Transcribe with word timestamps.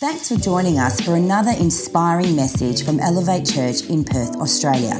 Thanks 0.00 0.28
for 0.28 0.36
joining 0.36 0.78
us 0.78 1.00
for 1.00 1.16
another 1.16 1.50
inspiring 1.58 2.36
message 2.36 2.84
from 2.84 3.00
Elevate 3.00 3.44
Church 3.44 3.82
in 3.86 4.04
Perth, 4.04 4.36
Australia. 4.36 4.94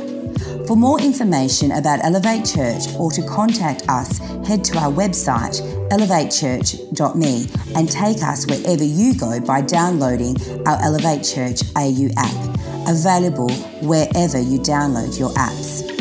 For 0.67 0.77
more 0.77 1.01
information 1.01 1.71
about 1.71 2.05
Elevate 2.05 2.45
Church 2.45 2.83
or 2.99 3.09
to 3.13 3.23
contact 3.23 3.89
us, 3.89 4.19
head 4.45 4.65
to 4.65 4.79
our 4.79 4.91
website 4.91 5.61
elevatechurch.me 5.91 7.47
and 7.77 7.89
take 7.89 8.25
us 8.25 8.45
wherever 8.49 8.83
you 8.83 9.15
go 9.15 9.39
by 9.39 9.61
downloading 9.61 10.37
our 10.67 10.83
Elevate 10.83 11.23
Church 11.23 11.61
AU 11.77 12.09
app, 12.17 12.89
available 12.89 13.53
wherever 13.87 14.41
you 14.41 14.59
download 14.59 15.17
your 15.17 15.31
apps 15.35 15.98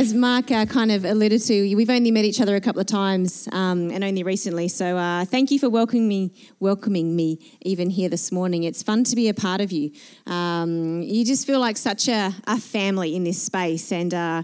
as 0.00 0.14
Mark 0.14 0.50
uh, 0.50 0.64
kind 0.64 0.90
of 0.90 1.04
alluded 1.04 1.42
to, 1.42 1.74
we've 1.76 1.90
only 1.90 2.10
met 2.10 2.24
each 2.24 2.40
other 2.40 2.56
a 2.56 2.60
couple 2.60 2.80
of 2.80 2.86
times 2.86 3.46
um, 3.52 3.90
and 3.90 4.02
only 4.02 4.22
recently. 4.22 4.66
So 4.66 4.96
uh, 4.96 5.26
thank 5.26 5.50
you 5.50 5.58
for 5.58 5.68
welcoming 5.68 6.08
me, 6.08 6.32
welcoming 6.58 7.14
me 7.14 7.38
even 7.60 7.90
here 7.90 8.08
this 8.08 8.32
morning. 8.32 8.62
It's 8.62 8.82
fun 8.82 9.04
to 9.04 9.14
be 9.14 9.28
a 9.28 9.34
part 9.34 9.60
of 9.60 9.72
you. 9.72 9.90
Um, 10.26 11.02
you 11.02 11.22
just 11.22 11.46
feel 11.46 11.60
like 11.60 11.76
such 11.76 12.08
a, 12.08 12.32
a 12.46 12.58
family 12.58 13.14
in 13.14 13.24
this 13.24 13.42
space, 13.42 13.92
and 13.92 14.14
uh, 14.14 14.42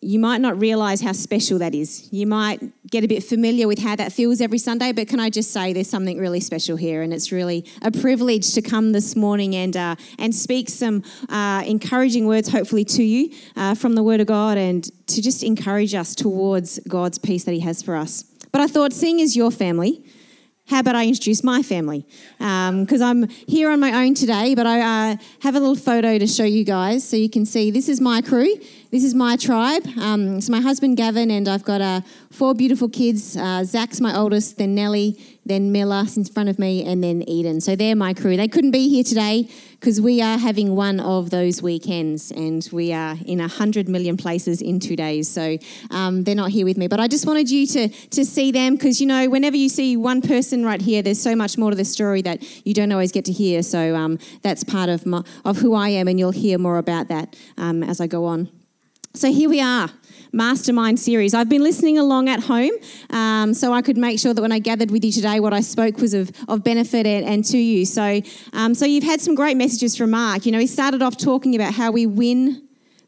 you 0.00 0.18
might 0.18 0.40
not 0.40 0.58
realize 0.58 1.00
how 1.00 1.12
special 1.12 1.58
that 1.58 1.74
is. 1.74 2.08
You 2.12 2.26
might 2.26 2.60
get 2.90 3.04
a 3.04 3.08
bit 3.08 3.22
familiar 3.22 3.68
with 3.68 3.78
how 3.78 3.96
that 3.96 4.12
feels 4.12 4.40
every 4.40 4.58
Sunday, 4.58 4.92
but 4.92 5.08
can 5.08 5.20
I 5.20 5.30
just 5.30 5.52
say 5.52 5.72
there's 5.72 5.88
something 5.90 6.18
really 6.18 6.40
special 6.40 6.76
here, 6.76 7.02
and 7.02 7.12
it's 7.12 7.32
really 7.32 7.64
a 7.82 7.90
privilege 7.90 8.54
to 8.54 8.62
come 8.62 8.92
this 8.92 9.16
morning 9.16 9.54
and 9.54 9.76
uh, 9.76 9.96
and 10.18 10.34
speak 10.34 10.68
some 10.68 11.02
uh, 11.28 11.62
encouraging 11.66 12.26
words, 12.26 12.48
hopefully 12.48 12.84
to 12.84 13.02
you 13.02 13.34
uh, 13.56 13.74
from 13.74 13.94
the 13.94 14.02
Word 14.02 14.20
of 14.20 14.26
God, 14.26 14.58
and 14.58 14.84
to 15.08 15.22
just 15.22 15.42
encourage 15.42 15.94
us 15.94 16.14
towards 16.14 16.78
God's 16.88 17.18
peace 17.18 17.44
that 17.44 17.52
He 17.52 17.60
has 17.60 17.82
for 17.82 17.96
us. 17.96 18.24
But 18.52 18.60
I 18.60 18.66
thought, 18.66 18.92
seeing 18.92 19.20
as 19.20 19.36
your 19.36 19.50
family, 19.50 20.04
how 20.70 20.78
about 20.78 20.94
I 20.94 21.04
introduce 21.04 21.42
my 21.42 21.62
family? 21.62 22.06
Because 22.38 23.02
um, 23.02 23.24
I'm 23.24 23.28
here 23.28 23.70
on 23.70 23.80
my 23.80 24.04
own 24.04 24.14
today, 24.14 24.54
but 24.54 24.66
I 24.68 24.80
uh, 25.12 25.16
have 25.40 25.56
a 25.56 25.60
little 25.60 25.74
photo 25.74 26.16
to 26.16 26.26
show 26.28 26.44
you 26.44 26.64
guys 26.64 27.06
so 27.06 27.16
you 27.16 27.28
can 27.28 27.44
see 27.44 27.72
this 27.72 27.88
is 27.88 28.00
my 28.00 28.22
crew. 28.22 28.54
This 28.92 29.02
is 29.02 29.12
my 29.12 29.36
tribe. 29.36 29.84
Um, 29.98 30.36
it's 30.36 30.48
my 30.48 30.60
husband 30.60 30.96
Gavin, 30.96 31.30
and 31.32 31.48
I've 31.48 31.64
got 31.64 31.80
uh, 31.80 32.02
four 32.30 32.54
beautiful 32.54 32.88
kids. 32.88 33.36
Uh, 33.36 33.64
Zach's 33.64 34.00
my 34.00 34.16
oldest, 34.16 34.58
then 34.58 34.76
Nellie, 34.76 35.18
then 35.44 35.72
Miller 35.72 36.04
in 36.16 36.24
front 36.24 36.48
of 36.48 36.58
me, 36.58 36.84
and 36.84 37.02
then 37.02 37.28
Eden. 37.28 37.60
So 37.60 37.74
they're 37.74 37.96
my 37.96 38.14
crew. 38.14 38.36
They 38.36 38.48
couldn't 38.48 38.70
be 38.70 38.88
here 38.88 39.02
today 39.02 39.48
because 39.80 39.98
we 39.98 40.20
are 40.20 40.36
having 40.36 40.76
one 40.76 41.00
of 41.00 41.30
those 41.30 41.62
weekends, 41.62 42.30
and 42.30 42.68
we 42.70 42.92
are 42.92 43.16
in 43.24 43.40
a 43.40 43.48
hundred 43.48 43.88
million 43.88 44.16
places 44.16 44.60
in 44.60 44.78
two 44.78 44.94
days. 44.94 45.26
So 45.26 45.56
um, 45.90 46.24
they're 46.24 46.34
not 46.34 46.50
here 46.50 46.66
with 46.66 46.76
me. 46.76 46.86
But 46.86 47.00
I 47.00 47.08
just 47.08 47.26
wanted 47.26 47.50
you 47.50 47.66
to 47.68 47.88
to 47.88 48.24
see 48.24 48.52
them 48.52 48.74
because 48.74 49.00
you 49.00 49.06
know 49.06 49.28
whenever 49.30 49.56
you 49.56 49.70
see 49.70 49.96
one 49.96 50.20
person 50.20 50.66
right 50.66 50.82
here, 50.82 51.02
there's 51.02 51.20
so 51.20 51.34
much 51.34 51.56
more 51.56 51.70
to 51.70 51.76
the 51.76 51.84
story 51.86 52.20
that 52.22 52.42
you 52.66 52.74
don't 52.74 52.92
always 52.92 53.10
get 53.10 53.24
to 53.24 53.32
hear. 53.32 53.62
So 53.62 53.96
um, 53.96 54.18
that's 54.42 54.62
part 54.64 54.90
of 54.90 55.06
my, 55.06 55.24
of 55.44 55.56
who 55.56 55.74
I 55.74 55.88
am, 55.88 56.08
and 56.08 56.18
you'll 56.18 56.30
hear 56.30 56.58
more 56.58 56.76
about 56.76 57.08
that 57.08 57.34
um, 57.56 57.82
as 57.82 58.00
I 58.00 58.06
go 58.06 58.26
on. 58.26 58.59
So 59.12 59.32
here 59.32 59.50
we 59.50 59.60
are, 59.60 59.90
Mastermind 60.32 61.00
series. 61.00 61.34
I've 61.34 61.48
been 61.48 61.64
listening 61.64 61.98
along 61.98 62.28
at 62.28 62.44
home 62.44 62.70
um, 63.10 63.52
so 63.54 63.72
I 63.72 63.82
could 63.82 63.96
make 63.96 64.20
sure 64.20 64.32
that 64.32 64.40
when 64.40 64.52
I 64.52 64.60
gathered 64.60 64.92
with 64.92 65.04
you 65.04 65.10
today, 65.10 65.40
what 65.40 65.52
I 65.52 65.62
spoke 65.62 65.98
was 65.98 66.14
of, 66.14 66.30
of 66.46 66.62
benefit 66.62 67.06
and, 67.06 67.26
and 67.26 67.44
to 67.46 67.58
you. 67.58 67.84
So, 67.86 68.22
um, 68.52 68.72
so 68.72 68.86
you've 68.86 69.02
had 69.02 69.20
some 69.20 69.34
great 69.34 69.56
messages 69.56 69.96
from 69.96 70.12
Mark. 70.12 70.46
You 70.46 70.52
know, 70.52 70.60
he 70.60 70.68
started 70.68 71.02
off 71.02 71.16
talking 71.16 71.56
about 71.56 71.74
how 71.74 71.90
we 71.90 72.06
win 72.06 72.62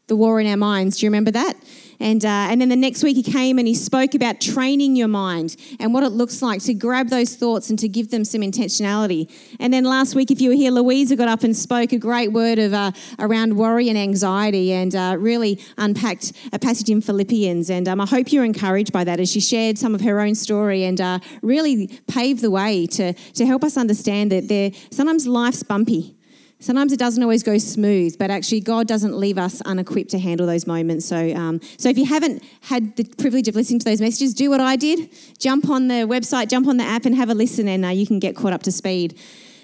the 0.07 0.17
war 0.17 0.41
in 0.41 0.47
our 0.47 0.57
minds. 0.57 0.99
Do 0.99 1.05
you 1.05 1.09
remember 1.09 1.31
that? 1.31 1.53
And, 1.99 2.23
uh, 2.25 2.27
and 2.27 2.59
then 2.61 2.69
the 2.69 2.75
next 2.75 3.03
week 3.03 3.15
he 3.15 3.23
came 3.23 3.59
and 3.59 3.67
he 3.67 3.75
spoke 3.75 4.15
about 4.15 4.41
training 4.41 4.95
your 4.95 5.07
mind 5.07 5.55
and 5.79 5.93
what 5.93 6.03
it 6.03 6.09
looks 6.09 6.41
like 6.41 6.61
to 6.63 6.73
grab 6.73 7.09
those 7.09 7.35
thoughts 7.35 7.69
and 7.69 7.79
to 7.79 7.87
give 7.87 8.11
them 8.11 8.25
some 8.25 8.41
intentionality. 8.41 9.31
And 9.59 9.73
then 9.73 9.83
last 9.83 10.15
week, 10.15 10.31
if 10.31 10.41
you 10.41 10.49
were 10.49 10.55
here, 10.55 10.71
Louisa 10.71 11.15
got 11.15 11.27
up 11.27 11.43
and 11.43 11.55
spoke 11.55 11.91
a 11.91 11.97
great 11.97 12.31
word 12.31 12.59
of 12.59 12.73
uh, 12.73 12.91
around 13.19 13.55
worry 13.55 13.89
and 13.89 13.97
anxiety 13.97 14.73
and 14.73 14.95
uh, 14.95 15.15
really 15.19 15.59
unpacked 15.77 16.33
a 16.51 16.59
passage 16.59 16.89
in 16.89 17.01
Philippians. 17.01 17.69
And 17.69 17.87
um, 17.87 18.01
I 18.01 18.05
hope 18.05 18.31
you're 18.31 18.45
encouraged 18.45 18.91
by 18.91 19.03
that 19.03 19.19
as 19.19 19.31
she 19.31 19.39
shared 19.39 19.77
some 19.77 19.95
of 19.95 20.01
her 20.01 20.19
own 20.19 20.35
story 20.35 20.83
and 20.85 20.99
uh, 20.99 21.19
really 21.41 21.87
paved 22.07 22.41
the 22.41 22.51
way 22.51 22.87
to, 22.87 23.13
to 23.13 23.45
help 23.45 23.63
us 23.63 23.77
understand 23.77 24.31
that 24.31 24.47
there 24.47 24.71
sometimes 24.91 25.27
life's 25.27 25.63
bumpy. 25.63 26.15
Sometimes 26.63 26.93
it 26.93 26.97
doesn't 26.97 27.21
always 27.21 27.43
go 27.43 27.57
smooth, 27.57 28.17
but 28.17 28.31
actually 28.31 28.61
God 28.61 28.87
doesn't 28.87 29.17
leave 29.17 29.37
us 29.37 29.59
unequipped 29.63 30.11
to 30.11 30.17
handle 30.17 30.47
those 30.47 30.65
moments. 30.65 31.05
So, 31.05 31.35
um, 31.35 31.59
so 31.77 31.89
if 31.89 31.97
you 31.97 32.05
haven't 32.05 32.41
had 32.61 32.95
the 32.95 33.03
privilege 33.03 33.49
of 33.49 33.55
listening 33.55 33.79
to 33.79 33.85
those 33.85 33.99
messages, 33.99 34.33
do 34.33 34.49
what 34.49 34.61
I 34.61 34.77
did: 34.77 35.09
jump 35.39 35.69
on 35.69 35.89
the 35.89 36.07
website, 36.07 36.47
jump 36.47 36.67
on 36.67 36.77
the 36.77 36.85
app, 36.85 37.05
and 37.05 37.15
have 37.15 37.29
a 37.29 37.33
listen, 37.33 37.67
and 37.67 37.83
uh, 37.83 37.89
you 37.89 38.07
can 38.07 38.17
get 38.17 38.37
caught 38.37 38.53
up 38.53 38.63
to 38.63 38.71
speed. 38.71 39.19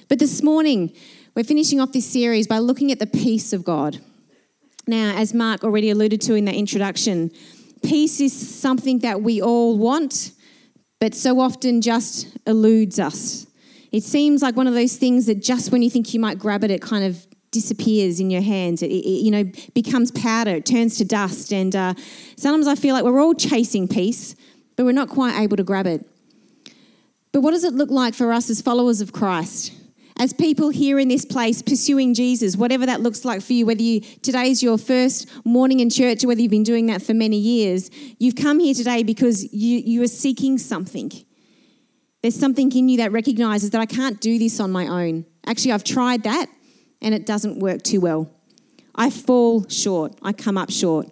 But 0.09 0.19
this 0.19 0.43
morning, 0.43 0.91
we're 1.35 1.45
finishing 1.45 1.79
off 1.79 1.93
this 1.93 2.05
series 2.05 2.47
by 2.47 2.57
looking 2.57 2.91
at 2.91 2.99
the 2.99 3.07
peace 3.07 3.53
of 3.53 3.63
God. 3.63 4.01
Now, 4.85 5.15
as 5.15 5.33
Mark 5.33 5.63
already 5.63 5.91
alluded 5.91 6.19
to 6.23 6.35
in 6.35 6.43
the 6.43 6.53
introduction, 6.53 7.31
peace 7.81 8.19
is 8.19 8.33
something 8.33 8.99
that 8.99 9.21
we 9.21 9.41
all 9.41 9.77
want, 9.77 10.33
but 10.99 11.15
so 11.15 11.39
often 11.39 11.79
just 11.79 12.37
eludes 12.45 12.99
us. 12.99 13.47
It 13.91 14.03
seems 14.03 14.41
like 14.41 14.55
one 14.55 14.67
of 14.67 14.73
those 14.73 14.97
things 14.97 15.25
that 15.25 15.41
just 15.41 15.71
when 15.71 15.81
you 15.81 15.89
think 15.89 16.13
you 16.13 16.19
might 16.19 16.37
grab 16.37 16.63
it, 16.63 16.71
it 16.71 16.81
kind 16.81 17.03
of 17.03 17.25
disappears 17.51 18.19
in 18.19 18.29
your 18.29 18.41
hands. 18.41 18.81
It, 18.81 18.91
it 18.91 19.05
you 19.05 19.31
know 19.31 19.43
becomes 19.73 20.11
powder. 20.11 20.51
It 20.51 20.65
turns 20.65 20.97
to 20.97 21.05
dust. 21.05 21.51
And 21.51 21.75
uh, 21.75 21.93
sometimes 22.37 22.67
I 22.67 22.75
feel 22.75 22.93
like 22.93 23.03
we're 23.03 23.21
all 23.21 23.33
chasing 23.33 23.87
peace, 23.87 24.35
but 24.75 24.85
we're 24.85 24.91
not 24.91 25.09
quite 25.09 25.39
able 25.39 25.57
to 25.57 25.63
grab 25.63 25.87
it. 25.87 26.05
But 27.31 27.41
what 27.41 27.51
does 27.51 27.63
it 27.63 27.73
look 27.73 27.91
like 27.91 28.13
for 28.13 28.31
us 28.31 28.49
as 28.49 28.61
followers 28.61 29.01
of 29.01 29.11
Christ? 29.13 29.73
As 30.17 30.33
people 30.33 30.69
here 30.69 30.99
in 30.99 31.07
this 31.07 31.23
place 31.23 31.61
pursuing 31.61 32.13
Jesus, 32.13 32.57
whatever 32.57 32.85
that 32.85 32.99
looks 32.99 33.23
like 33.23 33.41
for 33.41 33.53
you, 33.53 33.65
whether 33.65 33.81
you 33.81 34.01
today's 34.01 34.61
your 34.61 34.77
first 34.77 35.29
morning 35.45 35.79
in 35.79 35.89
church 35.89 36.23
or 36.23 36.27
whether 36.27 36.41
you've 36.41 36.51
been 36.51 36.63
doing 36.63 36.87
that 36.87 37.01
for 37.01 37.13
many 37.13 37.37
years, 37.37 37.89
you've 38.19 38.35
come 38.35 38.59
here 38.59 38.73
today 38.73 39.01
because 39.01 39.53
you, 39.53 39.79
you 39.79 40.03
are 40.03 40.07
seeking 40.07 40.57
something. 40.57 41.09
There's 42.21 42.35
something 42.35 42.71
in 42.73 42.89
you 42.89 42.97
that 42.97 43.11
recognizes 43.11 43.69
that 43.71 43.81
I 43.81 43.85
can't 43.85 44.19
do 44.19 44.37
this 44.37 44.59
on 44.59 44.71
my 44.71 44.87
own. 44.87 45.25
Actually, 45.45 45.71
I've 45.71 45.83
tried 45.83 46.23
that 46.23 46.47
and 47.01 47.15
it 47.15 47.25
doesn't 47.25 47.59
work 47.59 47.81
too 47.81 48.01
well. 48.01 48.29
I 48.93 49.09
fall 49.09 49.67
short, 49.69 50.17
I 50.21 50.33
come 50.33 50.57
up 50.57 50.69
short. 50.69 51.07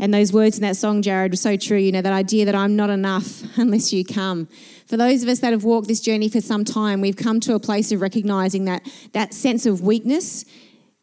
And 0.00 0.14
those 0.14 0.32
words 0.32 0.56
in 0.58 0.62
that 0.62 0.76
song, 0.76 1.02
Jared, 1.02 1.32
were 1.32 1.36
so 1.36 1.56
true. 1.56 1.78
You 1.78 1.90
know, 1.90 2.02
that 2.02 2.12
idea 2.12 2.44
that 2.44 2.54
I'm 2.54 2.76
not 2.76 2.88
enough 2.88 3.42
unless 3.56 3.92
you 3.92 4.04
come. 4.04 4.48
For 4.86 4.96
those 4.96 5.22
of 5.22 5.28
us 5.28 5.40
that 5.40 5.52
have 5.52 5.64
walked 5.64 5.88
this 5.88 6.00
journey 6.00 6.28
for 6.28 6.40
some 6.40 6.64
time, 6.64 7.00
we've 7.00 7.16
come 7.16 7.40
to 7.40 7.54
a 7.54 7.60
place 7.60 7.90
of 7.90 8.00
recognizing 8.00 8.66
that 8.66 8.86
that 9.12 9.34
sense 9.34 9.66
of 9.66 9.80
weakness 9.80 10.44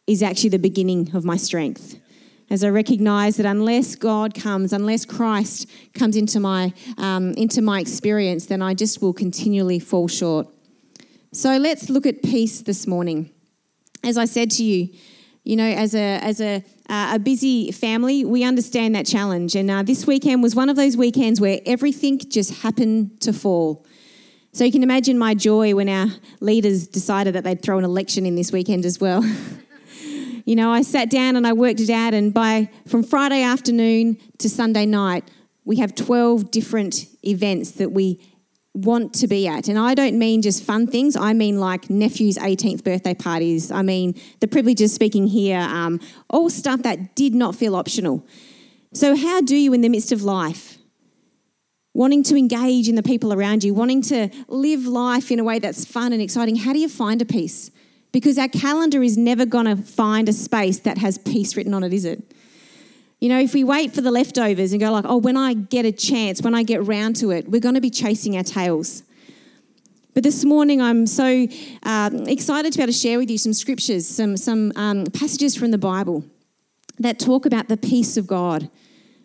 is 0.06 0.22
actually 0.22 0.50
the 0.50 0.58
beginning 0.58 1.10
of 1.14 1.24
my 1.24 1.36
strength 1.36 2.00
as 2.48 2.62
I 2.62 2.68
recognize 2.68 3.36
that 3.36 3.46
unless 3.46 3.96
God 3.96 4.34
comes, 4.34 4.72
unless 4.72 5.04
Christ 5.04 5.68
comes 5.94 6.16
into 6.16 6.38
my, 6.38 6.72
um, 6.98 7.32
into 7.32 7.60
my 7.60 7.80
experience, 7.80 8.46
then 8.46 8.62
I 8.62 8.74
just 8.74 9.02
will 9.02 9.12
continually 9.12 9.78
fall 9.78 10.06
short. 10.08 10.46
So 11.32 11.56
let's 11.56 11.90
look 11.90 12.06
at 12.06 12.22
peace 12.22 12.62
this 12.62 12.86
morning. 12.86 13.30
As 14.04 14.16
I 14.16 14.26
said 14.26 14.50
to 14.52 14.64
you, 14.64 14.94
you 15.42 15.56
know, 15.56 15.66
as 15.66 15.94
a, 15.94 16.18
as 16.22 16.40
a, 16.40 16.64
uh, 16.88 17.12
a 17.14 17.18
busy 17.18 17.72
family, 17.72 18.24
we 18.24 18.44
understand 18.44 18.94
that 18.94 19.06
challenge. 19.06 19.54
And 19.54 19.70
uh, 19.70 19.82
this 19.82 20.06
weekend 20.06 20.42
was 20.42 20.54
one 20.54 20.68
of 20.68 20.76
those 20.76 20.96
weekends 20.96 21.40
where 21.40 21.60
everything 21.66 22.18
just 22.18 22.62
happened 22.62 23.20
to 23.22 23.32
fall. 23.32 23.84
So 24.52 24.64
you 24.64 24.72
can 24.72 24.82
imagine 24.82 25.18
my 25.18 25.34
joy 25.34 25.74
when 25.74 25.88
our 25.88 26.06
leaders 26.40 26.86
decided 26.86 27.34
that 27.34 27.44
they'd 27.44 27.60
throw 27.60 27.78
an 27.78 27.84
election 27.84 28.24
in 28.24 28.36
this 28.36 28.52
weekend 28.52 28.84
as 28.84 29.00
well. 29.00 29.22
You 30.46 30.54
know, 30.54 30.70
I 30.70 30.82
sat 30.82 31.10
down 31.10 31.34
and 31.34 31.44
I 31.44 31.52
worked 31.52 31.80
it 31.80 31.90
out, 31.90 32.14
and 32.14 32.32
by 32.32 32.70
from 32.86 33.02
Friday 33.02 33.42
afternoon 33.42 34.16
to 34.38 34.48
Sunday 34.48 34.86
night, 34.86 35.28
we 35.64 35.76
have 35.76 35.96
12 35.96 36.52
different 36.52 37.06
events 37.24 37.72
that 37.72 37.90
we 37.90 38.20
want 38.72 39.12
to 39.14 39.26
be 39.26 39.48
at. 39.48 39.66
And 39.66 39.76
I 39.76 39.94
don't 39.94 40.16
mean 40.16 40.42
just 40.42 40.62
fun 40.62 40.86
things, 40.86 41.16
I 41.16 41.32
mean 41.32 41.58
like 41.58 41.90
nephew's 41.90 42.38
18th 42.38 42.84
birthday 42.84 43.12
parties. 43.12 43.72
I 43.72 43.82
mean 43.82 44.14
the 44.38 44.46
privilege 44.46 44.80
of 44.82 44.90
speaking 44.90 45.26
here, 45.26 45.58
um, 45.58 45.98
all 46.30 46.48
stuff 46.48 46.82
that 46.82 47.16
did 47.16 47.34
not 47.34 47.56
feel 47.56 47.74
optional. 47.74 48.24
So, 48.92 49.16
how 49.16 49.40
do 49.40 49.56
you, 49.56 49.72
in 49.72 49.80
the 49.80 49.88
midst 49.88 50.12
of 50.12 50.22
life, 50.22 50.78
wanting 51.92 52.22
to 52.22 52.36
engage 52.36 52.88
in 52.88 52.94
the 52.94 53.02
people 53.02 53.32
around 53.32 53.64
you, 53.64 53.74
wanting 53.74 54.02
to 54.02 54.28
live 54.46 54.86
life 54.86 55.32
in 55.32 55.40
a 55.40 55.44
way 55.44 55.58
that's 55.58 55.84
fun 55.84 56.12
and 56.12 56.22
exciting, 56.22 56.54
how 56.54 56.72
do 56.72 56.78
you 56.78 56.88
find 56.88 57.20
a 57.20 57.24
peace? 57.24 57.72
Because 58.16 58.38
our 58.38 58.48
calendar 58.48 59.02
is 59.02 59.18
never 59.18 59.44
going 59.44 59.66
to 59.66 59.76
find 59.76 60.26
a 60.26 60.32
space 60.32 60.78
that 60.78 60.96
has 60.96 61.18
peace 61.18 61.54
written 61.54 61.74
on 61.74 61.84
it, 61.84 61.92
is 61.92 62.06
it? 62.06 62.22
You 63.20 63.28
know, 63.28 63.38
if 63.38 63.52
we 63.52 63.62
wait 63.62 63.92
for 63.92 64.00
the 64.00 64.10
leftovers 64.10 64.72
and 64.72 64.80
go 64.80 64.90
like, 64.90 65.04
oh, 65.06 65.18
when 65.18 65.36
I 65.36 65.52
get 65.52 65.84
a 65.84 65.92
chance, 65.92 66.40
when 66.40 66.54
I 66.54 66.62
get 66.62 66.82
round 66.86 67.16
to 67.16 67.30
it, 67.30 67.46
we're 67.46 67.60
going 67.60 67.74
to 67.74 67.80
be 67.82 67.90
chasing 67.90 68.34
our 68.38 68.42
tails. 68.42 69.02
But 70.14 70.22
this 70.22 70.46
morning, 70.46 70.80
I'm 70.80 71.06
so 71.06 71.46
um, 71.82 72.26
excited 72.26 72.72
to 72.72 72.78
be 72.78 72.84
able 72.84 72.92
to 72.94 72.98
share 72.98 73.18
with 73.18 73.30
you 73.30 73.36
some 73.36 73.52
scriptures, 73.52 74.08
some, 74.08 74.38
some 74.38 74.72
um, 74.76 75.04
passages 75.12 75.54
from 75.54 75.70
the 75.70 75.76
Bible 75.76 76.24
that 76.98 77.18
talk 77.18 77.44
about 77.44 77.68
the 77.68 77.76
peace 77.76 78.16
of 78.16 78.26
God. 78.26 78.70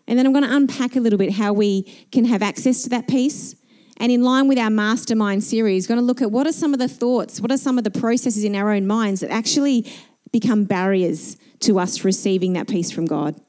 And 0.06 0.20
then 0.20 0.26
I'm 0.26 0.34
going 0.34 0.44
to 0.44 0.54
unpack 0.54 0.98
a 0.98 1.00
little 1.00 1.18
bit 1.18 1.32
how 1.32 1.54
we 1.54 1.84
can 2.12 2.26
have 2.26 2.44
access 2.44 2.84
to 2.84 2.90
that 2.90 3.08
peace 3.08 3.56
And 4.02 4.12
in 4.12 4.24
line 4.24 4.48
with 4.48 4.58
our 4.58 4.72
mastermind 4.72 5.44
series, 5.44 5.86
going 5.86 6.00
to 6.00 6.04
look 6.04 6.24
at 6.24 6.32
what 6.32 6.48
are 6.48 6.52
some 6.52 6.74
of 6.74 6.80
the 6.80 6.88
thoughts, 6.88 7.40
what 7.40 7.52
are 7.52 7.58
some 7.58 7.78
of 7.78 7.84
the 7.84 7.92
processes 7.92 8.44
in 8.44 8.56
our 8.56 8.72
own 8.72 8.88
minds 8.88 9.22
that 9.22 9.30
actually 9.30 9.86
become 10.32 10.64
barriers 10.64 11.38
to 11.60 11.78
us 11.78 12.04
receiving 12.04 12.54
that 12.54 12.68
peace 12.68 12.90
from 12.90 13.06
God. 13.06 13.40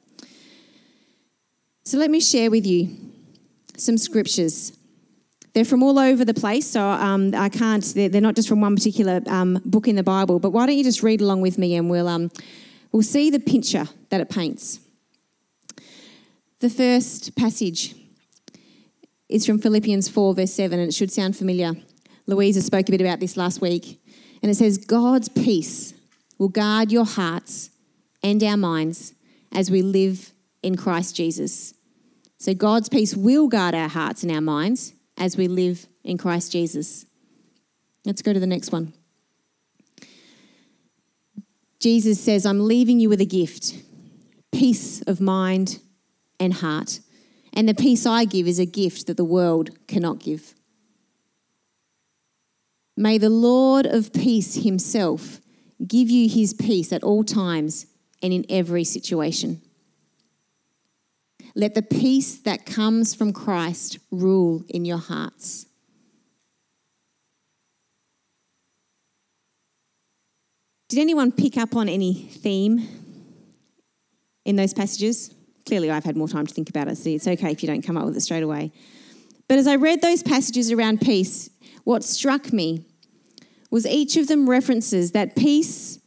So 1.85 1.97
let 1.97 2.11
me 2.11 2.19
share 2.19 2.51
with 2.51 2.67
you 2.67 2.95
some 3.77 3.97
scriptures. 3.97 4.77
They're 5.53 5.65
from 5.65 5.81
all 5.81 5.97
over 5.97 6.23
the 6.23 6.35
place, 6.35 6.67
so 6.67 6.83
um, 6.83 7.33
I 7.33 7.49
can't, 7.49 7.83
they're, 7.95 8.09
they're, 8.09 8.21
not 8.21 8.35
just 8.35 8.47
from 8.47 8.61
one 8.61 8.75
particular 8.75 9.21
um, 9.25 9.59
book 9.65 9.87
in 9.87 9.95
the 9.95 10.03
Bible, 10.03 10.37
but 10.37 10.51
why 10.51 10.67
don't 10.67 10.77
you 10.77 10.83
just 10.83 11.01
read 11.01 11.19
along 11.19 11.41
with 11.41 11.57
me 11.57 11.73
and 11.73 11.89
we'll, 11.89 12.07
um, 12.07 12.29
we'll 12.91 13.01
see 13.01 13.31
the 13.31 13.39
picture 13.39 13.87
that 14.09 14.21
it 14.21 14.29
paints. 14.29 14.79
The 16.59 16.69
first 16.69 17.35
passage 17.35 17.95
is 19.29 19.45
from 19.45 19.59
Philippians 19.59 20.09
4, 20.09 20.35
verse 20.35 20.53
7, 20.53 20.79
and 20.79 20.89
it 20.89 20.93
should 20.93 21.11
sound 21.11 21.35
familiar. 21.37 21.73
Louisa 22.27 22.61
spoke 22.61 22.87
a 22.87 22.91
bit 22.91 23.01
about 23.01 23.19
this 23.19 23.37
last 23.37 23.61
week. 23.61 23.99
And 24.41 24.51
it 24.51 24.55
says, 24.55 24.77
God's 24.77 25.29
peace 25.29 25.93
will 26.37 26.49
guard 26.49 26.91
your 26.91 27.05
hearts 27.05 27.69
and 28.21 28.43
our 28.43 28.57
minds 28.57 29.13
as 29.51 29.71
we 29.71 29.81
live 29.81 30.33
in 30.61 30.75
Christ 30.75 31.15
Jesus. 31.15 31.73
So 32.37 32.53
God's 32.53 32.89
peace 32.89 33.15
will 33.15 33.47
guard 33.47 33.75
our 33.75 33.87
hearts 33.87 34.23
and 34.23 34.31
our 34.31 34.41
minds 34.41 34.93
as 35.17 35.37
we 35.37 35.47
live 35.47 35.87
in 36.03 36.17
Christ 36.17 36.51
Jesus. 36.51 37.05
Let's 38.05 38.21
go 38.21 38.33
to 38.33 38.39
the 38.39 38.47
next 38.47 38.71
one. 38.71 38.93
Jesus 41.79 42.19
says, 42.19 42.45
I'm 42.45 42.65
leaving 42.65 42.99
you 42.99 43.09
with 43.09 43.21
a 43.21 43.25
gift 43.25 43.75
peace 44.51 45.01
of 45.01 45.19
mind 45.19 45.79
and 46.39 46.53
heart. 46.53 46.99
And 47.53 47.69
the 47.69 47.75
peace 47.75 48.05
I 48.05 48.25
give 48.25 48.47
is 48.47 48.59
a 48.59 48.65
gift 48.65 49.07
that 49.07 49.17
the 49.17 49.23
world 49.23 49.69
cannot 49.87 50.19
give. 50.19 50.55
May 52.97 53.17
the 53.17 53.29
Lord 53.29 53.85
of 53.85 54.11
peace 54.13 54.55
himself 54.55 55.39
give 55.85 56.09
you 56.09 56.29
his 56.29 56.53
peace 56.53 56.91
at 56.91 57.03
all 57.03 57.23
times 57.23 57.85
and 58.21 58.33
in 58.33 58.45
every 58.49 58.83
situation. 58.83 59.61
Let 61.55 61.75
the 61.75 61.81
peace 61.83 62.37
that 62.41 62.65
comes 62.65 63.13
from 63.13 63.33
Christ 63.33 63.99
rule 64.09 64.63
in 64.69 64.85
your 64.85 64.97
hearts. 64.97 65.67
Did 70.89 70.99
anyone 70.99 71.31
pick 71.31 71.57
up 71.57 71.75
on 71.75 71.89
any 71.89 72.13
theme 72.13 72.87
in 74.45 74.55
those 74.55 74.73
passages? 74.73 75.33
Clearly, 75.65 75.89
I've 75.91 76.03
had 76.03 76.17
more 76.17 76.27
time 76.27 76.45
to 76.45 76.53
think 76.53 76.69
about 76.69 76.87
it, 76.87 76.97
so 76.97 77.09
it's 77.09 77.27
okay 77.27 77.51
if 77.51 77.63
you 77.63 77.67
don't 77.67 77.81
come 77.81 77.97
up 77.97 78.05
with 78.05 78.17
it 78.17 78.21
straight 78.21 78.43
away. 78.43 78.71
But 79.47 79.57
as 79.57 79.67
I 79.67 79.75
read 79.75 80.01
those 80.01 80.23
passages 80.23 80.71
around 80.71 81.01
peace, 81.01 81.49
what 81.83 82.03
struck 82.03 82.51
me 82.51 82.85
was 83.69 83.85
each 83.85 84.17
of 84.17 84.27
them 84.27 84.49
references 84.49 85.11
that 85.11 85.35
peace 85.35 85.99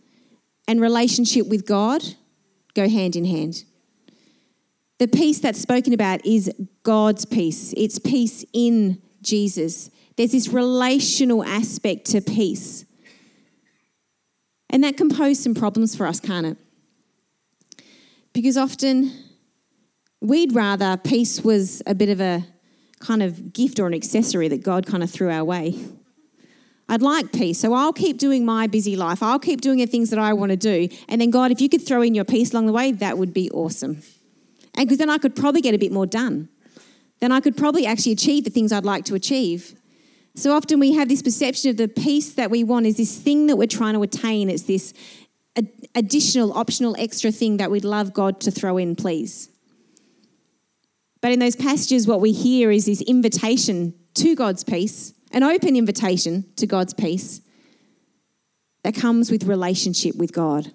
and 0.69 0.81
relationship 0.81 1.47
with 1.49 1.67
God 1.67 2.03
go 2.75 2.89
hand 2.89 3.17
in 3.17 3.25
hand. 3.25 3.65
The 4.99 5.09
peace 5.09 5.41
that's 5.41 5.61
spoken 5.61 5.93
about 5.93 6.25
is 6.25 6.51
God's 6.83 7.25
peace, 7.25 7.75
it's 7.77 7.99
peace 7.99 8.45
in 8.53 9.03
Jesus. 9.23 9.91
There's 10.17 10.33
this 10.33 10.49
relational 10.49 11.45
aspect 11.45 12.07
to 12.07 12.23
peace. 12.23 12.87
And 14.71 14.83
that 14.83 14.97
can 14.97 15.11
pose 15.11 15.39
some 15.39 15.55
problems 15.55 15.95
for 15.95 16.07
us, 16.07 16.21
can't 16.21 16.47
it? 16.47 16.57
Because 18.33 18.57
often 18.57 19.13
we'd 20.27 20.55
rather 20.55 20.97
peace 20.97 21.43
was 21.43 21.83
a 21.87 21.95
bit 21.95 22.09
of 22.09 22.21
a 22.21 22.45
kind 23.01 23.23
of 23.23 23.53
gift 23.53 23.79
or 23.79 23.87
an 23.87 23.95
accessory 23.95 24.49
that 24.49 24.63
God 24.63 24.87
kind 24.87 25.03
of 25.03 25.11
threw 25.11 25.31
our 25.31 25.45
way. 25.45 25.79
I'd 26.89 27.03
like 27.03 27.33
peace, 27.33 27.61
so 27.61 27.75
I'll 27.75 27.93
keep 27.93 28.19
doing 28.19 28.45
my 28.45 28.67
busy 28.67 28.97
life. 28.97 29.23
I'll 29.23 29.39
keep 29.39 29.61
doing 29.61 29.79
the 29.79 29.87
things 29.87 30.11
that 30.11 30.19
I 30.19 30.33
want 30.33 30.51
to 30.51 30.57
do. 30.57 30.89
And 31.09 31.21
then, 31.21 31.31
God, 31.31 31.51
if 31.51 31.61
you 31.61 31.69
could 31.69 31.85
throw 31.85 32.03
in 32.03 32.15
your 32.15 32.25
peace 32.25 32.53
along 32.53 32.67
the 32.67 32.73
way, 32.73 32.93
that 32.93 33.19
would 33.19 33.35
be 33.35 33.51
awesome. 33.51 34.03
And 34.77 34.87
because 34.87 34.99
then 34.99 35.11
I 35.11 35.19
could 35.19 35.35
probably 35.35 35.61
get 35.61 35.75
a 35.75 35.79
bit 35.79 35.91
more 35.91 36.07
done. 36.07 36.49
Then 37.21 37.33
I 37.33 37.41
could 37.41 37.57
probably 37.57 37.87
actually 37.87 38.13
achieve 38.13 38.45
the 38.45 38.51
things 38.51 38.73
I'd 38.73 38.85
like 38.85 39.05
to 39.07 39.15
achieve. 39.15 39.75
So 40.37 40.53
often 40.53 40.79
we 40.79 40.93
have 40.93 41.09
this 41.09 41.23
perception 41.23 41.71
of 41.71 41.77
the 41.77 41.89
peace 41.89 42.35
that 42.35 42.51
we 42.51 42.63
want 42.63 42.87
is 42.87 42.99
this 42.99 43.17
thing 43.19 43.47
that 43.47 43.57
we're 43.57 43.67
trying 43.67 43.95
to 43.95 44.03
attain. 44.03 44.51
It's 44.51 44.65
this 44.65 44.93
additional, 45.95 46.53
optional, 46.53 46.95
extra 46.99 47.33
thing 47.33 47.57
that 47.57 47.71
we'd 47.71 47.85
love 47.85 48.13
God 48.13 48.41
to 48.43 48.51
throw 48.51 48.77
in, 48.77 48.95
please. 48.95 49.49
But 51.27 51.33
in 51.33 51.41
those 51.41 51.57
passages, 51.57 52.07
what 52.07 52.21
we 52.21 52.31
hear 52.31 52.71
is 52.71 52.87
this 52.87 53.01
invitation 53.01 53.95
to 54.15 54.37
God's 54.37 54.63
peace, 54.63 55.13
an 55.33 55.43
open 55.43 55.75
invitation 55.75 56.45
to 56.55 56.69
God's 56.69 56.95
peace 56.95 57.41
that 58.85 58.95
comes 58.95 59.29
with 59.33 59.43
relationship 59.43 60.15
with 60.15 60.33
God, 60.33 60.71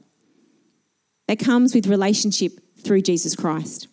that 1.30 1.40
comes 1.40 1.74
with 1.74 1.88
relationship 1.88 2.52
through 2.80 3.02
Jesus 3.02 3.34
Christ. 3.34 3.88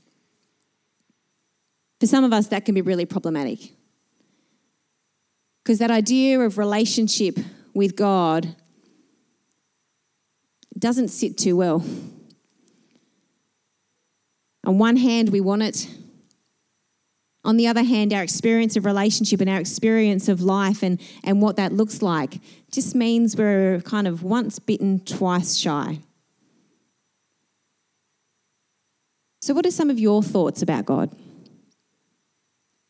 For 2.00 2.08
some 2.08 2.24
of 2.24 2.32
us, 2.32 2.48
that 2.48 2.64
can 2.64 2.74
be 2.74 2.82
really 2.82 3.06
problematic. 3.06 3.74
Because 5.62 5.78
that 5.78 5.92
idea 5.92 6.40
of 6.40 6.58
relationship 6.58 7.38
with 7.72 7.94
God 7.94 8.56
doesn't 10.76 11.10
sit 11.10 11.38
too 11.38 11.54
well. 11.54 11.84
On 14.64 14.78
one 14.78 14.96
hand, 14.96 15.28
we 15.28 15.40
want 15.40 15.62
it. 15.62 15.88
On 17.44 17.56
the 17.56 17.66
other 17.66 17.84
hand, 17.84 18.12
our 18.12 18.22
experience 18.22 18.76
of 18.76 18.84
relationship 18.84 19.40
and 19.40 19.48
our 19.48 19.60
experience 19.60 20.28
of 20.28 20.42
life 20.42 20.82
and, 20.82 21.00
and 21.24 21.40
what 21.40 21.56
that 21.56 21.72
looks 21.72 22.02
like 22.02 22.40
just 22.70 22.94
means 22.94 23.36
we're 23.36 23.80
kind 23.82 24.06
of 24.06 24.22
once 24.22 24.58
bitten, 24.58 25.00
twice 25.00 25.56
shy. 25.56 25.98
So, 29.40 29.54
what 29.54 29.64
are 29.64 29.70
some 29.70 29.88
of 29.88 29.98
your 29.98 30.22
thoughts 30.22 30.62
about 30.62 30.84
God? 30.84 31.14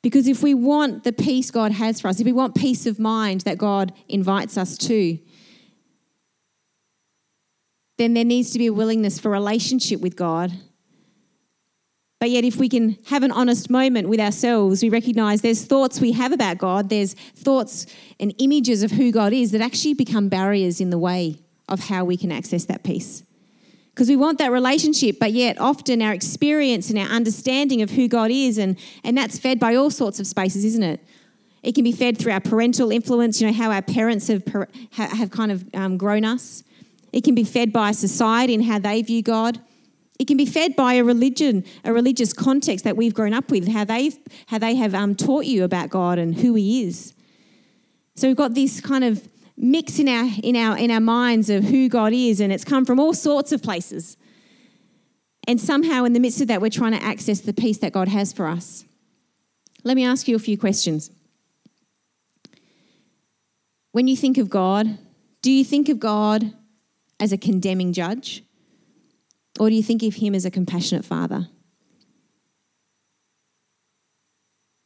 Because 0.03 0.27
if 0.27 0.43
we 0.43 0.55
want 0.55 1.05
the 1.05 1.13
peace 1.13 1.51
God 1.51 1.73
has 1.73 2.01
for 2.01 2.09
us, 2.09 2.21
if 2.21 2.25
we 2.25 2.33
want 2.33 2.55
peace 2.55 2.87
of 2.87 2.99
mind 2.99 3.43
that 3.43 3.59
God 3.59 3.93
invites 4.09 4.57
us 4.57 4.79
to, 4.79 5.19
then 7.99 8.15
there 8.15 8.25
needs 8.25 8.51
to 8.53 8.59
be 8.59 8.67
a 8.67 8.73
willingness 8.73 9.19
for 9.19 9.31
relationship 9.31 10.01
with 10.01 10.17
God. 10.17 10.53
But 12.21 12.31
yet, 12.31 12.45
if 12.45 12.57
we 12.57 12.69
can 12.69 12.99
have 13.07 13.23
an 13.23 13.31
honest 13.31 13.71
moment 13.71 14.09
with 14.09 14.19
ourselves, 14.19 14.83
we 14.83 14.89
recognize 14.89 15.41
there's 15.41 15.65
thoughts 15.65 16.01
we 16.01 16.13
have 16.13 16.33
about 16.33 16.59
God, 16.59 16.89
there's 16.89 17.15
thoughts 17.15 17.87
and 18.19 18.35
images 18.39 18.83
of 18.83 18.91
who 18.91 19.13
God 19.13 19.33
is 19.33 19.53
that 19.53 19.61
actually 19.61 19.95
become 19.95 20.29
barriers 20.29 20.81
in 20.81 20.91
the 20.91 20.99
way 20.99 21.37
of 21.69 21.81
how 21.81 22.05
we 22.05 22.17
can 22.17 22.33
access 22.33 22.65
that 22.65 22.83
peace 22.83 23.23
because 23.99 24.09
we 24.09 24.15
want 24.15 24.39
that 24.39 24.53
relationship, 24.53 25.19
but 25.19 25.33
yet 25.33 25.61
often 25.61 26.01
our 26.01 26.13
experience 26.13 26.89
and 26.89 26.97
our 27.01 27.09
understanding 27.09 27.83
of 27.83 27.91
who 27.91 28.07
God 28.07 28.31
is, 28.31 28.57
and, 28.57 28.79
and 29.03 29.19
that's 29.19 29.41
fed 29.41 29.59
by 29.59 29.75
all 29.75 29.91
sorts 29.91 30.21
of 30.21 30.27
spaces, 30.29 30.65
isn't 30.65 30.85
it? 30.85 31.05
It 31.65 31.75
can 31.75 31.83
be 31.83 31.91
fed 31.91 32.17
through 32.17 32.31
our 32.31 32.39
parental 32.41 32.93
influence, 32.93 33.41
you 33.41 33.49
know, 33.49 33.53
how 33.53 33.73
our 33.73 33.83
parents 33.83 34.29
have, 34.29 34.45
have 34.93 35.33
kind 35.33 35.51
of 35.51 35.65
um, 35.75 35.97
grown 35.97 36.25
us. 36.25 36.63
It 37.13 37.25
can 37.25 37.35
be 37.35 37.43
fed 37.43 37.73
by 37.73 37.91
society 37.91 38.55
and 38.55 38.65
how 38.65 38.79
they 38.79 39.03
view 39.03 39.21
God. 39.21 39.61
It 40.19 40.27
can 40.27 40.37
be 40.37 40.47
fed 40.47 40.75
by 40.75 40.95
a 40.95 41.05
religion, 41.05 41.65
a 41.85 41.93
religious 41.93 42.33
context 42.33 42.85
that 42.85 42.97
we've 42.97 43.15
grown 43.15 43.33
up 43.33 43.51
with, 43.51 43.69
how, 43.69 43.85
they've, 43.85 44.19
how 44.47 44.59
they 44.59 44.75
have 44.75 44.95
um, 44.95 45.15
taught 45.15 45.45
you 45.45 45.63
about 45.65 45.91
God 45.91 46.19
and 46.19 46.35
who 46.35 46.55
He 46.55 46.85
is. 46.85 47.15
So 48.17 48.27
we've 48.27 48.37
got 48.37 48.55
this 48.55 48.81
kind 48.81 49.05
of 49.05 49.29
mix 49.57 49.99
in 49.99 50.09
our 50.09 50.29
in 50.43 50.55
our 50.57 50.79
in 50.79 50.91
our 50.91 51.01
minds 51.01 51.51
of 51.51 51.65
who 51.65 51.89
God 51.89 52.13
is, 52.13 52.41
and 52.41 52.53
it's 52.53 52.65
come 52.65 52.85
from 52.85 52.99
all 52.99 53.13
sorts 53.13 53.53
of 53.53 53.63
places. 53.63 54.17
And 55.47 55.61
somehow, 55.61 56.05
in 56.05 56.13
the 56.13 56.21
midst 56.21 56.41
of 56.41 56.49
that, 56.49 56.61
we're 56.61 56.69
trying 56.69 56.93
to 56.93 57.03
access 57.03 57.41
the 57.41 57.53
peace 57.53 57.79
that 57.79 57.93
God 57.93 58.09
has 58.09 58.33
for 58.33 58.49
us. 58.49 58.85
Let 59.85 59.95
me 59.95 60.05
ask 60.05 60.27
you 60.29 60.37
a 60.37 60.41
few 60.41 60.59
questions. 60.59 61.11
When 63.93 64.09
you 64.09 64.17
think 64.17 64.37
of 64.37 64.51
God, 64.51 64.99
do 65.41 65.51
you 65.51 65.65
think 65.65 65.89
of 65.89 65.99
God 65.99 66.53
as 67.19 67.33
a 67.33 67.39
condemning 67.39 67.93
judge? 67.93 68.43
Or 69.59 69.69
do 69.69 69.75
you 69.75 69.83
think 69.83 70.03
of 70.03 70.15
him 70.15 70.35
as 70.35 70.45
a 70.45 70.51
compassionate 70.51 71.05
father? 71.05 71.49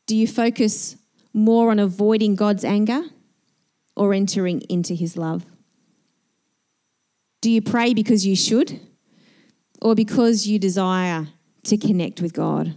Do 0.06 0.16
you 0.16 0.26
focus 0.26 0.96
more 1.32 1.70
on 1.70 1.78
avoiding 1.78 2.34
God's 2.34 2.64
anger 2.64 3.02
or 3.96 4.14
entering 4.14 4.62
into 4.68 4.94
his 4.94 5.16
love? 5.16 5.44
Do 7.40 7.50
you 7.50 7.60
pray 7.60 7.92
because 7.92 8.26
you 8.26 8.36
should 8.36 8.80
or 9.80 9.94
because 9.94 10.46
you 10.46 10.58
desire 10.58 11.28
to 11.64 11.76
connect 11.76 12.20
with 12.20 12.32
God? 12.32 12.74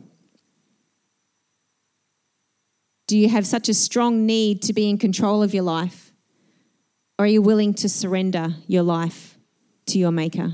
Do 3.07 3.17
you 3.17 3.29
have 3.29 3.45
such 3.45 3.69
a 3.69 3.73
strong 3.73 4.25
need 4.25 4.63
to 4.63 4.73
be 4.73 4.89
in 4.89 4.97
control 4.97 5.43
of 5.43 5.53
your 5.53 5.63
life? 5.63 6.11
Or 7.17 7.25
are 7.25 7.27
you 7.27 7.41
willing 7.41 7.73
to 7.75 7.87
surrender 7.87 8.55
your 8.67 8.83
life 8.83 9.37
to 9.87 9.99
your 9.99 10.11
Maker? 10.11 10.53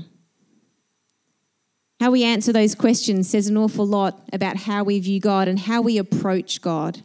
How 2.02 2.10
we 2.10 2.24
answer 2.24 2.52
those 2.52 2.74
questions 2.74 3.30
says 3.30 3.46
an 3.46 3.56
awful 3.56 3.86
lot 3.86 4.28
about 4.32 4.56
how 4.56 4.82
we 4.82 4.98
view 4.98 5.20
God 5.20 5.46
and 5.46 5.56
how 5.56 5.82
we 5.82 5.98
approach 5.98 6.60
God. 6.60 7.00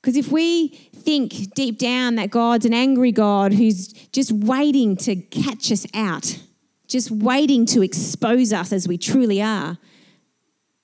Because 0.00 0.16
if 0.16 0.32
we 0.32 0.70
think 0.96 1.54
deep 1.54 1.78
down 1.78 2.16
that 2.16 2.30
God's 2.30 2.66
an 2.66 2.74
angry 2.74 3.12
God 3.12 3.52
who's 3.52 3.92
just 4.10 4.32
waiting 4.32 4.96
to 4.96 5.14
catch 5.14 5.70
us 5.70 5.86
out, 5.94 6.40
just 6.88 7.12
waiting 7.12 7.64
to 7.66 7.82
expose 7.82 8.52
us 8.52 8.72
as 8.72 8.88
we 8.88 8.98
truly 8.98 9.40
are, 9.40 9.78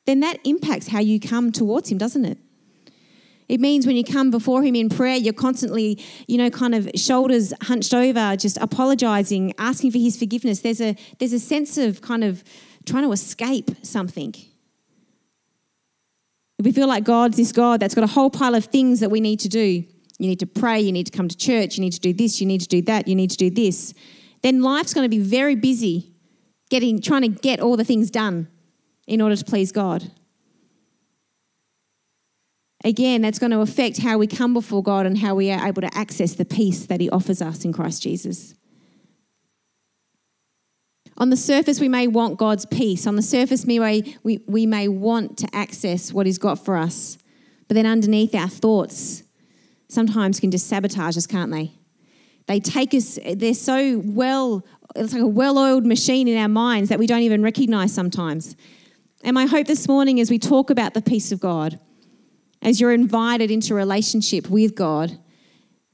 then 0.06 0.20
that 0.20 0.38
impacts 0.44 0.86
how 0.86 1.00
you 1.00 1.18
come 1.18 1.50
towards 1.50 1.90
Him, 1.90 1.98
doesn't 1.98 2.26
it? 2.26 2.38
It 3.48 3.60
means 3.60 3.86
when 3.86 3.96
you 3.96 4.04
come 4.04 4.30
before 4.30 4.62
Him 4.62 4.74
in 4.74 4.88
prayer, 4.88 5.16
you're 5.16 5.32
constantly, 5.32 6.02
you 6.26 6.36
know, 6.36 6.50
kind 6.50 6.74
of 6.74 6.90
shoulders 6.94 7.52
hunched 7.62 7.94
over, 7.94 8.36
just 8.36 8.58
apologizing, 8.58 9.54
asking 9.58 9.92
for 9.92 9.98
His 9.98 10.18
forgiveness. 10.18 10.60
There's 10.60 10.80
a, 10.80 10.96
there's 11.18 11.32
a 11.32 11.40
sense 11.40 11.78
of 11.78 12.02
kind 12.02 12.24
of 12.24 12.44
trying 12.84 13.04
to 13.04 13.12
escape 13.12 13.70
something. 13.82 14.34
If 16.58 16.64
we 16.64 16.72
feel 16.72 16.88
like 16.88 17.04
God's 17.04 17.36
this 17.36 17.52
God 17.52 17.80
that's 17.80 17.94
got 17.94 18.04
a 18.04 18.08
whole 18.08 18.30
pile 18.30 18.54
of 18.54 18.64
things 18.66 19.00
that 19.00 19.10
we 19.10 19.20
need 19.20 19.40
to 19.40 19.48
do, 19.48 19.84
you 20.18 20.26
need 20.26 20.40
to 20.40 20.46
pray, 20.46 20.80
you 20.80 20.92
need 20.92 21.06
to 21.06 21.16
come 21.16 21.28
to 21.28 21.36
church, 21.36 21.78
you 21.78 21.84
need 21.84 21.92
to 21.92 22.00
do 22.00 22.12
this, 22.12 22.40
you 22.40 22.46
need 22.46 22.60
to 22.60 22.68
do 22.68 22.82
that, 22.82 23.06
you 23.06 23.14
need 23.14 23.30
to 23.30 23.36
do 23.36 23.48
this, 23.48 23.94
then 24.42 24.62
life's 24.62 24.92
going 24.92 25.04
to 25.04 25.08
be 25.08 25.22
very 25.22 25.54
busy 25.54 26.12
getting 26.70 27.00
trying 27.00 27.22
to 27.22 27.28
get 27.28 27.60
all 27.60 27.76
the 27.76 27.84
things 27.84 28.10
done 28.10 28.48
in 29.06 29.20
order 29.20 29.36
to 29.36 29.44
please 29.44 29.72
God. 29.72 30.10
Again, 32.84 33.22
that's 33.22 33.38
going 33.38 33.50
to 33.50 33.60
affect 33.60 33.98
how 33.98 34.18
we 34.18 34.26
come 34.26 34.54
before 34.54 34.82
God 34.82 35.04
and 35.04 35.18
how 35.18 35.34
we 35.34 35.50
are 35.50 35.66
able 35.66 35.82
to 35.82 35.96
access 35.96 36.34
the 36.34 36.44
peace 36.44 36.86
that 36.86 37.00
He 37.00 37.10
offers 37.10 37.42
us 37.42 37.64
in 37.64 37.72
Christ 37.72 38.02
Jesus. 38.02 38.54
On 41.16 41.30
the 41.30 41.36
surface, 41.36 41.80
we 41.80 41.88
may 41.88 42.06
want 42.06 42.38
God's 42.38 42.64
peace. 42.66 43.06
On 43.06 43.16
the 43.16 43.22
surface, 43.22 43.66
we 43.66 43.80
may, 43.80 44.16
we, 44.22 44.38
we 44.46 44.66
may 44.66 44.86
want 44.86 45.38
to 45.38 45.48
access 45.52 46.12
what 46.12 46.26
He's 46.26 46.38
got 46.38 46.64
for 46.64 46.76
us. 46.76 47.18
But 47.66 47.74
then 47.74 47.86
underneath, 47.86 48.34
our 48.34 48.48
thoughts 48.48 49.24
sometimes 49.88 50.38
can 50.38 50.52
just 50.52 50.68
sabotage 50.68 51.16
us, 51.16 51.26
can't 51.26 51.50
they? 51.50 51.72
They 52.46 52.60
take 52.60 52.94
us, 52.94 53.18
they're 53.34 53.54
so 53.54 54.00
well, 54.04 54.64
it's 54.94 55.12
like 55.12 55.22
a 55.22 55.26
well 55.26 55.58
oiled 55.58 55.84
machine 55.84 56.28
in 56.28 56.38
our 56.38 56.48
minds 56.48 56.88
that 56.88 56.98
we 56.98 57.06
don't 57.06 57.22
even 57.22 57.42
recognize 57.42 57.92
sometimes. 57.92 58.56
And 59.24 59.34
my 59.34 59.46
hope 59.46 59.66
this 59.66 59.88
morning 59.88 60.20
as 60.20 60.30
we 60.30 60.38
talk 60.38 60.70
about 60.70 60.94
the 60.94 61.02
peace 61.02 61.32
of 61.32 61.40
God, 61.40 61.78
as 62.62 62.80
you're 62.80 62.92
invited 62.92 63.50
into 63.50 63.74
relationship 63.74 64.48
with 64.50 64.74
God, 64.74 65.18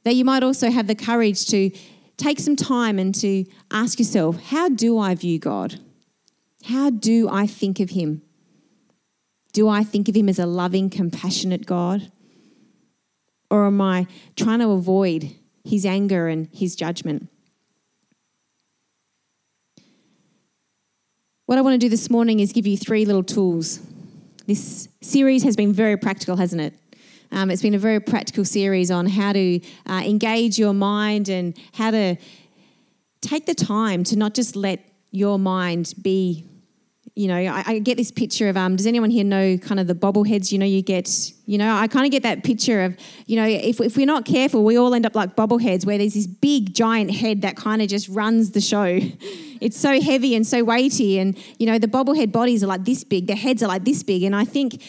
that 0.05 0.15
you 0.15 0.25
might 0.25 0.43
also 0.43 0.71
have 0.71 0.87
the 0.87 0.95
courage 0.95 1.47
to 1.47 1.71
take 2.17 2.39
some 2.39 2.57
time 2.57 2.99
and 2.99 3.15
to 3.17 3.45
ask 3.71 3.99
yourself, 3.99 4.41
how 4.41 4.69
do 4.69 4.99
I 4.99 5.15
view 5.15 5.39
God? 5.39 5.81
How 6.65 6.91
do 6.91 7.29
I 7.29 7.47
think 7.47 7.81
of 7.81 7.91
him? 7.91 8.23
Do 9.53 9.69
I 9.69 9.85
think 9.85 10.09
of 10.09 10.17
him 10.17 10.29
as 10.29 10.39
a 10.39 10.47
loving, 10.47 10.91
compassionate 10.91 11.67
God? 11.67 12.11
Or 13.51 13.67
am 13.67 13.81
I 13.81 14.07
trying 14.37 14.61
to 14.61 14.71
avoid 14.71 15.31
his 15.65 15.87
anger 15.87 16.29
and 16.29 16.49
his 16.53 16.75
judgment? 16.75 17.29
What 21.47 21.59
I 21.59 21.61
want 21.61 21.75
to 21.75 21.79
do 21.79 21.91
this 21.91 22.09
morning 22.09 22.41
is 22.41 22.53
give 22.53 22.67
you 22.67 22.77
three 22.77 23.05
little 23.05 23.23
tools. 23.23 23.81
This 24.47 24.89
series 25.01 25.43
has 25.45 25.57
been 25.57 25.73
very 25.73 25.97
practical, 25.97 26.37
hasn't 26.37 26.61
it? 26.61 26.75
Um, 27.33 27.51
it's 27.51 27.63
been 27.63 27.75
a 27.75 27.79
very 27.79 27.99
practical 27.99 28.45
series 28.45 28.91
on 28.91 29.07
how 29.07 29.33
to 29.33 29.61
uh, 29.87 30.03
engage 30.05 30.59
your 30.59 30.75
mind 30.75 31.31
and 31.31 31.59
how 31.73 31.91
to 31.91 32.17
take 33.23 33.47
the 33.47 33.55
time 33.55 34.05
to 34.05 34.17
not 34.17 34.35
just 34.35 34.55
let 34.55 34.81
your 35.11 35.39
mind 35.39 35.95
be 36.03 36.45
you 37.17 37.29
know, 37.29 37.37
I, 37.37 37.63
I, 37.65 37.79
get 37.79 37.97
this 37.97 38.11
picture 38.11 38.49
of 38.49 38.57
um, 38.57 38.75
does 38.75 38.89
anyone 38.89 39.09
here 39.09 39.23
know 39.23 39.57
kind 39.57 39.79
of 39.79 39.87
the 39.87 39.95
bobbleheads? 39.95 40.51
You 40.51 40.59
know, 40.59 40.67
you 40.67 40.83
get, 40.83 41.09
you 41.47 41.59
know, 41.59 41.73
I 41.73 41.87
kind 41.87 42.05
of 42.05 42.11
get 42.11 42.25
that 42.25 42.43
picture 42.43 42.83
of, 42.83 42.97
you 43.27 43.37
know, 43.37 43.47
if, 43.47 43.81
if 43.81 43.97
we're 43.97 44.05
not 44.05 44.25
careful, 44.25 44.65
we 44.65 44.77
all 44.77 44.93
end 44.95 45.07
up 45.07 45.15
like 45.15 45.37
bobbleheads 45.37 45.87
where 45.87 45.97
there's 45.97 46.15
this 46.15 46.27
big 46.27 46.75
giant 46.75 47.13
head 47.13 47.43
that 47.43 47.57
kind 47.57 47.81
of 47.83 47.89
just 47.89 48.09
runs 48.09 48.51
the 48.51 48.61
show. 48.61 49.01
It's 49.61 49.81
so 49.81 49.99
heavy 49.99 50.35
and 50.35 50.47
so 50.47 50.63
weighty. 50.63 51.19
And, 51.19 51.39
you 51.59 51.65
know, 51.65 51.79
the 51.79 51.87
bobblehead 51.87 52.33
bodies 52.33 52.63
are 52.63 52.67
like 52.67 52.85
this 52.85 53.03
big, 53.03 53.29
the 53.29 53.35
heads 53.35 53.63
are 53.63 53.67
like 53.67 53.85
this 53.85 54.03
big. 54.03 54.23
And 54.25 54.37
I 54.37 54.45
think, 54.45 54.83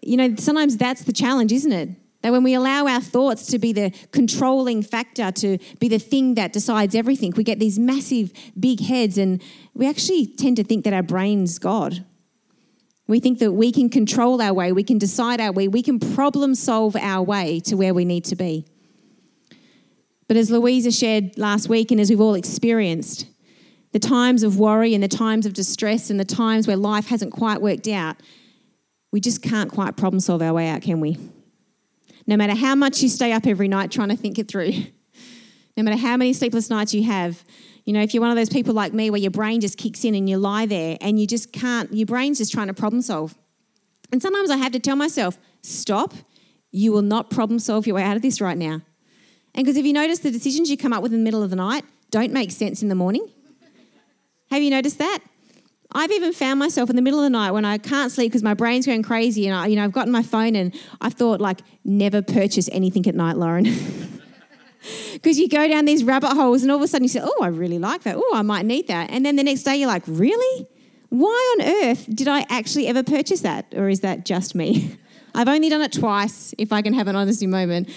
you 0.00 0.16
know, 0.16 0.36
sometimes 0.36 0.76
that's 0.76 1.02
the 1.02 1.12
challenge, 1.12 1.50
isn't 1.50 1.72
it? 1.72 1.88
That 2.22 2.32
when 2.32 2.44
we 2.44 2.54
allow 2.54 2.86
our 2.86 3.00
thoughts 3.00 3.46
to 3.48 3.58
be 3.58 3.72
the 3.72 3.92
controlling 4.12 4.82
factor, 4.82 5.32
to 5.32 5.58
be 5.80 5.88
the 5.88 5.98
thing 5.98 6.34
that 6.34 6.52
decides 6.52 6.94
everything, 6.94 7.32
we 7.36 7.44
get 7.44 7.58
these 7.58 7.78
massive, 7.78 8.32
big 8.58 8.80
heads, 8.80 9.18
and 9.18 9.42
we 9.74 9.88
actually 9.88 10.26
tend 10.26 10.56
to 10.56 10.64
think 10.64 10.84
that 10.84 10.92
our 10.92 11.02
brain's 11.02 11.58
God. 11.58 12.04
We 13.08 13.18
think 13.18 13.40
that 13.40 13.52
we 13.52 13.72
can 13.72 13.90
control 13.90 14.40
our 14.40 14.54
way, 14.54 14.72
we 14.72 14.84
can 14.84 14.98
decide 14.98 15.40
our 15.40 15.52
way, 15.52 15.66
we 15.66 15.82
can 15.82 15.98
problem 15.98 16.54
solve 16.54 16.94
our 16.96 17.22
way 17.22 17.60
to 17.60 17.74
where 17.74 17.92
we 17.92 18.04
need 18.04 18.24
to 18.26 18.36
be. 18.36 18.66
But 20.28 20.36
as 20.36 20.50
Louisa 20.50 20.92
shared 20.92 21.36
last 21.36 21.68
week, 21.68 21.90
and 21.90 22.00
as 22.00 22.08
we've 22.08 22.20
all 22.20 22.34
experienced, 22.34 23.26
the 23.90 23.98
times 23.98 24.42
of 24.42 24.58
worry 24.58 24.94
and 24.94 25.02
the 25.02 25.08
times 25.08 25.44
of 25.44 25.52
distress 25.52 26.08
and 26.08 26.18
the 26.18 26.24
times 26.24 26.66
where 26.66 26.76
life 26.76 27.08
hasn't 27.08 27.32
quite 27.32 27.60
worked 27.60 27.88
out, 27.88 28.16
we 29.10 29.20
just 29.20 29.42
can't 29.42 29.70
quite 29.70 29.96
problem 29.96 30.20
solve 30.20 30.40
our 30.40 30.54
way 30.54 30.68
out, 30.68 30.80
can 30.80 31.00
we? 31.00 31.18
No 32.26 32.36
matter 32.36 32.54
how 32.54 32.74
much 32.74 33.02
you 33.02 33.08
stay 33.08 33.32
up 33.32 33.46
every 33.46 33.68
night 33.68 33.90
trying 33.90 34.08
to 34.08 34.16
think 34.16 34.38
it 34.38 34.48
through, 34.48 34.72
no 35.76 35.82
matter 35.82 35.96
how 35.96 36.16
many 36.16 36.32
sleepless 36.32 36.70
nights 36.70 36.94
you 36.94 37.04
have, 37.04 37.42
you 37.84 37.92
know, 37.92 38.00
if 38.00 38.14
you're 38.14 38.20
one 38.20 38.30
of 38.30 38.36
those 38.36 38.48
people 38.48 38.74
like 38.74 38.92
me 38.92 39.10
where 39.10 39.20
your 39.20 39.30
brain 39.30 39.60
just 39.60 39.76
kicks 39.76 40.04
in 40.04 40.14
and 40.14 40.28
you 40.30 40.38
lie 40.38 40.66
there 40.66 40.96
and 41.00 41.18
you 41.18 41.26
just 41.26 41.52
can't, 41.52 41.92
your 41.92 42.06
brain's 42.06 42.38
just 42.38 42.52
trying 42.52 42.68
to 42.68 42.74
problem 42.74 43.02
solve. 43.02 43.34
And 44.12 44.22
sometimes 44.22 44.50
I 44.50 44.56
have 44.56 44.72
to 44.72 44.78
tell 44.78 44.94
myself, 44.94 45.38
stop, 45.62 46.14
you 46.70 46.92
will 46.92 47.02
not 47.02 47.30
problem 47.30 47.58
solve 47.58 47.86
your 47.86 47.96
way 47.96 48.02
out 48.02 48.16
of 48.16 48.22
this 48.22 48.40
right 48.40 48.56
now. 48.56 48.82
And 49.54 49.64
because 49.64 49.76
if 49.76 49.84
you 49.84 49.92
notice 49.92 50.20
the 50.20 50.30
decisions 50.30 50.70
you 50.70 50.76
come 50.76 50.92
up 50.92 51.02
with 51.02 51.12
in 51.12 51.18
the 51.18 51.24
middle 51.24 51.42
of 51.42 51.50
the 51.50 51.56
night 51.56 51.84
don't 52.10 52.32
make 52.32 52.50
sense 52.50 52.82
in 52.82 52.88
the 52.88 52.94
morning, 52.94 53.28
have 54.50 54.62
you 54.62 54.70
noticed 54.70 54.98
that? 54.98 55.20
I've 55.94 56.10
even 56.10 56.32
found 56.32 56.58
myself 56.58 56.90
in 56.90 56.96
the 56.96 57.02
middle 57.02 57.20
of 57.20 57.24
the 57.24 57.30
night 57.30 57.50
when 57.50 57.64
I 57.64 57.78
can't 57.78 58.10
sleep 58.10 58.32
because 58.32 58.42
my 58.42 58.54
brain's 58.54 58.86
going 58.86 59.02
crazy 59.02 59.46
and 59.46 59.56
I, 59.56 59.66
you 59.66 59.76
know, 59.76 59.84
I've 59.84 59.92
gotten 59.92 60.12
my 60.12 60.22
phone 60.22 60.56
and 60.56 60.74
I've 61.00 61.14
thought 61.14 61.40
like, 61.40 61.60
never 61.84 62.22
purchase 62.22 62.68
anything 62.72 63.06
at 63.06 63.14
night, 63.14 63.36
Lauren. 63.36 63.66
Because 65.12 65.38
you 65.38 65.48
go 65.48 65.68
down 65.68 65.84
these 65.84 66.02
rabbit 66.02 66.34
holes 66.34 66.62
and 66.62 66.70
all 66.70 66.78
of 66.78 66.82
a 66.82 66.88
sudden 66.88 67.04
you 67.04 67.08
say, 67.08 67.20
oh, 67.22 67.38
I 67.40 67.48
really 67.48 67.78
like 67.78 68.02
that. 68.02 68.16
Oh, 68.16 68.32
I 68.34 68.42
might 68.42 68.66
need 68.66 68.88
that. 68.88 69.10
And 69.10 69.24
then 69.24 69.36
the 69.36 69.44
next 69.44 69.62
day 69.62 69.76
you're 69.76 69.86
like, 69.86 70.02
really? 70.06 70.66
Why 71.08 71.56
on 71.58 71.86
earth 71.86 72.06
did 72.12 72.26
I 72.26 72.44
actually 72.48 72.88
ever 72.88 73.02
purchase 73.02 73.42
that? 73.42 73.66
Or 73.76 73.88
is 73.88 74.00
that 74.00 74.24
just 74.24 74.54
me? 74.54 74.96
I've 75.34 75.48
only 75.48 75.68
done 75.68 75.82
it 75.82 75.92
twice, 75.92 76.54
if 76.58 76.72
I 76.72 76.82
can 76.82 76.94
have 76.94 77.08
an 77.08 77.16
honesty 77.16 77.46
moment. 77.46 77.88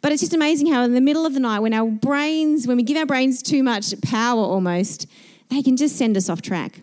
But 0.00 0.12
it's 0.12 0.20
just 0.20 0.34
amazing 0.34 0.70
how 0.70 0.82
in 0.82 0.92
the 0.92 1.00
middle 1.00 1.24
of 1.24 1.34
the 1.34 1.40
night, 1.40 1.60
when 1.60 1.72
our 1.72 1.90
brains, 1.90 2.66
when 2.66 2.76
we 2.76 2.82
give 2.82 2.96
our 2.96 3.06
brains 3.06 3.42
too 3.42 3.62
much 3.62 3.98
power 4.02 4.40
almost, 4.40 5.06
they 5.48 5.62
can 5.62 5.76
just 5.76 5.96
send 5.96 6.16
us 6.16 6.28
off 6.28 6.42
track. 6.42 6.82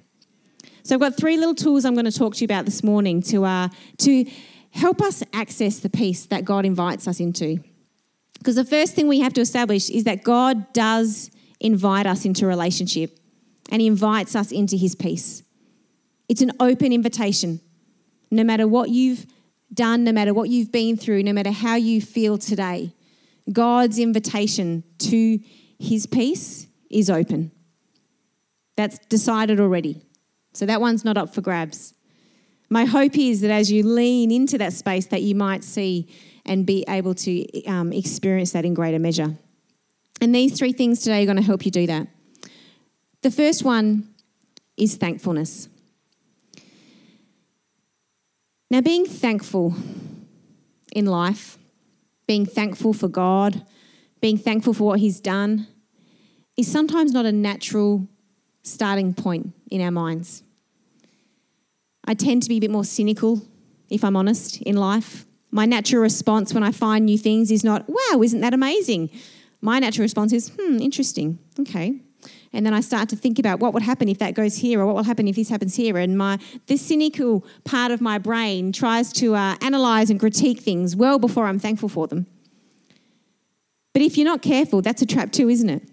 So 0.84 0.96
I've 0.96 1.02
got 1.02 1.16
three 1.16 1.38
little 1.38 1.56
tools 1.56 1.86
I'm 1.86 1.94
going 1.94 2.06
to 2.06 2.12
talk 2.12 2.36
to 2.36 2.42
you 2.42 2.46
about 2.46 2.66
this 2.66 2.84
morning 2.84 3.22
to, 3.24 3.46
uh, 3.46 3.70
to 4.00 4.26
help 4.72 5.02
us 5.02 5.24
access 5.34 5.80
the 5.80 5.90
peace 5.90 6.26
that 6.28 6.46
God 6.46 6.66
invites 6.66 7.08
us 7.08 7.20
into. 7.20 7.64
Because 8.40 8.56
the 8.56 8.66
first 8.66 8.96
thing 8.96 9.08
we 9.08 9.20
have 9.20 9.34
to 9.34 9.42
establish 9.42 9.90
is 9.90 10.06
that 10.06 10.24
God 10.24 10.74
does 10.74 11.30
invite 11.60 12.08
us 12.08 12.26
into 12.26 12.48
relationship 12.48 13.20
and 13.70 13.82
He 13.82 13.88
invites 13.88 14.36
us 14.36 14.52
into 14.52 14.76
His 14.76 14.96
peace. 14.96 15.44
It's 16.28 16.42
an 16.42 16.52
open 16.60 16.92
invitation. 16.92 17.62
No 18.32 18.44
matter 18.44 18.68
what 18.68 18.90
you've 18.90 19.28
done, 19.74 20.04
no 20.04 20.12
matter 20.12 20.34
what 20.34 20.50
you've 20.50 20.72
been 20.72 20.98
through, 20.98 21.24
no 21.24 21.34
matter 21.34 21.52
how 21.52 21.76
you 21.76 22.02
feel 22.02 22.38
today, 22.38 22.94
God's 23.52 24.00
invitation 24.00 24.84
to 25.00 25.40
His 25.78 26.08
peace 26.08 26.68
is 26.90 27.10
open. 27.10 27.52
That's 28.76 28.98
decided 29.10 29.60
already. 29.60 30.02
So 30.54 30.66
that 30.66 30.82
one's 30.82 31.06
not 31.06 31.18
up 31.18 31.34
for 31.34 31.42
grabs. 31.42 31.94
My 32.70 32.86
hope 32.86 33.18
is 33.18 33.42
that 33.42 33.52
as 33.52 33.72
you 33.72 33.84
lean 33.84 34.32
into 34.32 34.58
that 34.58 34.74
space, 34.74 35.08
that 35.08 35.22
you 35.22 35.36
might 35.36 35.64
see 35.64 36.08
and 36.46 36.66
be 36.66 36.86
able 36.88 37.14
to 37.16 37.66
um, 37.66 37.92
experience 37.92 38.52
that 38.54 38.66
in 38.66 38.74
greater 38.74 39.00
measure. 39.00 39.36
And 40.22 40.34
these 40.34 40.58
three 40.58 40.72
things 40.72 41.02
today 41.02 41.24
are 41.24 41.26
going 41.26 41.38
to 41.38 41.44
help 41.44 41.66
you 41.66 41.72
do 41.72 41.88
that. 41.88 42.08
The 43.22 43.32
first 43.32 43.64
one 43.64 44.14
is 44.78 44.96
thankfulness. 44.96 45.68
Now, 48.70 48.82
being 48.82 49.06
thankful 49.06 49.76
in 50.96 51.06
life, 51.06 51.58
being 52.26 52.46
thankful 52.46 52.94
for 52.94 53.10
God, 53.10 53.66
being 54.22 54.38
thankful 54.38 54.74
for 54.74 54.86
what 54.86 55.00
He's 55.00 55.20
done, 55.20 55.68
is 56.56 56.72
sometimes 56.72 57.12
not 57.12 57.26
a 57.26 57.32
natural 57.32 58.08
starting 58.64 59.14
point 59.14 59.54
in 59.70 59.82
our 59.82 59.92
minds. 59.92 60.44
I 62.06 62.14
tend 62.14 62.44
to 62.44 62.50
be 62.50 62.58
a 62.58 62.60
bit 62.60 62.72
more 62.72 62.86
cynical, 62.86 63.42
if 63.90 64.04
I'm 64.04 64.16
honest, 64.16 64.62
in 64.62 64.76
life. 64.76 65.26
My 65.52 65.66
natural 65.66 66.02
response 66.02 66.54
when 66.54 66.64
I 66.64 66.72
find 66.72 67.06
new 67.06 67.18
things 67.18 67.52
is 67.52 67.64
not, 67.64 67.86
wow, 67.88 68.22
isn't 68.22 68.42
that 68.42 68.54
amazing? 68.54 69.10
My 69.62 69.80
natural 69.80 70.04
response 70.04 70.34
is, 70.34 70.52
hmm, 70.60 70.80
interesting, 70.80 71.40
okay. 71.60 72.00
And 72.54 72.66
then 72.66 72.74
I 72.74 72.82
start 72.82 73.10
to 73.10 73.16
think 73.16 73.40
about 73.40 73.60
what 73.60 73.74
would 73.74 73.84
happen 73.84 74.10
if 74.10 74.20
that 74.20 74.34
goes 74.34 74.58
here, 74.58 74.82
or 74.82 74.86
what 74.86 74.96
will 74.96 75.04
happen 75.04 75.28
if 75.28 75.36
this 75.36 75.50
happens 75.50 75.76
here. 75.76 75.98
And 75.98 76.18
my 76.18 76.38
this 76.68 76.82
cynical 76.82 77.46
part 77.64 77.92
of 77.92 78.02
my 78.02 78.18
brain 78.18 78.72
tries 78.72 79.14
to 79.14 79.36
uh, 79.36 79.56
analyze 79.62 80.10
and 80.10 80.20
critique 80.20 80.60
things 80.60 80.96
well 80.96 81.18
before 81.18 81.46
I'm 81.46 81.60
thankful 81.60 81.90
for 81.90 82.08
them. 82.08 82.28
But 83.94 84.02
if 84.02 84.18
you're 84.18 84.26
not 84.26 84.42
careful, 84.42 84.82
that's 84.82 85.02
a 85.02 85.06
trap 85.06 85.32
too, 85.32 85.50
isn't 85.50 85.70
it? 85.70 85.84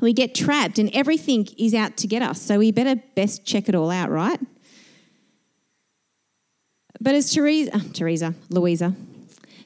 We 0.00 0.12
get 0.12 0.34
trapped 0.34 0.78
and 0.78 0.90
everything 0.94 1.48
is 1.58 1.74
out 1.74 1.96
to 1.98 2.06
get 2.06 2.22
us. 2.22 2.40
So 2.40 2.58
we 2.58 2.70
better 2.70 3.00
best 3.16 3.44
check 3.44 3.68
it 3.68 3.74
all 3.74 3.90
out, 3.90 4.10
right? 4.10 4.38
But 7.00 7.14
as 7.14 7.32
Teresa, 7.32 7.76
uh, 7.76 7.80
Teresa, 7.92 8.34
Louisa, 8.50 8.94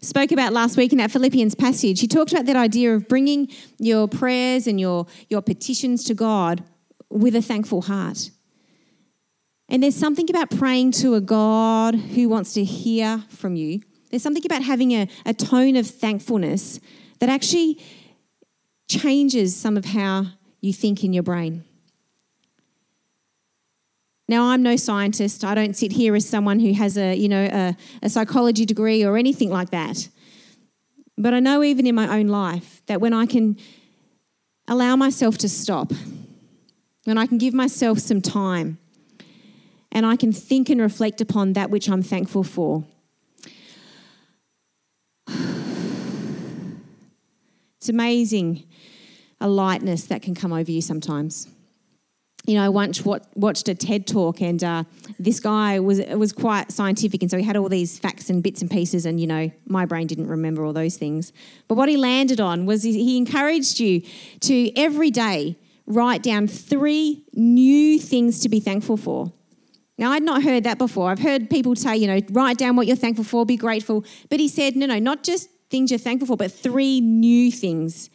spoke 0.01 0.33
about 0.33 0.53
last 0.53 0.77
week 0.77 0.93
in 0.93 0.99
that 0.99 1.11
Philippians 1.11 1.55
passage, 1.55 2.01
he 2.01 2.09
talked 2.09 2.33
about 2.33 2.47
that 2.47 2.57
idea 2.57 2.95
of 2.95 3.09
bringing 3.09 3.49
your 3.79 4.09
prayers 4.09 4.67
and 4.67 4.81
your, 4.81 5.07
your 5.29 5.43
petitions 5.43 6.05
to 6.05 6.15
God 6.15 6.65
with 7.09 7.37
a 7.37 7.43
thankful 7.43 7.83
heart. 7.83 8.31
And 9.69 9.83
there's 9.83 9.97
something 9.97 10.29
about 10.29 10.51
praying 10.51 10.93
to 10.93 11.15
a 11.15 11.21
God 11.21 11.95
who 11.95 12.29
wants 12.29 12.53
to 12.55 12.65
hear 12.65 13.23
from 13.29 13.57
you. 13.57 13.81
There's 14.11 14.23
something 14.23 14.45
about 14.45 14.63
having 14.63 14.93
a, 14.93 15.09
a 15.25 15.33
tone 15.33 15.77
of 15.77 15.87
thankfulness 15.87 16.81
that 17.21 17.31
actually 17.31 17.81
changes 19.01 19.57
some 19.57 19.77
of 19.77 19.85
how 19.85 20.27
you 20.61 20.73
think 20.73 21.05
in 21.05 21.13
your 21.13 21.23
brain. 21.23 21.65
Now, 24.29 24.51
I'm 24.51 24.63
no 24.63 24.77
scientist. 24.77 25.45
I 25.45 25.55
don't 25.55 25.77
sit 25.77 25.93
here 25.93 26.15
as 26.15 26.27
someone 26.29 26.61
who 26.61 26.73
has 26.75 26.97
a, 26.97 27.15
you 27.15 27.29
know, 27.29 27.45
a, 27.53 27.77
a 28.03 28.09
psychology 28.09 28.65
degree 28.65 29.05
or 29.05 29.17
anything 29.17 29.51
like 29.51 29.71
that. 29.71 30.09
But 31.19 31.35
I 31.35 31.41
know 31.41 31.63
even 31.63 31.87
in 31.87 31.95
my 31.95 32.19
own 32.19 32.29
life 32.29 32.83
that 32.87 33.01
when 33.01 33.13
I 33.13 33.27
can 33.27 33.59
allow 34.69 34.97
myself 34.97 35.37
to 35.39 35.49
stop, 35.49 35.93
when 37.05 37.19
I 37.19 37.27
can 37.27 37.39
give 37.39 37.53
myself 37.53 37.99
some 37.99 38.21
time, 38.21 38.79
and 39.91 40.07
I 40.07 40.17
can 40.17 40.33
think 40.33 40.71
and 40.71 40.81
reflect 40.81 41.21
upon 41.21 41.53
that 41.53 41.69
which 41.69 41.89
I'm 41.89 42.03
thankful 42.03 42.45
for. 42.45 42.85
It's 47.79 47.89
amazing 47.89 48.63
a 49.43 49.49
lightness 49.49 50.05
that 50.05 50.23
can 50.23 50.35
come 50.35 50.53
over 50.53 50.71
you 50.71 50.81
sometimes. 50.81 51.49
You 52.47 52.55
know, 52.57 52.65
I 52.65 52.71
once 52.71 53.05
watched 53.05 53.69
a 53.69 53.75
TED 53.75 54.07
talk, 54.07 54.41
and 54.41 54.63
uh, 54.65 54.83
this 55.19 55.39
guy 55.39 55.79
was 55.79 56.01
was 56.17 56.33
quite 56.33 56.73
scientific, 56.73 57.23
and 57.23 57.31
so 57.31 57.37
he 57.37 57.45
had 57.45 57.57
all 57.57 57.69
these 57.69 57.99
facts 57.99 58.31
and 58.31 58.43
bits 58.43 58.63
and 58.63 58.71
pieces, 58.71 59.07
and 59.07 59.21
you 59.21 59.29
know, 59.29 59.51
my 59.67 59.85
brain 59.87 60.09
didn't 60.09 60.27
remember 60.27 60.65
all 60.65 60.73
those 60.73 60.97
things. 60.97 61.33
But 61.69 61.77
what 61.77 61.89
he 61.89 61.97
landed 61.97 62.41
on 62.41 62.67
was 62.67 62.83
he 62.83 63.17
encouraged 63.17 63.79
you 63.79 64.03
to 64.41 64.77
every 64.77 65.13
day 65.13 65.57
write 65.87 66.23
down 66.23 66.49
three 66.49 67.25
new 67.35 67.99
things 67.99 68.41
to 68.41 68.49
be 68.49 68.61
thankful 68.61 68.97
for. 68.97 69.33
Now, 69.99 70.13
I'd 70.13 70.23
not 70.23 70.43
heard 70.43 70.65
that 70.65 70.79
before. 70.79 71.11
I've 71.11 71.19
heard 71.19 71.51
people 71.51 71.77
say, 71.77 71.97
you 71.97 72.07
know, 72.07 72.21
write 72.31 72.59
down 72.59 72.77
what 72.77 72.87
you're 72.87 72.97
thankful 72.97 73.25
for, 73.25 73.45
be 73.45 73.57
grateful. 73.57 74.05
But 74.31 74.41
he 74.41 74.49
said, 74.49 74.75
no, 74.75 74.87
no, 74.87 74.99
not 74.99 75.23
just 75.23 75.49
things 75.71 75.91
you're 75.91 75.99
thankful 75.99 76.27
for, 76.27 76.37
but 76.37 76.51
three 76.51 77.01
new 77.01 77.53
things. 77.53 78.11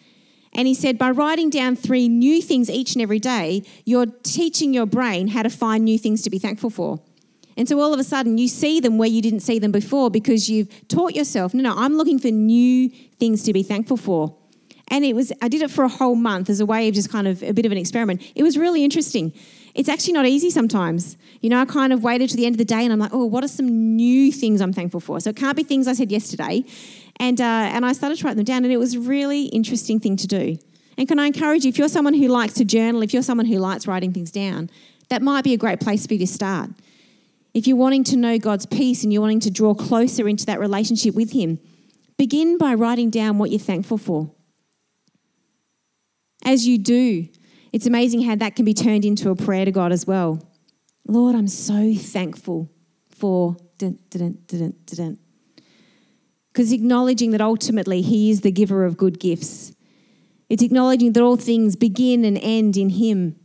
And 0.58 0.68
he 0.68 0.74
said, 0.74 0.98
by 0.98 1.12
writing 1.12 1.52
down 1.52 1.76
three 1.76 2.10
new 2.10 2.42
things 2.42 2.68
each 2.70 2.96
and 2.96 3.02
every 3.02 3.20
day, 3.20 3.62
you're 3.86 4.08
teaching 4.24 4.74
your 4.74 4.88
brain 4.88 5.28
how 5.28 5.44
to 5.44 5.50
find 5.50 5.86
new 5.86 6.00
things 6.00 6.24
to 6.24 6.32
be 6.32 6.40
thankful 6.40 6.72
for. 6.72 7.00
And 7.56 7.70
so 7.70 7.80
all 7.80 7.94
of 7.94 8.00
a 8.00 8.04
sudden, 8.04 8.40
you 8.40 8.48
see 8.48 8.80
them 8.80 8.98
where 8.98 9.08
you 9.08 9.22
didn't 9.22 9.42
see 9.42 9.60
them 9.60 9.72
before 9.72 10.10
because 10.10 10.50
you've 10.50 10.88
taught 10.88 11.16
yourself, 11.16 11.54
no, 11.54 11.62
no, 11.62 11.76
I'm 11.78 11.96
looking 11.96 12.18
for 12.18 12.30
new 12.30 12.90
things 12.90 13.44
to 13.44 13.54
be 13.54 13.62
thankful 13.62 13.98
for. 13.98 14.36
And 14.90 15.06
it 15.06 15.16
was, 15.16 15.32
I 15.42 15.48
did 15.48 15.62
it 15.62 15.70
for 15.70 15.84
a 15.84 15.90
whole 15.90 16.16
month 16.16 16.50
as 16.50 16.60
a 16.60 16.66
way 16.66 16.88
of 16.88 16.96
just 16.96 17.12
kind 17.12 17.28
of 17.28 17.44
a 17.44 17.52
bit 17.52 17.66
of 17.66 17.72
an 17.72 17.78
experiment. 17.78 18.24
It 18.36 18.42
was 18.42 18.58
really 18.58 18.84
interesting 18.84 19.34
it's 19.78 19.90
actually 19.90 20.14
not 20.14 20.26
easy 20.26 20.50
sometimes. 20.50 21.18
You 21.42 21.52
know, 21.52 21.62
I 21.62 21.66
kind 21.66 21.94
of 21.94 22.04
waited 22.04 22.32
to 22.32 22.36
the 22.36 22.48
end 22.48 22.56
of 22.56 22.58
the 22.58 22.66
day 22.66 22.84
and 22.84 22.92
I'm 22.92 22.98
like, 22.98 23.14
oh, 23.14 23.26
what 23.26 23.44
are 23.44 23.48
some 23.48 23.96
new 23.96 24.32
things 24.32 24.60
I'm 24.60 24.74
thankful 24.74 25.00
for? 25.00 25.20
So 25.20 25.30
it 25.30 25.36
can't 25.36 25.56
be 25.56 25.62
things 25.62 25.88
I 25.88 25.94
said 25.94 26.12
yesterday. 26.12 26.66
And, 27.20 27.42
uh, 27.42 27.44
and 27.44 27.86
I 27.86 27.94
started 27.94 28.18
to 28.20 28.26
write 28.26 28.36
them 28.36 28.46
down, 28.46 28.64
and 28.64 28.72
it 28.72 28.78
was 28.78 28.94
a 28.94 29.00
really 29.00 29.46
interesting 29.46 30.00
thing 30.00 30.18
to 30.18 30.28
do. 30.28 30.58
And 30.98 31.08
can 31.08 31.20
I 31.20 31.26
encourage 31.28 31.64
you, 31.64 31.70
if 31.70 31.78
you're 31.78 31.90
someone 31.90 32.14
who 32.14 32.28
likes 32.28 32.54
to 32.56 32.66
journal, 32.66 33.02
if 33.02 33.14
you're 33.14 33.24
someone 33.24 33.46
who 33.46 33.58
likes 33.58 33.88
writing 33.88 34.14
things 34.14 34.32
down, 34.32 34.70
that 35.10 35.22
might 35.22 35.44
be 35.44 35.54
a 35.54 35.58
great 35.58 35.80
place 35.80 36.06
for 36.08 36.14
you 36.14 36.20
to 36.20 36.28
start. 36.28 36.70
If 37.54 37.68
you're 37.68 37.78
wanting 37.78 38.04
to 38.06 38.18
know 38.18 38.38
God's 38.38 38.66
peace 38.66 39.04
and 39.04 39.12
you're 39.12 39.22
wanting 39.22 39.40
to 39.42 39.52
draw 39.52 39.74
closer 39.74 40.28
into 40.28 40.46
that 40.46 40.60
relationship 40.60 41.16
with 41.16 41.32
Him, 41.32 41.60
begin 42.18 42.58
by 42.58 42.74
writing 42.74 43.10
down 43.10 43.38
what 43.38 43.50
you're 43.50 43.60
thankful 43.60 43.98
for. 43.98 44.32
As 46.46 46.68
you 46.68 46.78
do, 46.78 47.28
it's 47.74 47.86
amazing 47.86 48.22
how 48.22 48.36
that 48.36 48.56
can 48.56 48.66
be 48.66 48.74
turned 48.74 49.06
into 49.06 49.30
a 49.30 49.36
prayer 49.36 49.66
to 49.66 49.72
God 49.72 49.92
as 49.92 50.06
well. 50.06 50.42
Lord, 51.08 51.36
I'm 51.36 51.48
so 51.48 51.94
thankful 51.96 52.72
for. 53.10 53.58
Because 56.58 56.72
acknowledging 56.72 57.30
that 57.34 57.42
ultimately 57.42 58.02
He 58.02 58.32
is 58.32 58.42
the 58.42 58.52
giver 58.52 58.84
of 58.84 58.98
good 58.98 59.20
gifts. 59.20 59.76
It's 60.50 60.64
acknowledging 60.64 61.14
that 61.14 61.22
all 61.22 61.36
things 61.36 61.76
begin 61.76 62.26
and 62.26 62.36
end 62.42 62.78
in 62.78 62.90
Him. 62.90 63.36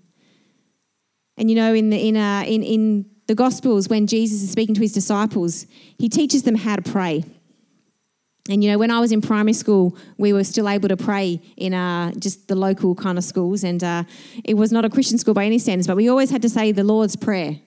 And 1.37 1.51
you 1.51 1.57
know, 1.57 1.75
in 1.75 1.91
the, 1.91 2.09
in, 2.09 2.17
uh, 2.17 2.43
in, 2.47 2.63
in 2.63 3.05
the 3.27 3.35
Gospels, 3.35 3.87
when 3.91 4.07
Jesus 4.07 4.43
is 4.43 4.51
speaking 4.51 4.75
to 4.77 4.81
His 4.81 4.95
disciples, 4.95 5.67
He 5.99 6.09
teaches 6.09 6.45
them 6.45 6.55
how 6.55 6.77
to 6.77 6.81
pray. 6.81 7.23
And 8.49 8.65
you 8.65 8.71
know, 8.71 8.79
when 8.79 8.91
I 8.91 8.99
was 8.99 9.13
in 9.13 9.21
primary 9.21 9.53
school, 9.53 9.95
we 10.17 10.33
were 10.33 10.43
still 10.43 10.67
able 10.67 10.89
to 10.89 10.97
pray 10.97 11.43
in 11.59 11.75
uh, 11.75 12.13
just 12.19 12.49
the 12.49 12.57
local 12.57 12.95
kind 12.95 13.19
of 13.19 13.25
schools, 13.25 13.63
and 13.63 13.85
uh, 13.85 14.05
it 14.43 14.55
was 14.55 14.73
not 14.73 14.87
a 14.87 14.89
Christian 14.89 15.19
school 15.19 15.35
by 15.35 15.45
any 15.45 15.59
standards, 15.59 15.87
but 15.87 15.97
we 15.97 16.09
always 16.09 16.31
had 16.31 16.41
to 16.41 16.49
say 16.49 16.73
the 16.73 16.83
Lord's 16.83 17.17
Prayer 17.17 17.61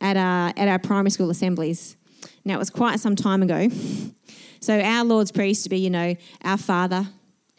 at 0.00 0.16
our, 0.16 0.54
at 0.56 0.68
our 0.68 0.78
primary 0.78 1.10
school 1.10 1.28
assemblies. 1.28 1.98
Now, 2.46 2.54
it 2.54 2.58
was 2.58 2.70
quite 2.70 2.98
some 2.98 3.14
time 3.14 3.42
ago. 3.42 3.68
So, 4.60 4.80
our 4.80 5.04
Lord's 5.04 5.32
Prayer 5.32 5.48
used 5.48 5.64
to 5.64 5.70
be, 5.70 5.78
you 5.78 5.90
know, 5.90 6.16
Our 6.42 6.58
Father 6.58 7.08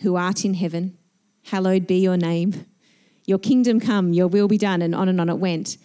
who 0.02 0.16
art 0.16 0.46
in 0.46 0.54
heaven, 0.54 0.98
hallowed 1.46 1.88
be 1.88 2.00
your 2.00 2.18
name. 2.18 2.66
Your 3.26 3.40
kingdom 3.40 3.80
come, 3.80 4.14
your 4.14 4.28
will 4.28 4.48
be 4.48 4.58
done, 4.58 4.82
and 4.82 4.96
on 4.96 5.10
and 5.10 5.20
on 5.20 5.30
it 5.30 5.38
went. 5.38 5.78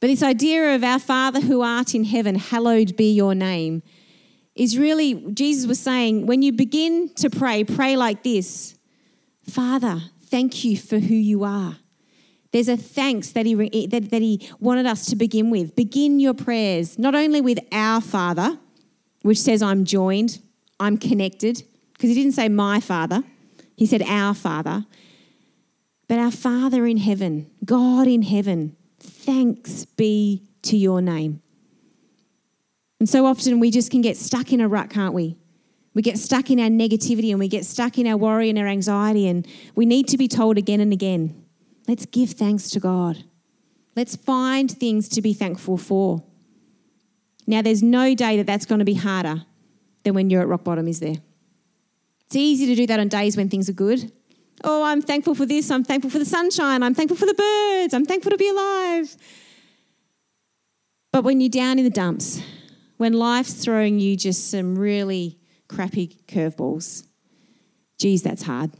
But 0.00 0.08
this 0.08 0.22
idea 0.22 0.74
of 0.74 0.84
Our 0.84 0.98
Father 0.98 1.40
who 1.40 1.62
art 1.62 1.94
in 1.94 2.04
heaven, 2.04 2.34
hallowed 2.34 2.96
be 2.96 3.12
your 3.12 3.34
name 3.34 3.82
is 4.54 4.78
really, 4.78 5.14
Jesus 5.32 5.66
was 5.66 5.80
saying, 5.80 6.26
when 6.26 6.42
you 6.42 6.52
begin 6.52 7.08
to 7.14 7.30
pray, 7.30 7.64
pray 7.64 7.96
like 7.96 8.22
this 8.22 8.76
Father, 9.42 10.00
thank 10.22 10.64
you 10.64 10.76
for 10.76 10.98
who 10.98 11.14
you 11.14 11.44
are. 11.44 11.76
There's 12.52 12.68
a 12.68 12.76
thanks 12.76 13.32
that 13.32 13.46
he, 13.46 13.86
that, 13.88 14.10
that 14.10 14.22
he 14.22 14.48
wanted 14.60 14.86
us 14.86 15.06
to 15.06 15.16
begin 15.16 15.50
with. 15.50 15.74
Begin 15.74 16.20
your 16.20 16.34
prayers 16.34 16.98
not 16.98 17.14
only 17.14 17.40
with 17.40 17.58
our 17.72 18.00
Father, 18.00 18.58
which 19.24 19.40
says, 19.40 19.62
I'm 19.62 19.86
joined, 19.86 20.42
I'm 20.78 20.98
connected, 20.98 21.62
because 21.94 22.10
he 22.10 22.14
didn't 22.14 22.32
say 22.32 22.50
my 22.50 22.78
Father, 22.78 23.22
he 23.74 23.86
said 23.86 24.02
our 24.02 24.34
Father, 24.34 24.84
but 26.08 26.18
our 26.18 26.30
Father 26.30 26.86
in 26.86 26.98
heaven, 26.98 27.50
God 27.64 28.06
in 28.06 28.20
heaven, 28.20 28.76
thanks 29.00 29.86
be 29.86 30.42
to 30.62 30.76
your 30.76 31.00
name. 31.00 31.40
And 33.00 33.08
so 33.08 33.24
often 33.24 33.60
we 33.60 33.70
just 33.70 33.90
can 33.90 34.02
get 34.02 34.18
stuck 34.18 34.52
in 34.52 34.60
a 34.60 34.68
rut, 34.68 34.90
can't 34.90 35.14
we? 35.14 35.38
We 35.94 36.02
get 36.02 36.18
stuck 36.18 36.50
in 36.50 36.60
our 36.60 36.68
negativity 36.68 37.30
and 37.30 37.38
we 37.38 37.48
get 37.48 37.64
stuck 37.64 37.96
in 37.96 38.06
our 38.06 38.18
worry 38.18 38.50
and 38.50 38.58
our 38.58 38.66
anxiety, 38.66 39.26
and 39.26 39.48
we 39.74 39.86
need 39.86 40.06
to 40.08 40.18
be 40.18 40.28
told 40.28 40.58
again 40.58 40.80
and 40.80 40.92
again 40.92 41.40
let's 41.88 42.04
give 42.04 42.32
thanks 42.32 42.68
to 42.70 42.80
God. 42.80 43.24
Let's 43.96 44.16
find 44.16 44.70
things 44.70 45.08
to 45.10 45.22
be 45.22 45.32
thankful 45.32 45.78
for. 45.78 46.24
Now, 47.46 47.62
there's 47.62 47.82
no 47.82 48.14
day 48.14 48.36
that 48.38 48.46
that's 48.46 48.66
going 48.66 48.78
to 48.78 48.84
be 48.84 48.94
harder 48.94 49.44
than 50.02 50.14
when 50.14 50.30
you're 50.30 50.40
at 50.40 50.48
rock 50.48 50.64
bottom, 50.64 50.88
is 50.88 51.00
there? 51.00 51.16
It's 52.26 52.36
easy 52.36 52.66
to 52.66 52.74
do 52.74 52.86
that 52.86 53.00
on 53.00 53.08
days 53.08 53.36
when 53.36 53.48
things 53.48 53.68
are 53.68 53.74
good. 53.74 54.10
Oh, 54.62 54.82
I'm 54.82 55.02
thankful 55.02 55.34
for 55.34 55.44
this. 55.44 55.70
I'm 55.70 55.84
thankful 55.84 56.10
for 56.10 56.18
the 56.18 56.24
sunshine. 56.24 56.82
I'm 56.82 56.94
thankful 56.94 57.16
for 57.16 57.26
the 57.26 57.34
birds. 57.34 57.92
I'm 57.92 58.06
thankful 58.06 58.30
to 58.30 58.38
be 58.38 58.48
alive. 58.48 59.16
But 61.12 61.22
when 61.22 61.40
you're 61.40 61.50
down 61.50 61.78
in 61.78 61.84
the 61.84 61.90
dumps, 61.90 62.40
when 62.96 63.12
life's 63.12 63.52
throwing 63.52 63.98
you 63.98 64.16
just 64.16 64.50
some 64.50 64.76
really 64.76 65.38
crappy 65.68 66.18
curveballs, 66.26 67.06
geez, 67.98 68.22
that's 68.22 68.42
hard. 68.42 68.70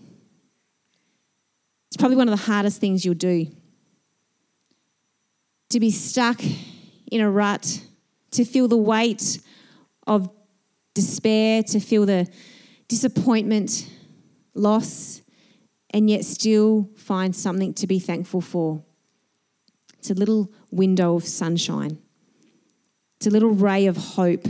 It's 1.88 1.96
probably 1.96 2.16
one 2.16 2.28
of 2.28 2.36
the 2.36 2.44
hardest 2.44 2.80
things 2.80 3.04
you'll 3.04 3.14
do. 3.14 3.46
To 5.70 5.80
be 5.80 5.90
stuck 5.90 6.40
in 7.10 7.20
a 7.20 7.30
rut, 7.30 7.80
to 8.34 8.44
feel 8.44 8.68
the 8.68 8.76
weight 8.76 9.40
of 10.06 10.30
despair, 10.94 11.62
to 11.62 11.80
feel 11.80 12.06
the 12.06 12.28
disappointment, 12.88 13.88
loss, 14.54 15.22
and 15.90 16.10
yet 16.10 16.24
still 16.24 16.90
find 16.96 17.34
something 17.34 17.74
to 17.74 17.86
be 17.86 17.98
thankful 17.98 18.40
for. 18.40 18.82
It's 19.98 20.10
a 20.10 20.14
little 20.14 20.52
window 20.70 21.16
of 21.16 21.24
sunshine. 21.24 21.98
It's 23.16 23.26
a 23.26 23.30
little 23.30 23.50
ray 23.50 23.86
of 23.86 23.96
hope 23.96 24.46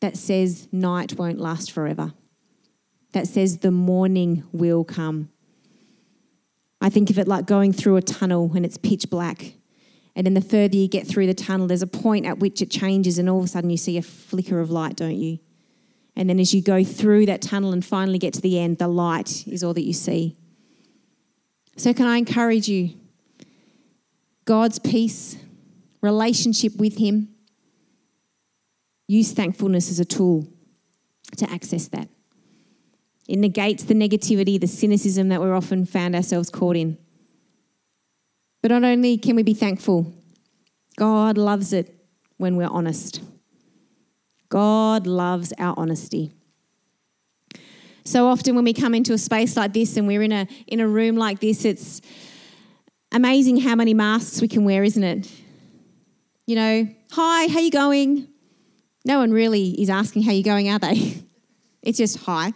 that 0.00 0.16
says 0.16 0.68
night 0.72 1.14
won't 1.14 1.38
last 1.38 1.70
forever, 1.70 2.12
that 3.12 3.26
says 3.26 3.58
the 3.58 3.70
morning 3.70 4.44
will 4.52 4.84
come. 4.84 5.30
I 6.80 6.88
think 6.90 7.10
of 7.10 7.18
it 7.18 7.28
like 7.28 7.46
going 7.46 7.72
through 7.72 7.96
a 7.96 8.02
tunnel 8.02 8.48
when 8.48 8.64
it's 8.64 8.76
pitch 8.76 9.08
black. 9.08 9.54
And 10.16 10.26
then 10.26 10.34
the 10.34 10.40
further 10.40 10.76
you 10.76 10.88
get 10.88 11.06
through 11.06 11.26
the 11.26 11.34
tunnel, 11.34 11.66
there's 11.66 11.82
a 11.82 11.88
point 11.88 12.24
at 12.26 12.38
which 12.38 12.62
it 12.62 12.70
changes, 12.70 13.18
and 13.18 13.28
all 13.28 13.38
of 13.38 13.44
a 13.44 13.48
sudden 13.48 13.70
you 13.70 13.76
see 13.76 13.98
a 13.98 14.02
flicker 14.02 14.60
of 14.60 14.70
light, 14.70 14.96
don't 14.96 15.16
you? 15.16 15.38
And 16.16 16.30
then 16.30 16.38
as 16.38 16.54
you 16.54 16.62
go 16.62 16.84
through 16.84 17.26
that 17.26 17.42
tunnel 17.42 17.72
and 17.72 17.84
finally 17.84 18.18
get 18.18 18.34
to 18.34 18.40
the 18.40 18.58
end, 18.58 18.78
the 18.78 18.86
light 18.86 19.46
is 19.48 19.64
all 19.64 19.74
that 19.74 19.82
you 19.82 19.92
see. 19.92 20.36
So, 21.76 21.92
can 21.92 22.06
I 22.06 22.18
encourage 22.18 22.68
you? 22.68 22.90
God's 24.44 24.78
peace, 24.78 25.36
relationship 26.00 26.76
with 26.76 26.98
Him, 26.98 27.30
use 29.08 29.32
thankfulness 29.32 29.90
as 29.90 29.98
a 29.98 30.04
tool 30.04 30.46
to 31.36 31.50
access 31.50 31.88
that. 31.88 32.08
It 33.26 33.38
negates 33.38 33.84
the 33.84 33.94
negativity, 33.94 34.60
the 34.60 34.66
cynicism 34.66 35.30
that 35.30 35.40
we're 35.40 35.54
often 35.54 35.86
found 35.86 36.14
ourselves 36.14 36.50
caught 36.50 36.76
in. 36.76 36.98
But 38.64 38.70
not 38.70 38.82
only 38.82 39.18
can 39.18 39.36
we 39.36 39.42
be 39.42 39.52
thankful, 39.52 40.10
God 40.96 41.36
loves 41.36 41.74
it 41.74 41.94
when 42.38 42.56
we're 42.56 42.70
honest. 42.70 43.20
God 44.48 45.06
loves 45.06 45.52
our 45.58 45.74
honesty. 45.76 46.32
So 48.06 48.26
often 48.26 48.54
when 48.54 48.64
we 48.64 48.72
come 48.72 48.94
into 48.94 49.12
a 49.12 49.18
space 49.18 49.54
like 49.54 49.74
this 49.74 49.98
and 49.98 50.06
we're 50.06 50.22
in 50.22 50.32
a 50.32 50.48
in 50.66 50.80
a 50.80 50.88
room 50.88 51.14
like 51.16 51.40
this, 51.40 51.66
it's 51.66 52.00
amazing 53.12 53.58
how 53.58 53.74
many 53.74 53.92
masks 53.92 54.40
we 54.40 54.48
can 54.48 54.64
wear, 54.64 54.82
isn't 54.82 55.04
it? 55.04 55.30
You 56.46 56.56
know, 56.56 56.88
hi, 57.12 57.48
how 57.48 57.60
you 57.60 57.70
going? 57.70 58.28
No 59.04 59.18
one 59.18 59.30
really 59.30 59.78
is 59.78 59.90
asking 59.90 60.22
how 60.22 60.32
you're 60.32 60.42
going, 60.42 60.70
are 60.70 60.78
they? 60.78 61.22
it's 61.82 61.98
just 61.98 62.16
hi. 62.16 62.54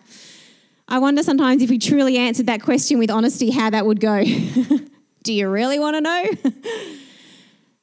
I 0.89 1.01
wonder 1.01 1.23
sometimes 1.23 1.63
if 1.63 1.69
we 1.69 1.77
truly 1.77 2.17
answered 2.17 2.47
that 2.47 2.63
question 2.63 2.99
with 2.99 3.11
honesty, 3.11 3.51
how 3.51 3.69
that 3.69 3.85
would 3.85 4.01
go. 4.01 4.25
Do 5.23 5.33
you 5.33 5.49
really 5.49 5.79
want 5.79 5.97
to 5.97 6.01
know? 6.01 6.25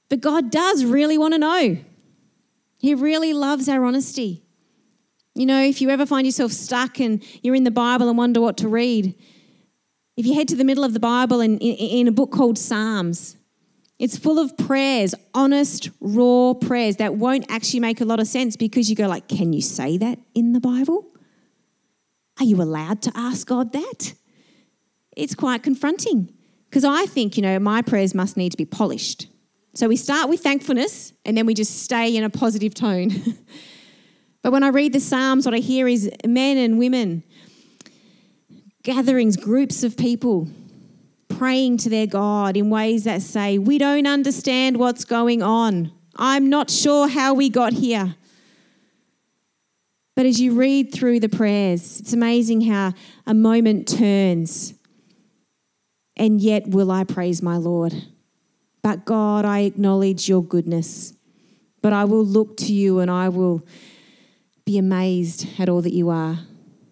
but 0.09 0.21
God 0.21 0.51
does 0.51 0.85
really 0.85 1.17
want 1.17 1.33
to 1.33 1.37
know. 1.37 1.77
He 2.77 2.93
really 2.93 3.33
loves 3.33 3.67
our 3.67 3.83
honesty. 3.83 4.43
You 5.33 5.45
know, 5.45 5.61
if 5.61 5.81
you 5.81 5.89
ever 5.89 6.05
find 6.05 6.25
yourself 6.25 6.51
stuck 6.51 6.99
and 6.99 7.21
you're 7.41 7.55
in 7.55 7.63
the 7.63 7.71
Bible 7.71 8.07
and 8.07 8.17
wonder 8.17 8.39
what 8.39 8.57
to 8.57 8.69
read, 8.69 9.15
if 10.15 10.25
you 10.25 10.33
head 10.33 10.47
to 10.49 10.55
the 10.55 10.63
middle 10.63 10.83
of 10.83 10.93
the 10.93 10.99
Bible 10.99 11.41
and 11.41 11.61
in 11.61 12.07
a 12.07 12.11
book 12.11 12.31
called 12.31 12.57
Psalms, 12.57 13.35
it's 13.99 14.17
full 14.17 14.39
of 14.39 14.57
prayers, 14.57 15.15
honest, 15.33 15.89
raw 15.99 16.53
prayers 16.53 16.97
that 16.97 17.15
won't 17.15 17.45
actually 17.49 17.79
make 17.79 18.01
a 18.01 18.05
lot 18.05 18.19
of 18.19 18.27
sense 18.27 18.55
because 18.55 18.89
you 18.89 18.95
go 18.95 19.07
like, 19.07 19.27
"Can 19.27 19.53
you 19.53 19.61
say 19.61 19.97
that 19.97 20.19
in 20.33 20.53
the 20.53 20.59
Bible?" 20.59 21.05
Are 22.39 22.45
you 22.45 22.61
allowed 22.61 23.01
to 23.03 23.11
ask 23.15 23.47
God 23.47 23.71
that? 23.71 24.13
It's 25.15 25.35
quite 25.35 25.63
confronting 25.63 26.34
because 26.75 26.83
I 26.83 27.05
think, 27.05 27.37
you 27.37 27.41
know, 27.41 27.57
my 27.57 27.81
prayers 27.81 28.13
must 28.13 28.35
need 28.35 28.51
to 28.51 28.57
be 28.57 28.65
polished. 28.65 29.27
So 29.75 29.87
we 29.87 29.95
start 29.95 30.27
with 30.27 30.41
thankfulness 30.41 31.13
and 31.23 31.37
then 31.37 31.45
we 31.45 31.53
just 31.53 31.83
stay 31.83 32.13
in 32.13 32.21
a 32.25 32.29
positive 32.29 32.73
tone. 32.73 33.11
but 34.41 34.51
when 34.51 34.61
I 34.61 34.67
read 34.67 34.91
the 34.91 34.99
Psalms, 34.99 35.45
what 35.45 35.55
I 35.55 35.59
hear 35.59 35.87
is 35.87 36.11
men 36.25 36.57
and 36.57 36.77
women, 36.77 37.23
gatherings, 38.83 39.37
groups 39.37 39.85
of 39.85 39.95
people 39.95 40.49
praying 41.29 41.77
to 41.77 41.89
their 41.89 42.07
God 42.07 42.57
in 42.57 42.69
ways 42.69 43.05
that 43.05 43.21
say, 43.21 43.57
We 43.57 43.77
don't 43.77 44.05
understand 44.05 44.75
what's 44.75 45.05
going 45.05 45.41
on. 45.41 45.93
I'm 46.17 46.49
not 46.49 46.69
sure 46.69 47.07
how 47.07 47.33
we 47.35 47.47
got 47.47 47.71
here. 47.71 48.15
But 50.13 50.25
as 50.25 50.41
you 50.41 50.55
read 50.55 50.93
through 50.93 51.21
the 51.21 51.29
prayers, 51.29 52.01
it's 52.01 52.11
amazing 52.11 52.59
how 52.59 52.91
a 53.25 53.33
moment 53.33 53.87
turns. 53.87 54.73
And 56.17 56.41
yet 56.41 56.67
will 56.67 56.91
I 56.91 57.03
praise 57.03 57.41
my 57.41 57.57
Lord. 57.57 57.93
But 58.81 59.05
God, 59.05 59.45
I 59.45 59.59
acknowledge 59.59 60.29
your 60.29 60.43
goodness. 60.43 61.13
But 61.81 61.93
I 61.93 62.05
will 62.05 62.25
look 62.25 62.57
to 62.57 62.73
you 62.73 62.99
and 62.99 63.11
I 63.11 63.29
will 63.29 63.65
be 64.65 64.77
amazed 64.77 65.47
at 65.59 65.69
all 65.69 65.81
that 65.81 65.93
you 65.93 66.09
are. 66.09 66.39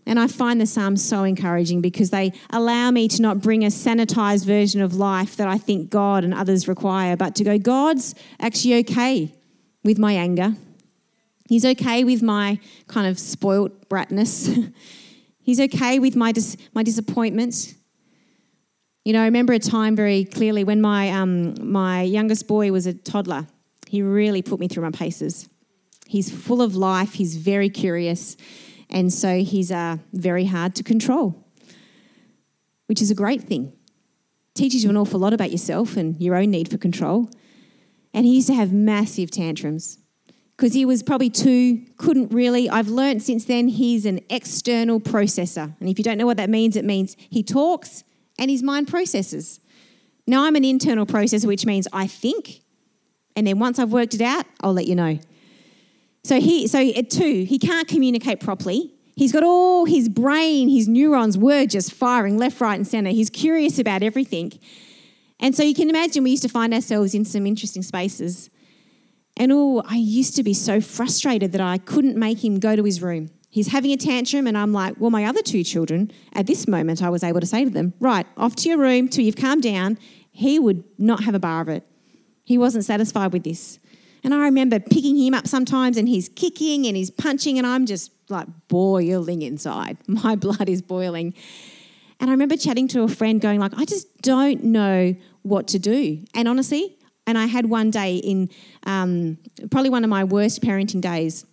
And 0.05 0.19
I 0.19 0.27
find 0.27 0.59
the 0.59 0.65
Psalms 0.65 1.03
so 1.03 1.23
encouraging 1.23 1.81
because 1.81 2.09
they 2.09 2.33
allow 2.49 2.91
me 2.91 3.07
to 3.07 3.21
not 3.21 3.41
bring 3.41 3.63
a 3.63 3.67
sanitized 3.67 4.45
version 4.45 4.81
of 4.81 4.95
life 4.95 5.37
that 5.37 5.47
I 5.47 5.57
think 5.57 5.89
God 5.89 6.23
and 6.23 6.33
others 6.33 6.67
require, 6.67 7.15
but 7.15 7.35
to 7.35 7.43
go, 7.43 7.57
God's 7.57 8.13
actually 8.39 8.75
okay 8.79 9.33
with 9.83 9.97
my 9.97 10.13
anger. 10.13 10.55
He's 11.47 11.65
okay 11.65 12.03
with 12.03 12.21
my 12.21 12.59
kind 12.87 13.07
of 13.07 13.17
spoilt 13.17 13.89
bratness. 13.89 14.73
He's 15.41 15.59
okay 15.59 15.99
with 15.99 16.15
my, 16.15 16.31
dis- 16.31 16.57
my 16.73 16.83
disappointment. 16.83 17.75
You 19.05 19.11
know, 19.11 19.21
I 19.21 19.25
remember 19.25 19.51
a 19.51 19.59
time 19.59 19.97
very 19.97 20.23
clearly 20.23 20.63
when 20.63 20.79
my, 20.79 21.09
um, 21.09 21.55
my 21.59 22.03
youngest 22.03 22.47
boy 22.47 22.71
was 22.71 22.85
a 22.85 22.93
toddler. 22.93 23.47
He 23.89 24.01
really 24.01 24.41
put 24.41 24.61
me 24.61 24.69
through 24.69 24.83
my 24.83 24.91
paces. 24.91 25.49
He's 26.07 26.31
full 26.31 26.61
of 26.61 26.75
life, 26.75 27.13
he's 27.13 27.35
very 27.35 27.69
curious, 27.69 28.37
and 28.89 29.11
so 29.11 29.39
he's 29.39 29.71
uh, 29.71 29.97
very 30.13 30.45
hard 30.45 30.75
to 30.75 30.83
control, 30.83 31.45
which 32.87 33.01
is 33.01 33.11
a 33.11 33.15
great 33.15 33.43
thing. 33.43 33.73
Teaches 34.53 34.83
you 34.83 34.89
an 34.89 34.97
awful 34.97 35.19
lot 35.19 35.33
about 35.33 35.51
yourself 35.51 35.97
and 35.97 36.21
your 36.21 36.35
own 36.35 36.51
need 36.51 36.69
for 36.69 36.77
control. 36.77 37.29
And 38.13 38.25
he 38.25 38.35
used 38.35 38.47
to 38.47 38.53
have 38.53 38.71
massive 38.71 39.31
tantrums 39.31 39.97
because 40.55 40.73
he 40.73 40.85
was 40.85 41.01
probably 41.01 41.31
two, 41.31 41.83
couldn't 41.97 42.31
really. 42.31 42.69
I've 42.69 42.87
learned 42.87 43.23
since 43.23 43.45
then 43.45 43.67
he's 43.67 44.05
an 44.05 44.21
external 44.29 44.99
processor. 44.99 45.75
And 45.79 45.89
if 45.89 45.97
you 45.97 46.03
don't 46.03 46.19
know 46.19 46.27
what 46.27 46.37
that 46.37 46.49
means, 46.49 46.75
it 46.75 46.85
means 46.85 47.17
he 47.17 47.41
talks 47.41 48.03
and 48.39 48.49
his 48.49 48.63
mind 48.63 48.87
processes. 48.87 49.59
Now 50.25 50.45
I'm 50.45 50.55
an 50.55 50.65
internal 50.65 51.05
processor, 51.05 51.45
which 51.45 51.65
means 51.65 51.87
I 51.91 52.07
think, 52.07 52.61
and 53.35 53.45
then 53.47 53.59
once 53.59 53.79
I've 53.79 53.91
worked 53.91 54.13
it 54.13 54.21
out, 54.21 54.45
I'll 54.61 54.73
let 54.73 54.87
you 54.87 54.95
know. 54.95 55.19
So 56.23 56.39
he, 56.39 56.67
so 56.67 56.79
at 56.79 57.09
two, 57.09 57.43
he 57.43 57.59
can't 57.59 57.87
communicate 57.87 58.39
properly. 58.39 58.93
He's 59.15 59.31
got 59.31 59.43
all 59.43 59.85
his 59.85 60.09
brain, 60.09 60.69
his 60.69 60.87
neurons 60.87 61.37
were 61.37 61.65
just 61.65 61.93
firing 61.93 62.37
left, 62.37 62.59
right, 62.61 62.75
and 62.75 62.87
center. 62.87 63.11
He's 63.11 63.29
curious 63.29 63.77
about 63.77 64.01
everything. 64.01 64.53
And 65.39 65.55
so 65.55 65.61
you 65.61 65.75
can 65.75 65.89
imagine 65.89 66.23
we 66.23 66.31
used 66.31 66.43
to 66.43 66.49
find 66.49 66.73
ourselves 66.73 67.13
in 67.13 67.25
some 67.25 67.45
interesting 67.45 67.83
spaces. 67.83 68.49
And 69.35 69.51
oh, 69.51 69.83
I 69.85 69.95
used 69.95 70.35
to 70.37 70.43
be 70.43 70.53
so 70.53 70.79
frustrated 70.79 71.51
that 71.51 71.61
I 71.61 71.77
couldn't 71.77 72.15
make 72.15 72.43
him 72.43 72.59
go 72.59 72.75
to 72.75 72.83
his 72.83 73.01
room. 73.01 73.29
He's 73.53 73.67
having 73.67 73.91
a 73.91 73.97
tantrum, 73.97 74.47
and 74.47 74.57
I'm 74.57 74.73
like, 74.73 74.95
well, 74.97 75.11
my 75.11 75.25
other 75.25 75.43
two 75.43 75.63
children, 75.63 76.11
at 76.33 76.47
this 76.47 76.67
moment, 76.67 77.03
I 77.03 77.11
was 77.11 77.23
able 77.23 77.39
to 77.39 77.45
say 77.45 77.63
to 77.63 77.69
them, 77.69 77.93
right, 77.99 78.25
off 78.35 78.55
to 78.55 78.67
your 78.67 78.79
room 78.79 79.07
till 79.07 79.23
you've 79.23 79.35
calmed 79.35 79.61
down. 79.61 79.99
He 80.31 80.57
would 80.57 80.83
not 80.97 81.23
have 81.25 81.35
a 81.35 81.39
bar 81.39 81.61
of 81.61 81.69
it. 81.69 81.85
He 82.43 82.57
wasn't 82.57 82.83
satisfied 82.83 83.31
with 83.31 83.43
this. 83.43 83.77
And 84.23 84.33
I 84.33 84.37
remember 84.45 84.79
picking 84.79 85.15
him 85.15 85.35
up 85.35 85.45
sometimes, 85.45 85.97
and 85.97 86.09
he's 86.09 86.29
kicking 86.29 86.87
and 86.87 86.97
he's 86.97 87.11
punching, 87.11 87.59
and 87.59 87.67
I'm 87.67 87.85
just 87.85 88.09
like 88.27 88.47
boiling 88.69 89.43
inside. 89.43 89.99
My 90.07 90.35
blood 90.35 90.67
is 90.67 90.81
boiling. 90.81 91.35
And 92.19 92.31
I 92.31 92.33
remember 92.33 92.57
chatting 92.57 92.87
to 92.87 93.03
a 93.03 93.07
friend 93.07 93.39
going 93.39 93.59
like, 93.59 93.77
I 93.77 93.85
just 93.85 94.19
don't 94.23 94.63
know 94.63 95.15
what 95.43 95.67
to 95.67 95.77
do. 95.77 96.25
And 96.33 96.47
honestly, 96.47 96.97
and 97.27 97.37
I 97.37 97.45
had 97.45 97.67
one 97.67 97.91
day 97.91 98.15
in 98.15 98.49
um, 98.87 99.37
probably 99.69 99.91
one 99.91 100.03
of 100.03 100.09
my 100.09 100.23
worst 100.23 100.63
parenting 100.63 101.01
days 101.01 101.45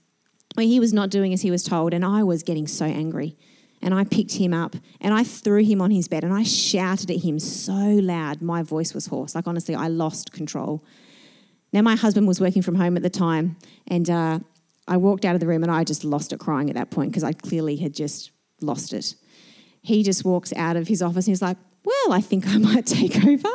where 0.55 0.67
he 0.67 0.81
was 0.81 0.93
not 0.93 1.11
doing 1.11 1.33
as 1.33 1.43
he 1.43 1.51
was 1.51 1.63
told, 1.63 1.95
and 1.95 2.05
I 2.05 2.23
was 2.23 2.43
getting 2.43 2.67
so 2.67 2.85
angry. 2.85 3.37
And 3.83 3.95
I 3.95 4.05
picked 4.05 4.35
him 4.35 4.53
up 4.53 4.77
and 5.01 5.15
I 5.15 5.25
threw 5.25 5.65
him 5.65 5.81
on 5.81 5.91
his 5.91 6.07
bed 6.07 6.23
and 6.23 6.35
I 6.35 6.43
shouted 6.43 7.11
at 7.11 7.23
him 7.23 7.39
so 7.39 7.73
loud, 7.73 8.43
my 8.43 8.63
voice 8.63 8.93
was 8.93 9.07
hoarse. 9.07 9.35
Like, 9.35 9.47
honestly, 9.47 9.75
I 9.75 9.89
lost 9.89 10.33
control. 10.33 10.85
Now, 11.73 11.81
my 11.81 11.97
husband 11.97 12.29
was 12.29 12.41
working 12.41 12.61
from 12.61 12.75
home 12.75 12.97
at 12.97 13.03
the 13.03 13.09
time, 13.09 13.57
and 13.87 14.11
uh, 14.11 14.41
I 14.89 14.97
walked 14.97 15.25
out 15.25 15.35
of 15.35 15.41
the 15.41 15.47
room 15.47 15.63
and 15.63 15.71
I 15.71 15.85
just 15.85 16.05
lost 16.05 16.33
it 16.33 16.41
crying 16.41 16.69
at 16.69 16.75
that 16.75 16.91
point 16.91 17.13
because 17.13 17.23
I 17.23 17.33
clearly 17.33 17.77
had 17.77 17.95
just 17.95 18.33
lost 18.61 18.93
it. 18.93 19.15
He 19.83 20.03
just 20.03 20.25
walks 20.25 20.53
out 20.55 20.77
of 20.77 20.89
his 20.89 21.01
office 21.01 21.27
and 21.27 21.33
he's 21.33 21.43
like, 21.43 21.57
Well, 21.85 22.13
I 22.13 22.21
think 22.21 22.47
I 22.49 22.59
might 22.59 22.87
take 22.87 23.25
over. 23.25 23.49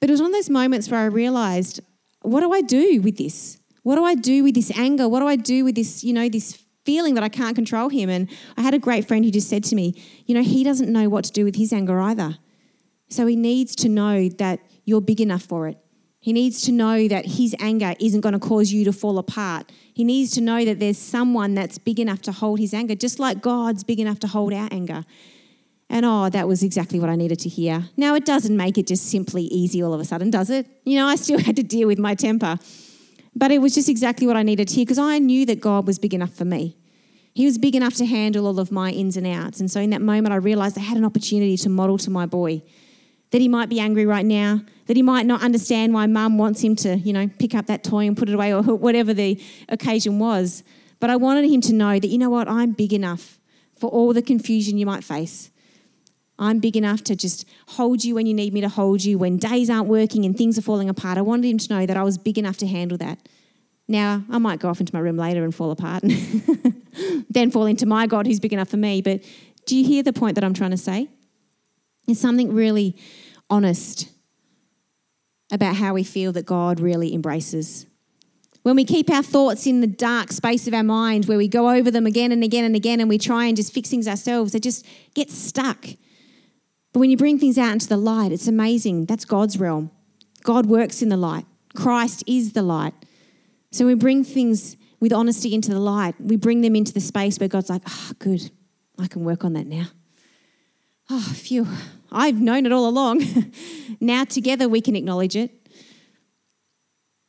But 0.00 0.08
it 0.08 0.12
was 0.12 0.20
one 0.20 0.30
of 0.30 0.36
those 0.36 0.50
moments 0.50 0.88
where 0.88 1.00
I 1.00 1.06
realized, 1.06 1.80
What 2.22 2.40
do 2.40 2.52
I 2.52 2.60
do 2.60 3.00
with 3.02 3.18
this? 3.18 3.58
What 3.86 3.94
do 3.94 4.04
I 4.04 4.16
do 4.16 4.42
with 4.42 4.56
this 4.56 4.76
anger? 4.76 5.08
What 5.08 5.20
do 5.20 5.28
I 5.28 5.36
do 5.36 5.64
with 5.64 5.76
this, 5.76 6.02
you 6.02 6.12
know, 6.12 6.28
this 6.28 6.60
feeling 6.84 7.14
that 7.14 7.22
I 7.22 7.28
can't 7.28 7.54
control 7.54 7.88
him? 7.88 8.10
And 8.10 8.28
I 8.56 8.62
had 8.62 8.74
a 8.74 8.80
great 8.80 9.06
friend 9.06 9.24
who 9.24 9.30
just 9.30 9.48
said 9.48 9.62
to 9.62 9.76
me, 9.76 9.94
you 10.26 10.34
know, 10.34 10.42
he 10.42 10.64
doesn't 10.64 10.92
know 10.92 11.08
what 11.08 11.22
to 11.26 11.30
do 11.30 11.44
with 11.44 11.54
his 11.54 11.72
anger 11.72 12.00
either. 12.00 12.36
So 13.10 13.28
he 13.28 13.36
needs 13.36 13.76
to 13.76 13.88
know 13.88 14.28
that 14.40 14.58
you're 14.86 15.00
big 15.00 15.20
enough 15.20 15.42
for 15.42 15.68
it. 15.68 15.78
He 16.18 16.32
needs 16.32 16.62
to 16.62 16.72
know 16.72 17.06
that 17.06 17.26
his 17.26 17.54
anger 17.60 17.94
isn't 18.00 18.22
going 18.22 18.32
to 18.32 18.40
cause 18.40 18.72
you 18.72 18.84
to 18.86 18.92
fall 18.92 19.18
apart. 19.18 19.70
He 19.94 20.02
needs 20.02 20.32
to 20.32 20.40
know 20.40 20.64
that 20.64 20.80
there's 20.80 20.98
someone 20.98 21.54
that's 21.54 21.78
big 21.78 22.00
enough 22.00 22.22
to 22.22 22.32
hold 22.32 22.58
his 22.58 22.74
anger, 22.74 22.96
just 22.96 23.20
like 23.20 23.40
God's 23.40 23.84
big 23.84 24.00
enough 24.00 24.18
to 24.18 24.26
hold 24.26 24.52
our 24.52 24.68
anger. 24.72 25.04
And 25.88 26.04
oh, 26.04 26.28
that 26.30 26.48
was 26.48 26.64
exactly 26.64 26.98
what 26.98 27.08
I 27.08 27.14
needed 27.14 27.38
to 27.38 27.48
hear. 27.48 27.84
Now, 27.96 28.16
it 28.16 28.24
doesn't 28.24 28.56
make 28.56 28.78
it 28.78 28.88
just 28.88 29.08
simply 29.08 29.44
easy 29.44 29.80
all 29.80 29.94
of 29.94 30.00
a 30.00 30.04
sudden, 30.04 30.30
does 30.30 30.50
it? 30.50 30.66
You 30.84 30.98
know, 30.98 31.06
I 31.06 31.14
still 31.14 31.38
had 31.48 31.54
to 31.54 31.62
deal 31.62 31.86
with 31.86 32.00
my 32.00 32.16
temper. 32.16 32.58
But 33.36 33.52
it 33.52 33.60
was 33.60 33.74
just 33.74 33.90
exactly 33.90 34.26
what 34.26 34.36
I 34.36 34.42
needed 34.42 34.68
to 34.68 34.74
hear 34.74 34.86
because 34.86 34.98
I 34.98 35.18
knew 35.18 35.44
that 35.44 35.60
God 35.60 35.86
was 35.86 35.98
big 35.98 36.14
enough 36.14 36.32
for 36.32 36.46
me. 36.46 36.74
He 37.34 37.44
was 37.44 37.58
big 37.58 37.76
enough 37.76 37.94
to 37.96 38.06
handle 38.06 38.46
all 38.46 38.58
of 38.58 38.72
my 38.72 38.90
ins 38.90 39.18
and 39.18 39.26
outs. 39.26 39.60
And 39.60 39.70
so 39.70 39.78
in 39.78 39.90
that 39.90 40.00
moment, 40.00 40.32
I 40.32 40.36
realized 40.36 40.78
I 40.78 40.80
had 40.80 40.96
an 40.96 41.04
opportunity 41.04 41.58
to 41.58 41.68
model 41.68 41.98
to 41.98 42.10
my 42.10 42.24
boy 42.24 42.62
that 43.32 43.42
he 43.42 43.48
might 43.48 43.68
be 43.68 43.78
angry 43.78 44.06
right 44.06 44.24
now, 44.24 44.62
that 44.86 44.96
he 44.96 45.02
might 45.02 45.26
not 45.26 45.42
understand 45.42 45.92
why 45.92 46.06
mum 46.06 46.38
wants 46.38 46.62
him 46.62 46.74
to, 46.76 46.96
you 46.96 47.12
know, 47.12 47.28
pick 47.38 47.54
up 47.54 47.66
that 47.66 47.84
toy 47.84 48.06
and 48.06 48.16
put 48.16 48.30
it 48.30 48.34
away 48.34 48.54
or 48.54 48.62
whatever 48.62 49.12
the 49.12 49.38
occasion 49.68 50.18
was. 50.18 50.62
But 50.98 51.10
I 51.10 51.16
wanted 51.16 51.44
him 51.44 51.60
to 51.62 51.74
know 51.74 51.98
that, 51.98 52.06
you 52.06 52.16
know 52.16 52.30
what, 52.30 52.48
I'm 52.48 52.72
big 52.72 52.94
enough 52.94 53.38
for 53.78 53.90
all 53.90 54.14
the 54.14 54.22
confusion 54.22 54.78
you 54.78 54.86
might 54.86 55.04
face. 55.04 55.50
I'm 56.38 56.58
big 56.58 56.76
enough 56.76 57.02
to 57.04 57.16
just 57.16 57.46
hold 57.68 58.04
you 58.04 58.14
when 58.14 58.26
you 58.26 58.34
need 58.34 58.52
me 58.52 58.60
to 58.60 58.68
hold 58.68 59.02
you, 59.02 59.18
when 59.18 59.38
days 59.38 59.70
aren't 59.70 59.88
working 59.88 60.24
and 60.24 60.36
things 60.36 60.58
are 60.58 60.62
falling 60.62 60.88
apart. 60.88 61.16
I 61.16 61.22
wanted 61.22 61.48
him 61.48 61.58
to 61.58 61.72
know 61.72 61.86
that 61.86 61.96
I 61.96 62.02
was 62.02 62.18
big 62.18 62.38
enough 62.38 62.58
to 62.58 62.66
handle 62.66 62.98
that. 62.98 63.18
Now, 63.88 64.24
I 64.30 64.38
might 64.38 64.58
go 64.58 64.68
off 64.68 64.80
into 64.80 64.94
my 64.94 65.00
room 65.00 65.16
later 65.16 65.44
and 65.44 65.54
fall 65.54 65.70
apart 65.70 66.02
and 66.02 66.12
then 67.30 67.50
fall 67.50 67.66
into 67.66 67.86
my 67.86 68.06
God 68.06 68.26
who's 68.26 68.40
big 68.40 68.52
enough 68.52 68.68
for 68.68 68.76
me. 68.76 69.00
But 69.00 69.22
do 69.64 69.76
you 69.76 69.86
hear 69.86 70.02
the 70.02 70.12
point 70.12 70.34
that 70.34 70.44
I'm 70.44 70.54
trying 70.54 70.72
to 70.72 70.76
say? 70.76 71.08
It's 72.08 72.20
something 72.20 72.52
really 72.52 72.96
honest 73.48 74.08
about 75.52 75.76
how 75.76 75.94
we 75.94 76.04
feel 76.04 76.32
that 76.32 76.44
God 76.44 76.80
really 76.80 77.14
embraces. 77.14 77.86
When 78.62 78.74
we 78.74 78.84
keep 78.84 79.08
our 79.10 79.22
thoughts 79.22 79.66
in 79.66 79.80
the 79.80 79.86
dark 79.86 80.32
space 80.32 80.66
of 80.66 80.74
our 80.74 80.82
mind, 80.82 81.26
where 81.26 81.38
we 81.38 81.46
go 81.46 81.70
over 81.70 81.90
them 81.90 82.04
again 82.04 82.32
and 82.32 82.42
again 82.42 82.64
and 82.64 82.74
again, 82.74 83.00
and 83.00 83.08
we 83.08 83.16
try 83.16 83.46
and 83.46 83.56
just 83.56 83.72
fix 83.72 83.88
things 83.88 84.08
ourselves, 84.08 84.52
they 84.52 84.58
just 84.58 84.84
get 85.14 85.30
stuck. 85.30 85.86
But 86.96 87.00
when 87.00 87.10
you 87.10 87.18
bring 87.18 87.38
things 87.38 87.58
out 87.58 87.72
into 87.72 87.88
the 87.88 87.98
light, 87.98 88.32
it's 88.32 88.48
amazing. 88.48 89.04
That's 89.04 89.26
God's 89.26 89.60
realm. 89.60 89.90
God 90.44 90.64
works 90.64 91.02
in 91.02 91.10
the 91.10 91.16
light, 91.18 91.44
Christ 91.74 92.24
is 92.26 92.54
the 92.54 92.62
light. 92.62 92.94
So 93.70 93.84
we 93.84 93.92
bring 93.92 94.24
things 94.24 94.78
with 94.98 95.12
honesty 95.12 95.52
into 95.52 95.72
the 95.72 95.78
light. 95.78 96.14
We 96.18 96.36
bring 96.36 96.62
them 96.62 96.74
into 96.74 96.94
the 96.94 97.02
space 97.02 97.38
where 97.38 97.50
God's 97.50 97.68
like, 97.68 97.82
oh, 97.86 98.12
good, 98.18 98.50
I 98.98 99.08
can 99.08 99.24
work 99.24 99.44
on 99.44 99.52
that 99.52 99.66
now. 99.66 99.88
Oh, 101.10 101.34
phew, 101.34 101.66
I've 102.10 102.40
known 102.40 102.64
it 102.64 102.72
all 102.72 102.88
along. 102.88 103.22
now 104.00 104.24
together 104.24 104.66
we 104.66 104.80
can 104.80 104.96
acknowledge 104.96 105.36
it. 105.36 105.50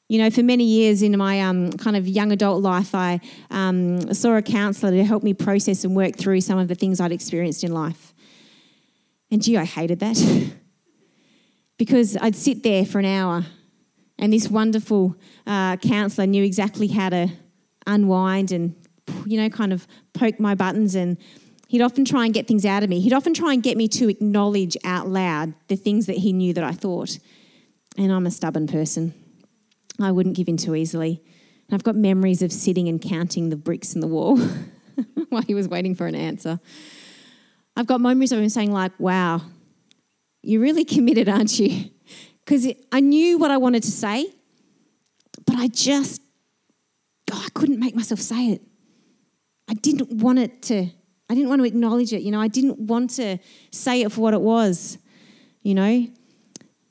You 0.07 0.19
know, 0.19 0.29
for 0.29 0.43
many 0.43 0.63
years 0.63 1.01
in 1.01 1.17
my 1.17 1.41
um, 1.41 1.73
kind 1.73 1.97
of 1.97 2.07
young 2.07 2.31
adult 2.31 2.63
life, 2.63 2.95
I 2.95 3.19
um, 3.51 4.13
saw 4.13 4.37
a 4.37 4.41
counsellor 4.41 4.91
to 4.91 5.03
help 5.03 5.23
me 5.23 5.33
process 5.33 5.83
and 5.83 5.93
work 5.93 6.15
through 6.15 6.39
some 6.39 6.57
of 6.57 6.69
the 6.69 6.75
things 6.75 7.01
I'd 7.01 7.11
experienced 7.11 7.65
in 7.65 7.73
life. 7.73 8.13
And 9.29 9.41
gee, 9.41 9.57
I 9.57 9.65
hated 9.65 9.99
that. 9.99 10.17
because 11.77 12.17
I'd 12.17 12.35
sit 12.35 12.63
there 12.63 12.85
for 12.85 12.99
an 12.99 13.05
hour 13.05 13.45
and 14.19 14.33
this 14.33 14.49
wonderful 14.49 15.15
uh, 15.45 15.77
counsellor 15.77 16.25
knew 16.25 16.43
exactly 16.43 16.87
how 16.87 17.09
to 17.09 17.29
unwind 17.85 18.51
and, 18.51 18.75
you 19.25 19.39
know, 19.39 19.49
kind 19.49 19.71
of 19.71 19.87
poke 20.13 20.39
my 20.39 20.55
buttons. 20.55 20.95
And 20.95 21.17
he'd 21.67 21.81
often 21.81 22.03
try 22.03 22.25
and 22.25 22.33
get 22.33 22.47
things 22.47 22.65
out 22.65 22.83
of 22.83 22.89
me. 22.89 22.99
He'd 22.99 23.13
often 23.13 23.33
try 23.33 23.53
and 23.53 23.61
get 23.61 23.77
me 23.77 23.87
to 23.89 24.09
acknowledge 24.09 24.75
out 24.83 25.07
loud 25.07 25.53
the 25.67 25.75
things 25.75 26.07
that 26.07 26.17
he 26.17 26.33
knew 26.33 26.53
that 26.53 26.63
I 26.63 26.71
thought. 26.71 27.19
And 27.97 28.11
I'm 28.11 28.25
a 28.25 28.31
stubborn 28.31 28.67
person. 28.67 29.13
I 29.99 30.11
wouldn't 30.11 30.35
give 30.35 30.47
in 30.47 30.57
too 30.57 30.75
easily. 30.75 31.21
And 31.67 31.75
I've 31.75 31.83
got 31.83 31.95
memories 31.95 32.41
of 32.41 32.51
sitting 32.51 32.87
and 32.87 33.01
counting 33.01 33.49
the 33.49 33.55
bricks 33.55 33.93
in 33.93 34.01
the 34.01 34.07
wall 34.07 34.37
while 35.29 35.41
he 35.43 35.53
was 35.53 35.67
waiting 35.67 35.95
for 35.95 36.07
an 36.07 36.15
answer. 36.15 36.59
I've 37.77 37.85
got 37.85 38.01
memories 38.01 38.31
of 38.31 38.39
him 38.39 38.49
saying, 38.49 38.71
like, 38.71 38.91
wow, 38.99 39.41
you're 40.41 40.61
really 40.61 40.83
committed, 40.83 41.29
aren't 41.29 41.59
you? 41.59 41.91
because 42.47 42.73
I 42.93 43.01
knew 43.01 43.37
what 43.37 43.51
I 43.51 43.57
wanted 43.57 43.83
to 43.83 43.91
say, 43.91 44.25
but 45.45 45.57
I 45.57 45.67
just, 45.67 46.21
oh, 47.31 47.43
I 47.45 47.49
couldn't 47.53 47.77
make 47.77 47.93
myself 47.93 48.21
say 48.21 48.51
it. 48.51 48.61
I 49.69 49.73
didn't 49.73 50.23
want 50.23 50.39
it 50.39 50.61
to, 50.63 50.87
I 51.29 51.35
didn't 51.35 51.49
want 51.49 51.59
to 51.59 51.65
acknowledge 51.65 52.13
it, 52.13 52.21
you 52.21 52.31
know, 52.31 52.39
I 52.39 52.47
didn't 52.47 52.79
want 52.79 53.11
to 53.11 53.37
say 53.71 54.01
it 54.01 54.13
for 54.13 54.21
what 54.21 54.33
it 54.33 54.41
was, 54.41 54.97
you 55.61 55.75
know. 55.75 56.07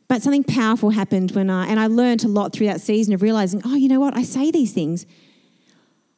But 0.08 0.22
something 0.22 0.44
powerful 0.44 0.90
happened 0.90 1.32
when 1.32 1.48
I, 1.50 1.66
and 1.66 1.80
I 1.80 1.86
learned 1.86 2.22
a 2.22 2.28
lot 2.28 2.52
through 2.52 2.66
that 2.66 2.80
season 2.80 3.12
of 3.12 3.22
realizing, 3.22 3.62
oh, 3.64 3.74
you 3.74 3.88
know 3.88 3.98
what, 3.98 4.14
I 4.14 4.22
say 4.22 4.50
these 4.50 4.72
things. 4.72 5.06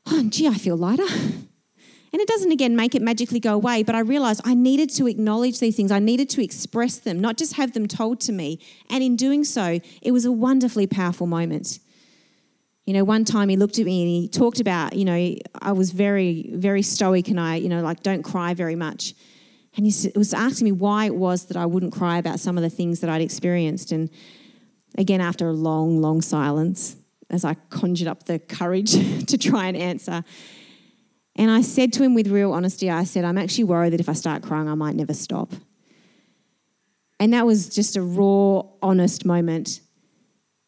Oh, 0.04 0.24
gee, 0.28 0.48
I 0.48 0.54
feel 0.54 0.76
lighter. 0.76 1.06
And 2.12 2.20
it 2.22 2.28
doesn't, 2.28 2.50
again, 2.50 2.74
make 2.74 2.94
it 2.94 3.02
magically 3.02 3.40
go 3.40 3.54
away, 3.54 3.82
but 3.82 3.94
I 3.94 4.00
realized 4.00 4.40
I 4.44 4.54
needed 4.54 4.90
to 4.90 5.06
acknowledge 5.06 5.60
these 5.60 5.76
things. 5.76 5.92
I 5.92 5.98
needed 5.98 6.30
to 6.30 6.42
express 6.42 6.98
them, 6.98 7.20
not 7.20 7.36
just 7.36 7.54
have 7.54 7.72
them 7.72 7.86
told 7.86 8.20
to 8.20 8.32
me. 8.32 8.60
And 8.88 9.02
in 9.02 9.16
doing 9.16 9.44
so, 9.44 9.80
it 10.00 10.12
was 10.12 10.24
a 10.24 10.32
wonderfully 10.32 10.86
powerful 10.86 11.26
moment. 11.26 11.80
You 12.86 12.94
know, 12.94 13.04
one 13.04 13.26
time 13.26 13.50
he 13.50 13.56
looked 13.56 13.78
at 13.78 13.84
me 13.84 14.00
and 14.00 14.08
he 14.08 14.28
talked 14.28 14.60
about, 14.60 14.94
you 14.94 15.04
know, 15.04 15.34
I 15.60 15.72
was 15.72 15.90
very, 15.90 16.50
very 16.54 16.80
stoic 16.80 17.28
and 17.28 17.38
I, 17.38 17.56
you 17.56 17.68
know, 17.68 17.82
like 17.82 18.02
don't 18.02 18.22
cry 18.22 18.54
very 18.54 18.76
much. 18.76 19.14
And 19.76 19.84
he 19.84 20.10
was 20.16 20.32
asking 20.32 20.64
me 20.64 20.72
why 20.72 21.04
it 21.04 21.14
was 21.14 21.44
that 21.46 21.56
I 21.58 21.66
wouldn't 21.66 21.92
cry 21.92 22.16
about 22.16 22.40
some 22.40 22.56
of 22.56 22.62
the 22.62 22.70
things 22.70 23.00
that 23.00 23.10
I'd 23.10 23.20
experienced. 23.20 23.92
And 23.92 24.08
again, 24.96 25.20
after 25.20 25.48
a 25.48 25.52
long, 25.52 26.00
long 26.00 26.22
silence, 26.22 26.96
as 27.28 27.44
I 27.44 27.54
conjured 27.68 28.08
up 28.08 28.24
the 28.24 28.38
courage 28.38 28.92
to 29.26 29.36
try 29.36 29.66
and 29.66 29.76
answer, 29.76 30.24
and 31.38 31.52
I 31.52 31.62
said 31.62 31.92
to 31.94 32.02
him 32.02 32.14
with 32.14 32.26
real 32.26 32.52
honesty, 32.52 32.90
I 32.90 33.04
said, 33.04 33.24
I'm 33.24 33.38
actually 33.38 33.64
worried 33.64 33.92
that 33.92 34.00
if 34.00 34.08
I 34.08 34.12
start 34.12 34.42
crying, 34.42 34.68
I 34.68 34.74
might 34.74 34.96
never 34.96 35.14
stop. 35.14 35.52
And 37.20 37.32
that 37.32 37.46
was 37.46 37.68
just 37.68 37.96
a 37.96 38.02
raw, 38.02 38.62
honest 38.82 39.24
moment. 39.24 39.80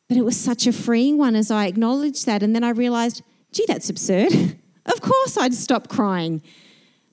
But 0.08 0.16
it 0.16 0.24
was 0.24 0.38
such 0.38 0.68
a 0.68 0.72
freeing 0.72 1.18
one 1.18 1.34
as 1.34 1.50
I 1.50 1.66
acknowledged 1.66 2.24
that. 2.26 2.44
And 2.44 2.54
then 2.54 2.62
I 2.62 2.70
realized, 2.70 3.22
gee, 3.52 3.64
that's 3.66 3.90
absurd. 3.90 4.32
of 4.86 5.00
course 5.00 5.36
I'd 5.36 5.54
stop 5.54 5.88
crying. 5.88 6.40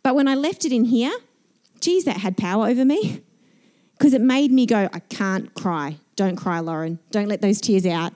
But 0.03 0.13
when 0.13 0.27
I 0.27 0.35
left 0.35 0.63
it 0.63 0.71
in 0.71 0.85
here, 0.85 1.13
geez, 1.79 2.05
that 2.05 2.17
had 2.17 2.37
power 2.37 2.67
over 2.67 2.85
me. 2.85 3.23
Because 3.97 4.13
it 4.13 4.21
made 4.21 4.51
me 4.51 4.67
go, 4.67 4.87
I 4.93 4.99
can't 4.99 5.51
cry. 5.55 5.97
Don't 6.15 6.35
cry, 6.35 6.59
Lauren. 6.59 6.99
Don't 7.09 7.27
let 7.27 7.41
those 7.41 7.59
tears 7.59 7.87
out. 7.87 8.13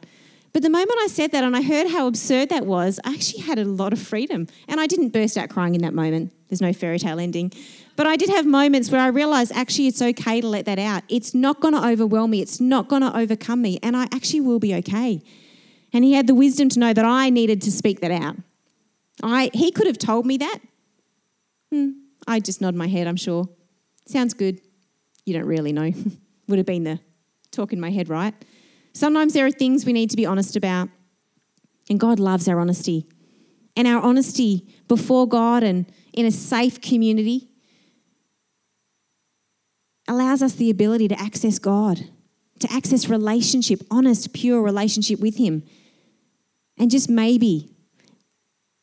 But 0.53 0.63
the 0.63 0.69
moment 0.69 0.97
I 1.01 1.07
said 1.07 1.31
that 1.31 1.43
and 1.43 1.55
I 1.55 1.61
heard 1.61 1.87
how 1.87 2.07
absurd 2.07 2.49
that 2.49 2.65
was, 2.65 2.99
I 3.05 3.13
actually 3.13 3.43
had 3.43 3.57
a 3.57 3.65
lot 3.65 3.93
of 3.93 4.01
freedom. 4.01 4.47
And 4.67 4.81
I 4.81 4.87
didn't 4.87 5.09
burst 5.09 5.37
out 5.37 5.49
crying 5.49 5.75
in 5.75 5.81
that 5.81 5.93
moment. 5.93 6.33
There's 6.49 6.61
no 6.61 6.73
fairy 6.73 6.99
tale 6.99 7.19
ending. 7.19 7.53
But 7.95 8.07
I 8.07 8.17
did 8.17 8.29
have 8.29 8.45
moments 8.45 8.91
where 8.91 8.99
I 8.99 9.07
realized 9.07 9.53
actually 9.55 9.87
it's 9.87 10.01
okay 10.01 10.41
to 10.41 10.47
let 10.47 10.65
that 10.65 10.79
out. 10.79 11.03
It's 11.07 11.33
not 11.33 11.61
going 11.61 11.73
to 11.73 11.87
overwhelm 11.87 12.31
me, 12.31 12.41
it's 12.41 12.59
not 12.59 12.89
going 12.89 13.01
to 13.01 13.15
overcome 13.15 13.61
me, 13.61 13.79
and 13.81 13.95
I 13.95 14.03
actually 14.11 14.41
will 14.41 14.59
be 14.59 14.75
okay. 14.75 15.21
And 15.93 16.03
he 16.03 16.13
had 16.13 16.27
the 16.27 16.35
wisdom 16.35 16.69
to 16.69 16.79
know 16.79 16.93
that 16.93 17.05
I 17.05 17.29
needed 17.29 17.61
to 17.63 17.71
speak 17.71 18.01
that 18.01 18.11
out. 18.11 18.37
I, 19.23 19.51
he 19.53 19.71
could 19.71 19.87
have 19.87 19.97
told 19.97 20.25
me 20.25 20.37
that. 20.37 20.59
Hmm, 21.71 21.91
I 22.27 22.39
just 22.39 22.59
nod 22.59 22.75
my 22.75 22.87
head, 22.87 23.07
I'm 23.07 23.17
sure. 23.17 23.47
Sounds 24.07 24.33
good. 24.33 24.59
You 25.25 25.33
don't 25.33 25.45
really 25.45 25.71
know. 25.73 25.91
Would 26.47 26.57
have 26.57 26.65
been 26.65 26.83
the 26.83 26.99
talk 27.51 27.71
in 27.71 27.79
my 27.79 27.91
head, 27.91 28.09
right? 28.09 28.33
Sometimes 28.93 29.33
there 29.33 29.45
are 29.45 29.51
things 29.51 29.85
we 29.85 29.93
need 29.93 30.09
to 30.09 30.17
be 30.17 30.25
honest 30.25 30.55
about, 30.55 30.89
and 31.89 31.99
God 31.99 32.19
loves 32.19 32.47
our 32.47 32.59
honesty. 32.59 33.07
And 33.75 33.87
our 33.87 34.01
honesty 34.01 34.67
before 34.87 35.27
God 35.27 35.63
and 35.63 35.85
in 36.13 36.25
a 36.25 36.31
safe 36.31 36.81
community 36.81 37.49
allows 40.07 40.41
us 40.41 40.53
the 40.55 40.69
ability 40.69 41.07
to 41.07 41.19
access 41.19 41.57
God, 41.57 42.01
to 42.59 42.71
access 42.71 43.07
relationship, 43.07 43.81
honest, 43.89 44.33
pure 44.33 44.61
relationship 44.61 45.19
with 45.19 45.37
Him. 45.37 45.63
And 46.77 46.91
just 46.91 47.09
maybe 47.09 47.69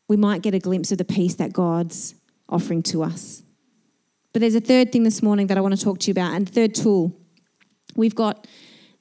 we 0.08 0.16
might 0.16 0.42
get 0.42 0.54
a 0.54 0.58
glimpse 0.58 0.90
of 0.90 0.98
the 0.98 1.04
peace 1.04 1.34
that 1.34 1.52
God's 1.52 2.14
offering 2.48 2.82
to 2.84 3.02
us. 3.02 3.42
But 4.32 4.40
there's 4.40 4.54
a 4.54 4.60
third 4.60 4.90
thing 4.90 5.02
this 5.02 5.22
morning 5.22 5.48
that 5.48 5.58
I 5.58 5.60
want 5.60 5.76
to 5.76 5.84
talk 5.84 5.98
to 6.00 6.06
you 6.08 6.12
about, 6.12 6.32
and 6.32 6.48
third 6.48 6.74
tool. 6.74 7.14
We've 7.94 8.14
got 8.14 8.46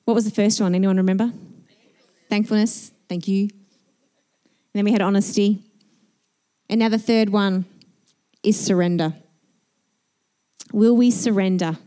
what 0.07 0.13
was 0.13 0.23
the 0.23 0.31
first 0.31 0.61
one? 0.61 0.73
Anyone 0.73 0.95
remember? 0.95 1.33
Thankfulness. 2.29 2.93
Thank 3.09 3.27
you. 3.27 3.41
And 3.41 3.51
then 4.73 4.85
we 4.85 4.93
had 4.93 5.01
honesty. 5.01 5.61
And 6.69 6.79
now 6.79 6.87
the 6.87 6.97
third 6.97 7.27
one 7.27 7.65
is 8.41 8.57
surrender. 8.57 9.13
Will 10.71 10.95
we 10.95 11.11
surrender 11.11 11.77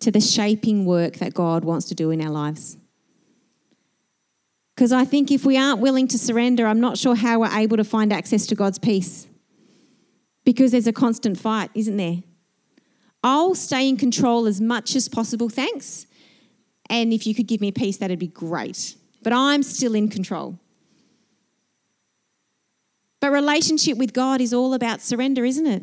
to 0.00 0.10
the 0.10 0.20
shaping 0.20 0.86
work 0.86 1.18
that 1.18 1.34
God 1.34 1.64
wants 1.64 1.86
to 1.86 1.94
do 1.94 2.10
in 2.10 2.20
our 2.20 2.30
lives? 2.30 2.78
Because 4.74 4.90
I 4.90 5.04
think 5.04 5.30
if 5.30 5.46
we 5.46 5.56
aren't 5.56 5.78
willing 5.78 6.08
to 6.08 6.18
surrender, 6.18 6.66
I'm 6.66 6.80
not 6.80 6.98
sure 6.98 7.14
how 7.14 7.38
we're 7.38 7.56
able 7.56 7.76
to 7.76 7.84
find 7.84 8.12
access 8.12 8.44
to 8.48 8.56
God's 8.56 8.80
peace. 8.80 9.28
Because 10.44 10.72
there's 10.72 10.88
a 10.88 10.92
constant 10.92 11.38
fight, 11.38 11.70
isn't 11.74 11.96
there? 11.96 12.24
I'll 13.22 13.54
stay 13.54 13.88
in 13.88 13.96
control 13.96 14.46
as 14.46 14.60
much 14.60 14.96
as 14.96 15.08
possible, 15.08 15.48
thanks. 15.48 16.08
And 16.88 17.12
if 17.12 17.26
you 17.26 17.34
could 17.34 17.46
give 17.46 17.60
me 17.60 17.72
peace, 17.72 17.96
that'd 17.98 18.18
be 18.18 18.28
great. 18.28 18.96
But 19.22 19.32
I'm 19.32 19.62
still 19.62 19.94
in 19.94 20.08
control. 20.08 20.58
But 23.20 23.32
relationship 23.32 23.98
with 23.98 24.12
God 24.12 24.40
is 24.40 24.52
all 24.52 24.74
about 24.74 25.00
surrender, 25.00 25.44
isn't 25.44 25.66
it? 25.66 25.82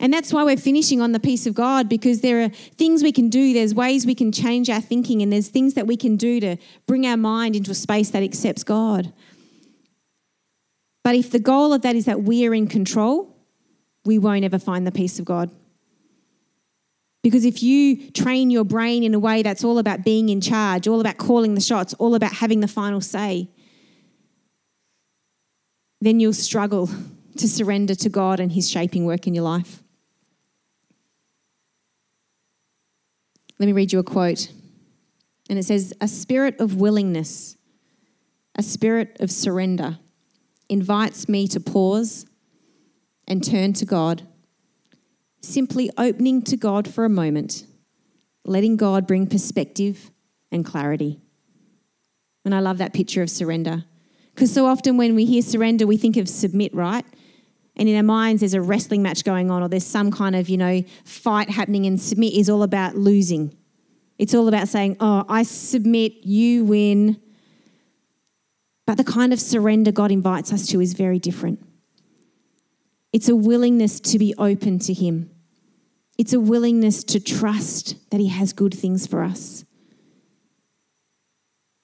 And 0.00 0.12
that's 0.12 0.32
why 0.32 0.44
we're 0.44 0.56
finishing 0.56 1.00
on 1.00 1.12
the 1.12 1.20
peace 1.20 1.46
of 1.46 1.54
God 1.54 1.88
because 1.88 2.20
there 2.20 2.42
are 2.42 2.48
things 2.48 3.02
we 3.02 3.12
can 3.12 3.28
do, 3.28 3.52
there's 3.52 3.74
ways 3.74 4.06
we 4.06 4.14
can 4.14 4.30
change 4.30 4.70
our 4.70 4.80
thinking, 4.80 5.22
and 5.22 5.32
there's 5.32 5.48
things 5.48 5.74
that 5.74 5.86
we 5.86 5.96
can 5.96 6.16
do 6.16 6.38
to 6.40 6.56
bring 6.86 7.06
our 7.06 7.16
mind 7.16 7.56
into 7.56 7.72
a 7.72 7.74
space 7.74 8.10
that 8.10 8.22
accepts 8.22 8.62
God. 8.62 9.12
But 11.02 11.16
if 11.16 11.30
the 11.30 11.40
goal 11.40 11.72
of 11.72 11.82
that 11.82 11.96
is 11.96 12.04
that 12.04 12.22
we 12.22 12.46
are 12.46 12.54
in 12.54 12.68
control, 12.68 13.34
we 14.04 14.18
won't 14.18 14.44
ever 14.44 14.58
find 14.58 14.86
the 14.86 14.92
peace 14.92 15.18
of 15.18 15.24
God. 15.24 15.50
Because 17.28 17.44
if 17.44 17.62
you 17.62 18.10
train 18.12 18.48
your 18.48 18.64
brain 18.64 19.04
in 19.04 19.12
a 19.12 19.18
way 19.18 19.42
that's 19.42 19.62
all 19.62 19.76
about 19.76 20.02
being 20.02 20.30
in 20.30 20.40
charge, 20.40 20.88
all 20.88 20.98
about 20.98 21.18
calling 21.18 21.54
the 21.54 21.60
shots, 21.60 21.92
all 21.98 22.14
about 22.14 22.32
having 22.32 22.60
the 22.60 22.66
final 22.66 23.02
say, 23.02 23.50
then 26.00 26.20
you'll 26.20 26.32
struggle 26.32 26.88
to 27.36 27.46
surrender 27.46 27.94
to 27.96 28.08
God 28.08 28.40
and 28.40 28.50
His 28.50 28.70
shaping 28.70 29.04
work 29.04 29.26
in 29.26 29.34
your 29.34 29.44
life. 29.44 29.82
Let 33.58 33.66
me 33.66 33.72
read 33.72 33.92
you 33.92 33.98
a 33.98 34.02
quote. 34.04 34.50
And 35.50 35.58
it 35.58 35.64
says, 35.64 35.92
A 36.00 36.08
spirit 36.08 36.58
of 36.58 36.76
willingness, 36.76 37.58
a 38.54 38.62
spirit 38.62 39.18
of 39.20 39.30
surrender 39.30 39.98
invites 40.70 41.28
me 41.28 41.46
to 41.48 41.60
pause 41.60 42.24
and 43.26 43.44
turn 43.44 43.74
to 43.74 43.84
God, 43.84 44.26
simply 45.40 45.90
opening 45.96 46.42
to 46.42 46.56
God 46.56 46.92
for 46.92 47.04
a 47.04 47.08
moment, 47.08 47.64
letting 48.44 48.76
God 48.76 49.06
bring 49.06 49.26
perspective 49.26 50.10
and 50.50 50.64
clarity. 50.64 51.20
And 52.44 52.54
I 52.54 52.60
love 52.60 52.78
that 52.78 52.94
picture 52.94 53.22
of 53.22 53.30
surrender. 53.30 53.84
Because 54.34 54.52
so 54.52 54.66
often 54.66 54.96
when 54.96 55.14
we 55.14 55.24
hear 55.24 55.42
surrender, 55.42 55.86
we 55.86 55.96
think 55.96 56.16
of 56.16 56.28
submit, 56.28 56.74
right? 56.74 57.04
And 57.76 57.88
in 57.88 57.96
our 57.96 58.02
minds, 58.02 58.40
there's 58.40 58.54
a 58.54 58.60
wrestling 58.60 59.02
match 59.02 59.24
going 59.24 59.50
on, 59.50 59.62
or 59.62 59.68
there's 59.68 59.86
some 59.86 60.10
kind 60.10 60.34
of, 60.34 60.48
you 60.48 60.56
know, 60.56 60.82
fight 61.04 61.50
happening, 61.50 61.86
and 61.86 62.00
submit 62.00 62.34
is 62.34 62.48
all 62.48 62.62
about 62.62 62.96
losing. 62.96 63.56
It's 64.18 64.34
all 64.34 64.48
about 64.48 64.68
saying, 64.68 64.96
oh, 64.98 65.24
I 65.28 65.44
submit, 65.44 66.24
you 66.24 66.64
win. 66.64 67.20
But 68.86 68.96
the 68.96 69.04
kind 69.04 69.32
of 69.32 69.40
surrender 69.40 69.92
God 69.92 70.10
invites 70.10 70.52
us 70.52 70.66
to 70.68 70.80
is 70.80 70.94
very 70.94 71.18
different. 71.18 71.64
It's 73.12 73.28
a 73.28 73.36
willingness 73.36 74.00
to 74.00 74.18
be 74.18 74.34
open 74.38 74.78
to 74.80 74.92
Him, 74.92 75.30
it's 76.16 76.32
a 76.32 76.40
willingness 76.40 77.04
to 77.04 77.20
trust 77.20 78.10
that 78.10 78.20
He 78.20 78.28
has 78.28 78.52
good 78.52 78.74
things 78.74 79.06
for 79.06 79.22
us. 79.22 79.64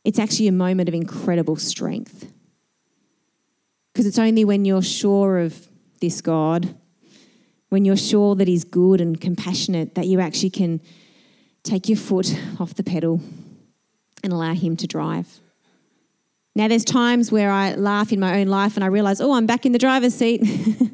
It's 0.05 0.19
actually 0.19 0.49
a 0.49 0.53
moment 0.53 0.89
of 0.89 0.95
incredible 0.95 1.57
strength. 1.57 2.31
Because 3.93 4.07
it's 4.07 4.19
only 4.19 4.45
when 4.45 4.65
you're 4.65 4.83
sure 4.83 5.39
of 5.39 5.69
this 6.01 6.21
God, 6.21 6.75
when 7.71 7.85
you're 7.85 7.97
sure 7.97 8.35
that 8.35 8.49
He's 8.49 8.65
good 8.65 9.01
and 9.01 9.19
compassionate, 9.19 9.95
that 9.95 10.07
you 10.07 10.21
actually 10.21 10.51
can 10.51 10.81
take 11.63 11.89
your 11.89 11.97
foot 11.97 12.39
off 12.61 12.75
the 12.75 12.83
pedal 12.83 13.21
and 14.23 14.33
allow 14.33 14.53
Him 14.53 14.77
to 14.77 14.87
drive. 14.87 15.41
Now, 16.57 16.69
there's 16.69 16.85
times 16.85 17.33
where 17.33 17.51
I 17.51 17.75
laugh 17.75 18.13
in 18.13 18.21
my 18.21 18.41
own 18.41 18.47
life 18.47 18.77
and 18.77 18.85
I 18.85 18.87
realize, 18.87 19.21
oh, 19.21 19.33
I'm 19.33 19.47
back 19.47 19.67
in 19.67 19.73
the 19.73 19.79
driver's 19.79 20.15
seat. 20.15 20.41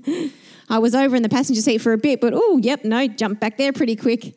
I 0.71 0.79
was 0.79 0.95
over 0.95 1.17
in 1.17 1.23
the 1.23 1.29
passenger 1.29 1.61
seat 1.61 1.79
for 1.79 1.93
a 1.93 1.99
bit, 1.99 2.21
but 2.21 2.33
oh, 2.35 2.61
yep, 2.63 2.85
no, 2.85 3.09
jump 3.09 3.41
back 3.41 3.59
there 3.59 3.73
pretty 3.73 3.97
quick. 3.97 4.37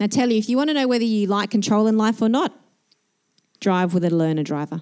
Now, 0.00 0.06
tell 0.06 0.30
you, 0.30 0.38
if 0.38 0.48
you 0.48 0.56
want 0.56 0.70
to 0.70 0.74
know 0.74 0.88
whether 0.88 1.04
you 1.04 1.26
like 1.26 1.50
control 1.50 1.86
in 1.86 1.98
life 1.98 2.22
or 2.22 2.28
not, 2.30 2.58
drive 3.60 3.92
with 3.92 4.04
a 4.04 4.10
learner 4.10 4.42
driver. 4.42 4.80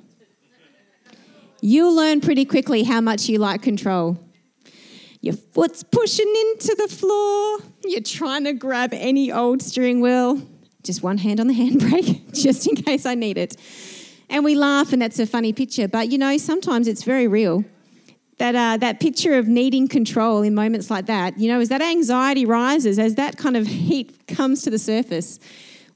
You'll 1.60 1.94
learn 1.94 2.20
pretty 2.20 2.44
quickly 2.44 2.84
how 2.84 3.00
much 3.00 3.28
you 3.28 3.38
like 3.38 3.62
control. 3.62 4.16
Your 5.20 5.34
foot's 5.34 5.82
pushing 5.82 6.32
into 6.42 6.74
the 6.78 6.88
floor. 6.88 7.58
You're 7.84 8.00
trying 8.00 8.44
to 8.44 8.54
grab 8.54 8.94
any 8.94 9.30
old 9.30 9.62
steering 9.62 10.00
wheel. 10.00 10.40
Just 10.84 11.02
one 11.02 11.18
hand 11.18 11.40
on 11.40 11.48
the 11.48 11.54
handbrake, 11.70 12.32
just 12.32 12.66
in 12.68 12.76
case 12.76 13.04
I 13.04 13.16
need 13.16 13.36
it. 13.36 13.56
And 14.30 14.44
we 14.44 14.54
laugh, 14.54 14.92
and 14.92 15.02
that's 15.02 15.18
a 15.18 15.26
funny 15.26 15.52
picture. 15.52 15.88
But 15.88 16.10
you 16.10 16.16
know, 16.16 16.38
sometimes 16.38 16.86
it's 16.86 17.02
very 17.02 17.26
real. 17.26 17.64
That, 18.40 18.54
uh, 18.54 18.78
that 18.78 19.00
picture 19.00 19.34
of 19.34 19.48
needing 19.48 19.86
control 19.86 20.40
in 20.40 20.54
moments 20.54 20.90
like 20.90 21.04
that, 21.06 21.38
you 21.38 21.46
know, 21.46 21.60
as 21.60 21.68
that 21.68 21.82
anxiety 21.82 22.46
rises, 22.46 22.98
as 22.98 23.16
that 23.16 23.36
kind 23.36 23.54
of 23.54 23.66
heat 23.66 24.26
comes 24.26 24.62
to 24.62 24.70
the 24.70 24.78
surface, 24.78 25.38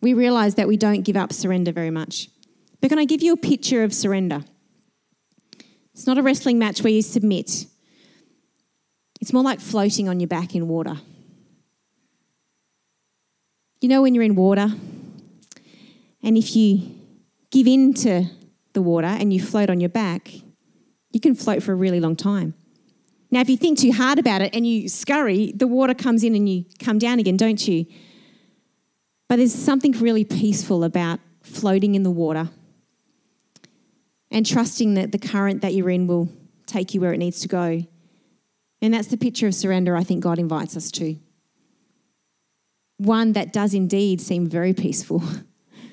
we 0.03 0.13
realize 0.13 0.57
that 0.57 0.69
we 0.69 0.77
don't 0.77 1.01
give 1.01 1.17
up 1.17 1.33
surrender 1.33 1.73
very 1.73 1.91
much. 1.91 2.29
But 2.83 2.91
can 2.91 2.99
I 2.99 3.07
give 3.07 3.23
you 3.23 3.33
a 3.33 3.39
picture 3.39 3.83
of 3.83 3.95
surrender? 3.95 4.45
It's 5.95 6.07
not 6.07 6.19
a 6.19 6.23
wrestling 6.23 6.59
match 6.59 6.83
where 6.83 6.93
you 6.93 7.01
submit, 7.01 7.65
it's 9.23 9.33
more 9.33 9.43
like 9.43 9.59
floating 9.59 10.11
on 10.11 10.21
your 10.21 10.29
back 10.29 10.55
in 10.55 10.69
water. 10.69 10.97
You 13.81 13.89
know, 13.89 14.03
when 14.03 14.15
you're 14.15 14.23
in 14.23 14.35
water, 14.35 14.69
and 16.23 16.37
if 16.37 16.55
you 16.55 16.95
give 17.51 17.67
in 17.67 17.95
to 17.95 18.27
the 18.75 18.83
water 18.83 19.07
and 19.07 19.33
you 19.33 19.41
float 19.41 19.71
on 19.71 19.81
your 19.81 19.89
back, 19.89 20.31
you 21.15 21.21
can 21.21 21.35
float 21.35 21.63
for 21.63 21.73
a 21.73 21.77
really 21.77 22.01
long 22.01 22.17
time. 22.17 22.55
Now, 23.31 23.41
if 23.41 23.49
you 23.49 23.57
think 23.57 23.79
too 23.79 23.93
hard 23.93 24.19
about 24.19 24.43
it 24.43 24.55
and 24.55 24.67
you 24.67 24.89
scurry, 24.89 25.53
the 25.53 25.69
water 25.69 25.95
comes 25.95 26.25
in 26.25 26.35
and 26.35 26.49
you 26.49 26.65
come 26.81 26.99
down 26.99 27.21
again, 27.21 27.37
don't 27.37 27.67
you? 27.67 27.87
But 29.29 29.37
there's 29.37 29.55
something 29.55 29.93
really 29.93 30.25
peaceful 30.25 30.83
about 30.83 31.21
floating 31.43 31.95
in 31.95 32.03
the 32.03 32.11
water 32.11 32.51
and 34.31 34.45
trusting 34.45 34.95
that 34.95 35.13
the 35.13 35.19
current 35.19 35.63
that 35.63 35.73
you're 35.73 35.89
in 35.89 36.09
will 36.09 36.29
take 36.67 36.95
you 36.95 37.01
where 37.01 37.13
it 37.13 37.19
needs 37.19 37.41
to 37.41 37.49
go. 37.49 37.85
And 38.83 38.93
that's 38.93 39.09
the 39.09 39.17
picture 39.17 39.47
of 39.47 39.55
surrender 39.55 39.97
I 39.97 40.03
think 40.03 40.23
God 40.23 40.41
invites 40.41 40.77
us 40.77 40.91
to. 40.93 41.17
One 42.99 43.33
that 43.33 43.53
does 43.53 43.73
indeed 43.73 44.21
seem 44.21 44.49
very 44.49 44.75
peaceful. 44.75 45.23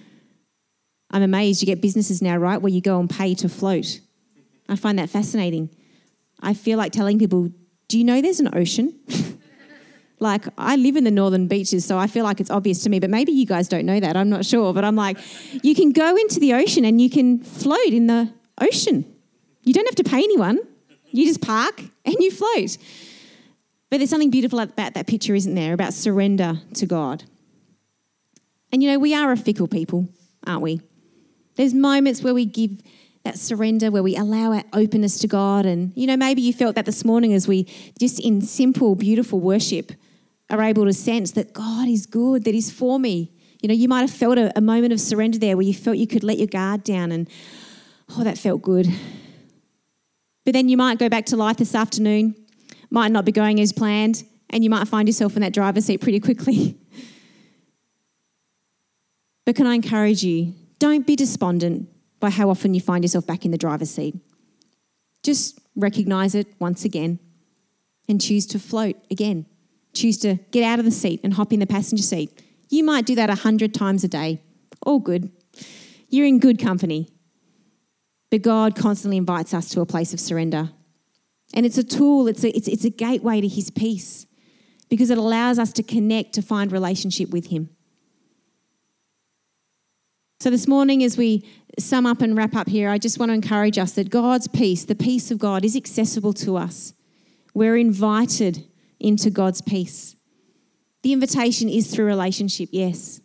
I'm 1.12 1.22
amazed 1.22 1.62
you 1.62 1.68
get 1.68 1.82
businesses 1.82 2.22
now, 2.22 2.38
right, 2.38 2.62
where 2.62 2.72
you 2.72 2.82
go 2.82 3.00
and 3.00 3.10
pay 3.10 3.36
to 3.36 3.50
float. 3.50 4.00
I 4.70 4.76
find 4.76 5.00
that 5.00 5.10
fascinating. 5.10 5.70
I 6.42 6.54
feel 6.54 6.78
like 6.78 6.92
telling 6.92 7.20
people, 7.20 7.50
do 7.88 7.98
you 7.98 8.04
know 8.04 8.22
there's 8.22 8.40
an 8.40 8.50
ocean? 8.56 8.98
like, 10.20 10.46
I 10.58 10.76
live 10.76 10.96
in 10.96 11.04
the 11.04 11.12
northern 11.12 11.48
beaches, 11.48 11.86
so 11.86 11.98
I 11.98 12.08
feel 12.08 12.24
like 12.24 12.40
it's 12.40 12.50
obvious 12.50 12.84
to 12.84 12.90
me, 12.90 13.00
but 13.00 13.10
maybe 13.10 13.32
you 13.32 13.46
guys 13.46 13.68
don't 13.68 13.86
know 13.86 14.00
that. 14.00 14.16
I'm 14.16 14.30
not 14.30 14.46
sure. 14.46 14.74
But 14.74 14.86
I'm 14.86 14.96
like, 14.96 15.18
you 15.64 15.76
can 15.76 15.92
go 15.92 16.16
into 16.16 16.40
the 16.40 16.54
ocean 16.54 16.86
and 16.86 17.02
you 17.02 17.10
can 17.10 17.40
float 17.40 17.88
in 17.88 18.08
the 18.08 18.32
ocean. 18.60 19.06
You 19.64 19.74
don't 19.74 19.88
have 19.88 19.96
to 19.96 20.04
pay 20.04 20.18
anyone, 20.18 20.60
you 21.12 21.26
just 21.26 21.42
park 21.42 21.82
and 22.06 22.16
you 22.20 22.32
float. 22.32 22.78
But 23.90 23.98
there's 23.98 24.10
something 24.10 24.32
beautiful 24.32 24.60
about 24.60 24.94
that 24.94 25.06
picture, 25.06 25.36
isn't 25.36 25.54
there, 25.54 25.74
about 25.74 25.94
surrender 25.94 26.62
to 26.76 26.86
God. 26.86 27.26
And 28.72 28.82
you 28.82 28.90
know, 28.90 28.98
we 28.98 29.14
are 29.14 29.32
a 29.32 29.38
fickle 29.38 29.68
people, 29.68 30.08
aren't 30.48 30.62
we? 30.62 30.82
There's 31.56 31.74
moments 31.74 32.24
where 32.24 32.34
we 32.34 32.46
give 32.46 32.72
that 33.24 33.38
surrender, 33.38 33.92
where 33.92 34.04
we 34.04 34.16
allow 34.16 34.54
our 34.54 34.64
openness 34.74 35.20
to 35.20 35.28
God. 35.28 35.66
And, 35.66 35.92
you 35.96 36.08
know, 36.08 36.18
maybe 36.18 36.42
you 36.42 36.54
felt 36.54 36.76
that 36.76 36.86
this 36.86 37.06
morning 37.06 37.34
as 37.34 37.48
we 37.48 37.66
just 38.00 38.20
in 38.20 38.42
simple, 38.42 38.96
beautiful 38.96 39.40
worship 39.40 39.92
are 40.50 40.62
able 40.62 40.86
to 40.86 40.94
sense 40.94 41.32
that 41.32 41.54
God 41.54 41.88
is 41.88 42.06
good, 42.06 42.44
that 42.46 42.54
He's 42.54 42.72
for 42.72 43.00
me. 43.00 43.32
You 43.62 43.68
know, 43.68 43.76
you 43.76 43.88
might 43.88 44.02
have 44.02 44.12
felt 44.12 44.38
a, 44.38 44.52
a 44.58 44.62
moment 44.62 44.92
of 44.92 45.00
surrender 45.00 45.38
there 45.38 45.56
where 45.56 45.66
you 45.66 45.74
felt 45.74 45.98
you 45.98 46.08
could 46.08 46.24
let 46.24 46.40
your 46.40 46.48
guard 46.48 46.84
down 46.84 47.12
and, 47.12 47.30
oh, 48.10 48.24
that 48.24 48.38
felt 48.38 48.62
good. 48.62 48.88
But 50.44 50.54
then 50.54 50.68
you 50.68 50.78
might 50.78 50.98
go 50.98 51.08
back 51.08 51.28
to 51.28 51.38
life 51.38 51.58
this 51.58 51.76
afternoon, 51.76 52.36
might 52.90 53.12
not 53.12 53.24
be 53.24 53.32
going 53.32 53.62
as 53.62 53.72
planned, 53.72 54.24
and 54.50 54.64
you 54.64 54.70
might 54.70 54.88
find 54.88 55.08
yourself 55.08 55.36
in 55.36 55.44
that 55.44 55.54
driver's 55.54 55.86
seat 55.86 56.02
pretty 56.02 56.20
quickly. 56.20 56.76
but 59.46 59.56
can 59.56 59.68
I 59.68 59.76
encourage 59.76 60.24
you 60.24 60.56
don't 60.80 61.06
be 61.06 61.16
despondent 61.16 61.88
by 62.22 62.30
how 62.30 62.50
often 62.50 62.74
you 62.74 62.80
find 62.80 63.04
yourself 63.04 63.28
back 63.28 63.44
in 63.44 63.52
the 63.52 63.58
driver's 63.58 63.92
seat. 63.92 64.16
Just 65.24 65.60
recognize 65.76 66.34
it 66.36 66.48
once 66.60 66.86
again 66.86 67.20
and 68.08 68.22
choose 68.22 68.46
to 68.48 68.60
float 68.60 68.96
again. 69.12 69.46
Choose 69.94 70.18
to 70.20 70.36
get 70.52 70.64
out 70.64 70.80
of 70.80 70.86
the 70.86 70.92
seat 70.92 71.20
and 71.24 71.34
hop 71.34 71.52
in 71.52 71.60
the 71.60 71.68
passenger 71.68 72.04
seat. 72.04 72.42
You 72.70 72.84
might 72.84 73.06
do 73.06 73.16
that 73.16 73.30
a 73.30 73.36
hundred 73.36 73.74
times 73.74 74.04
a 74.04 74.08
day. 74.08 74.42
All 74.86 75.00
good. 75.00 75.32
You're 76.10 76.26
in 76.26 76.40
good 76.40 76.60
company. 76.60 77.10
But 78.30 78.42
God 78.42 78.76
constantly 78.76 79.18
invites 79.18 79.54
us 79.54 79.70
to 79.70 79.82
a 79.82 79.86
place 79.86 80.14
of 80.14 80.20
surrender. 80.20 80.70
And 81.54 81.66
it's 81.66 81.78
a 81.78 81.84
tool, 81.84 82.28
it's 82.28 82.46
a, 82.46 82.56
it's, 82.56 82.70
it's 82.70 82.86
a 82.86 82.90
gateway 82.90 83.42
to 83.42 83.48
His 83.48 83.70
peace 83.70 84.26
because 84.90 85.10
it 85.10 85.18
allows 85.18 85.60
us 85.60 85.74
to 85.74 85.84
connect, 85.84 86.34
to 86.34 86.42
find 86.42 86.72
relationship 86.72 87.30
with 87.30 87.48
Him. 87.48 87.70
So, 90.42 90.50
this 90.50 90.68
morning, 90.68 91.04
as 91.04 91.18
we 91.18 91.48
sum 91.78 92.08
up 92.08 92.24
and 92.24 92.36
wrap 92.36 92.56
up 92.56 92.68
here, 92.68 92.90
I 92.90 92.98
just 92.98 93.20
want 93.20 93.30
to 93.30 93.36
encourage 93.36 93.78
us 93.78 93.92
that 93.92 94.10
God's 94.10 94.48
peace, 94.48 94.86
the 94.86 94.96
peace 94.96 95.30
of 95.30 95.38
God, 95.38 95.64
is 95.64 95.76
accessible 95.76 96.34
to 96.34 96.58
us. 96.58 96.96
We're 97.54 97.78
invited 97.78 98.66
into 99.00 99.30
God's 99.30 99.62
peace. 99.62 100.16
The 101.04 101.14
invitation 101.14 101.70
is 101.70 101.94
through 101.94 102.06
relationship, 102.06 102.70
yes. 102.72 103.22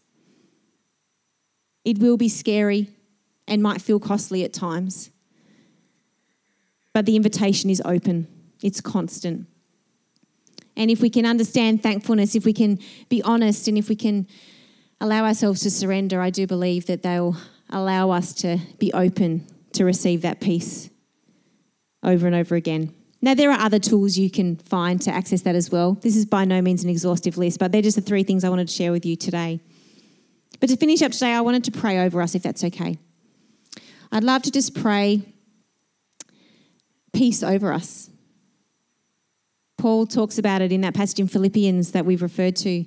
It 1.86 2.00
will 2.00 2.18
be 2.18 2.28
scary 2.28 2.90
and 3.48 3.62
might 3.62 3.80
feel 3.80 3.98
costly 3.98 4.44
at 4.44 4.52
times. 4.52 5.10
But 6.92 7.06
the 7.06 7.16
invitation 7.16 7.70
is 7.70 7.80
open, 7.86 8.28
it's 8.62 8.82
constant. 8.82 9.46
And 10.76 10.90
if 10.90 11.00
we 11.00 11.08
can 11.08 11.24
understand 11.24 11.82
thankfulness, 11.82 12.34
if 12.34 12.44
we 12.44 12.52
can 12.52 12.78
be 13.08 13.22
honest, 13.22 13.68
and 13.68 13.78
if 13.78 13.88
we 13.88 13.96
can 13.96 14.26
allow 15.00 15.24
ourselves 15.24 15.60
to 15.62 15.70
surrender, 15.70 16.20
I 16.20 16.30
do 16.30 16.46
believe 16.46 16.86
that 16.86 17.02
they'll 17.02 17.36
allow 17.70 18.10
us 18.10 18.32
to 18.34 18.58
be 18.78 18.92
open 18.92 19.46
to 19.72 19.84
receive 19.84 20.22
that 20.22 20.40
peace 20.40 20.88
over 22.02 22.26
and 22.26 22.36
over 22.36 22.54
again. 22.54 22.94
Now, 23.20 23.34
there 23.34 23.50
are 23.50 23.58
other 23.58 23.78
tools 23.78 24.16
you 24.16 24.30
can 24.30 24.56
find 24.56 25.00
to 25.02 25.10
access 25.10 25.42
that 25.42 25.54
as 25.54 25.70
well. 25.70 25.94
This 25.94 26.16
is 26.16 26.26
by 26.26 26.44
no 26.44 26.60
means 26.62 26.84
an 26.84 26.90
exhaustive 26.90 27.38
list, 27.38 27.58
but 27.58 27.72
they're 27.72 27.82
just 27.82 27.96
the 27.96 28.02
three 28.02 28.22
things 28.22 28.44
I 28.44 28.50
wanted 28.50 28.68
to 28.68 28.74
share 28.74 28.92
with 28.92 29.04
you 29.04 29.16
today. 29.16 29.60
But 30.60 30.68
to 30.68 30.76
finish 30.76 31.02
up 31.02 31.12
today, 31.12 31.32
I 31.32 31.40
wanted 31.40 31.64
to 31.64 31.72
pray 31.72 31.98
over 31.98 32.22
us 32.22 32.34
if 32.34 32.42
that's 32.42 32.62
okay. 32.64 32.98
I'd 34.12 34.24
love 34.24 34.42
to 34.42 34.50
just 34.50 34.74
pray 34.74 35.22
peace 37.12 37.42
over 37.42 37.72
us. 37.72 38.10
Paul 39.76 40.06
talks 40.06 40.38
about 40.38 40.62
it 40.62 40.72
in 40.72 40.82
that 40.82 40.94
passage 40.94 41.20
in 41.20 41.28
Philippians 41.28 41.92
that 41.92 42.06
we've 42.06 42.22
referred 42.22 42.56
to. 42.56 42.84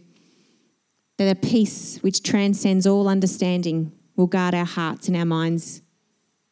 That 1.20 1.36
a 1.36 1.36
peace 1.36 1.98
which 2.00 2.24
transcends 2.24 2.88
all 2.88 3.10
understanding 3.10 3.92
will 4.16 4.26
guard 4.26 4.56
our 4.56 4.64
hearts 4.64 5.10
and 5.10 5.18
our 5.18 5.26
minds 5.26 5.82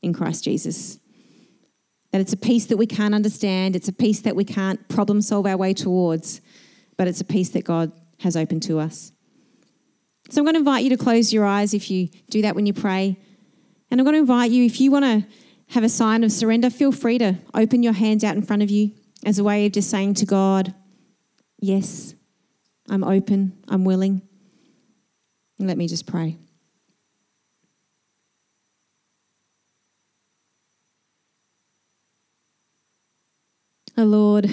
in 0.02 0.12
Christ 0.12 0.44
Jesus. 0.44 1.00
That 2.12 2.20
it's 2.20 2.34
a 2.34 2.38
peace 2.38 2.66
that 2.66 2.76
we 2.76 2.86
can't 2.86 3.16
understand, 3.16 3.78
it's 3.78 3.88
a 3.88 3.94
peace 3.94 4.20
that 4.20 4.36
we 4.36 4.44
can't 4.44 4.86
problem 4.90 5.22
solve 5.22 5.46
our 5.46 5.56
way 5.56 5.74
towards, 5.74 6.42
but 6.98 7.08
it's 7.08 7.22
a 7.22 7.24
peace 7.24 7.48
that 7.52 7.64
God 7.64 7.94
has 8.20 8.36
opened 8.36 8.62
to 8.64 8.78
us. 8.78 9.14
So 10.30 10.42
I'm 10.42 10.44
going 10.44 10.56
to 10.56 10.60
invite 10.60 10.84
you 10.84 10.90
to 10.90 10.98
close 10.98 11.32
your 11.32 11.46
eyes 11.46 11.74
if 11.74 11.90
you 11.90 12.10
do 12.30 12.42
that 12.42 12.54
when 12.54 12.66
you 12.66 12.74
pray. 12.74 13.18
And 13.90 14.02
I'm 14.02 14.04
going 14.04 14.16
to 14.16 14.20
invite 14.20 14.52
you, 14.52 14.66
if 14.66 14.82
you 14.82 14.92
want 14.92 15.06
to 15.06 15.26
have 15.70 15.86
a 15.86 15.90
sign 15.90 16.26
of 16.26 16.32
surrender, 16.34 16.70
feel 16.70 16.92
free 16.92 17.20
to 17.20 17.38
open 17.54 17.84
your 17.84 17.94
hands 17.94 18.26
out 18.26 18.36
in 18.36 18.42
front 18.42 18.64
of 18.64 18.70
you 18.70 18.92
as 19.24 19.40
a 19.40 19.46
way 19.46 19.66
of 19.66 19.72
just 19.72 19.90
saying 19.90 20.16
to 20.16 20.26
God, 20.26 20.74
Yes, 21.58 22.16
I'm 22.90 23.06
open, 23.06 23.64
I'm 23.70 23.86
willing. 23.86 24.27
Let 25.60 25.78
me 25.78 25.88
just 25.88 26.06
pray. 26.06 26.38
Oh 33.98 34.04
Lord, 34.04 34.48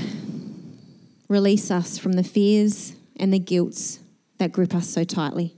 release 1.29 1.71
us 1.71 1.99
from 1.99 2.13
the 2.13 2.25
fears 2.25 2.95
and 3.17 3.33
the 3.33 3.39
guilts 3.39 3.99
that 4.39 4.53
grip 4.53 4.75
us 4.75 4.89
so 4.89 5.05
tightly, 5.05 5.55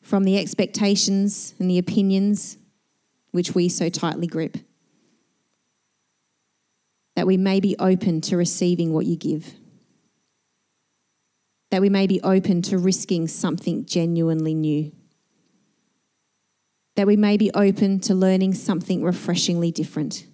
from 0.00 0.24
the 0.24 0.38
expectations 0.38 1.54
and 1.58 1.70
the 1.70 1.76
opinions 1.76 2.56
which 3.32 3.54
we 3.54 3.68
so 3.68 3.90
tightly 3.90 4.26
grip, 4.26 4.56
that 7.16 7.26
we 7.26 7.36
may 7.36 7.60
be 7.60 7.76
open 7.78 8.22
to 8.22 8.36
receiving 8.38 8.94
what 8.94 9.04
you 9.04 9.16
give, 9.16 9.52
that 11.70 11.80
we 11.80 11.88
may 11.88 12.06
be 12.06 12.20
open 12.22 12.62
to 12.62 12.78
risking 12.78 13.28
something 13.28 13.84
genuinely 13.84 14.54
new, 14.54 14.92
that 16.96 17.06
we 17.06 17.16
may 17.16 17.36
be 17.36 17.50
open 17.54 18.00
to 18.00 18.14
learning 18.14 18.54
something 18.54 19.02
refreshingly 19.02 19.70
different 19.70 20.26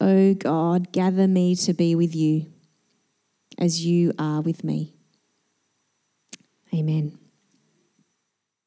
O 0.00 0.34
God, 0.34 0.92
gather 0.92 1.26
me 1.26 1.54
to 1.56 1.72
be 1.72 1.94
with 1.94 2.14
you 2.14 2.46
as 3.58 3.84
you 3.84 4.12
are 4.18 4.42
with 4.42 4.62
me. 4.62 4.94
Amen. 6.74 7.18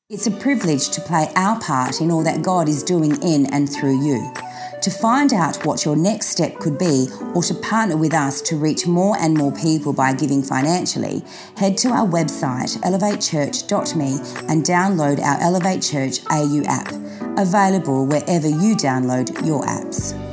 It's 0.09 0.25
a 0.25 0.31
privilege 0.31 0.89
to 0.89 1.01
play 1.01 1.31
our 1.35 1.59
part 1.59 2.01
in 2.01 2.09
all 2.09 2.23
that 2.23 2.41
God 2.41 2.67
is 2.67 2.81
doing 2.81 3.21
in 3.21 3.45
and 3.53 3.69
through 3.69 4.03
you. 4.03 4.33
To 4.81 4.89
find 4.89 5.33
out 5.33 5.65
what 5.65 5.83
your 5.83 5.97
next 5.97 6.27
step 6.27 6.57
could 6.59 6.77
be 6.77 7.09
or 7.35 7.43
to 7.43 7.53
partner 7.53 7.97
with 7.97 8.13
us 8.13 8.41
to 8.43 8.55
reach 8.55 8.87
more 8.87 9.17
and 9.19 9.37
more 9.37 9.51
people 9.51 9.91
by 9.91 10.13
giving 10.13 10.41
financially, 10.41 11.23
head 11.57 11.77
to 11.79 11.89
our 11.89 12.07
website 12.07 12.77
elevatechurch.me 12.79 14.11
and 14.47 14.63
download 14.63 15.19
our 15.19 15.41
Elevate 15.41 15.81
Church 15.81 16.19
AU 16.29 16.63
app, 16.65 16.91
available 17.37 18.05
wherever 18.05 18.47
you 18.47 18.75
download 18.75 19.45
your 19.45 19.61
apps. 19.63 20.28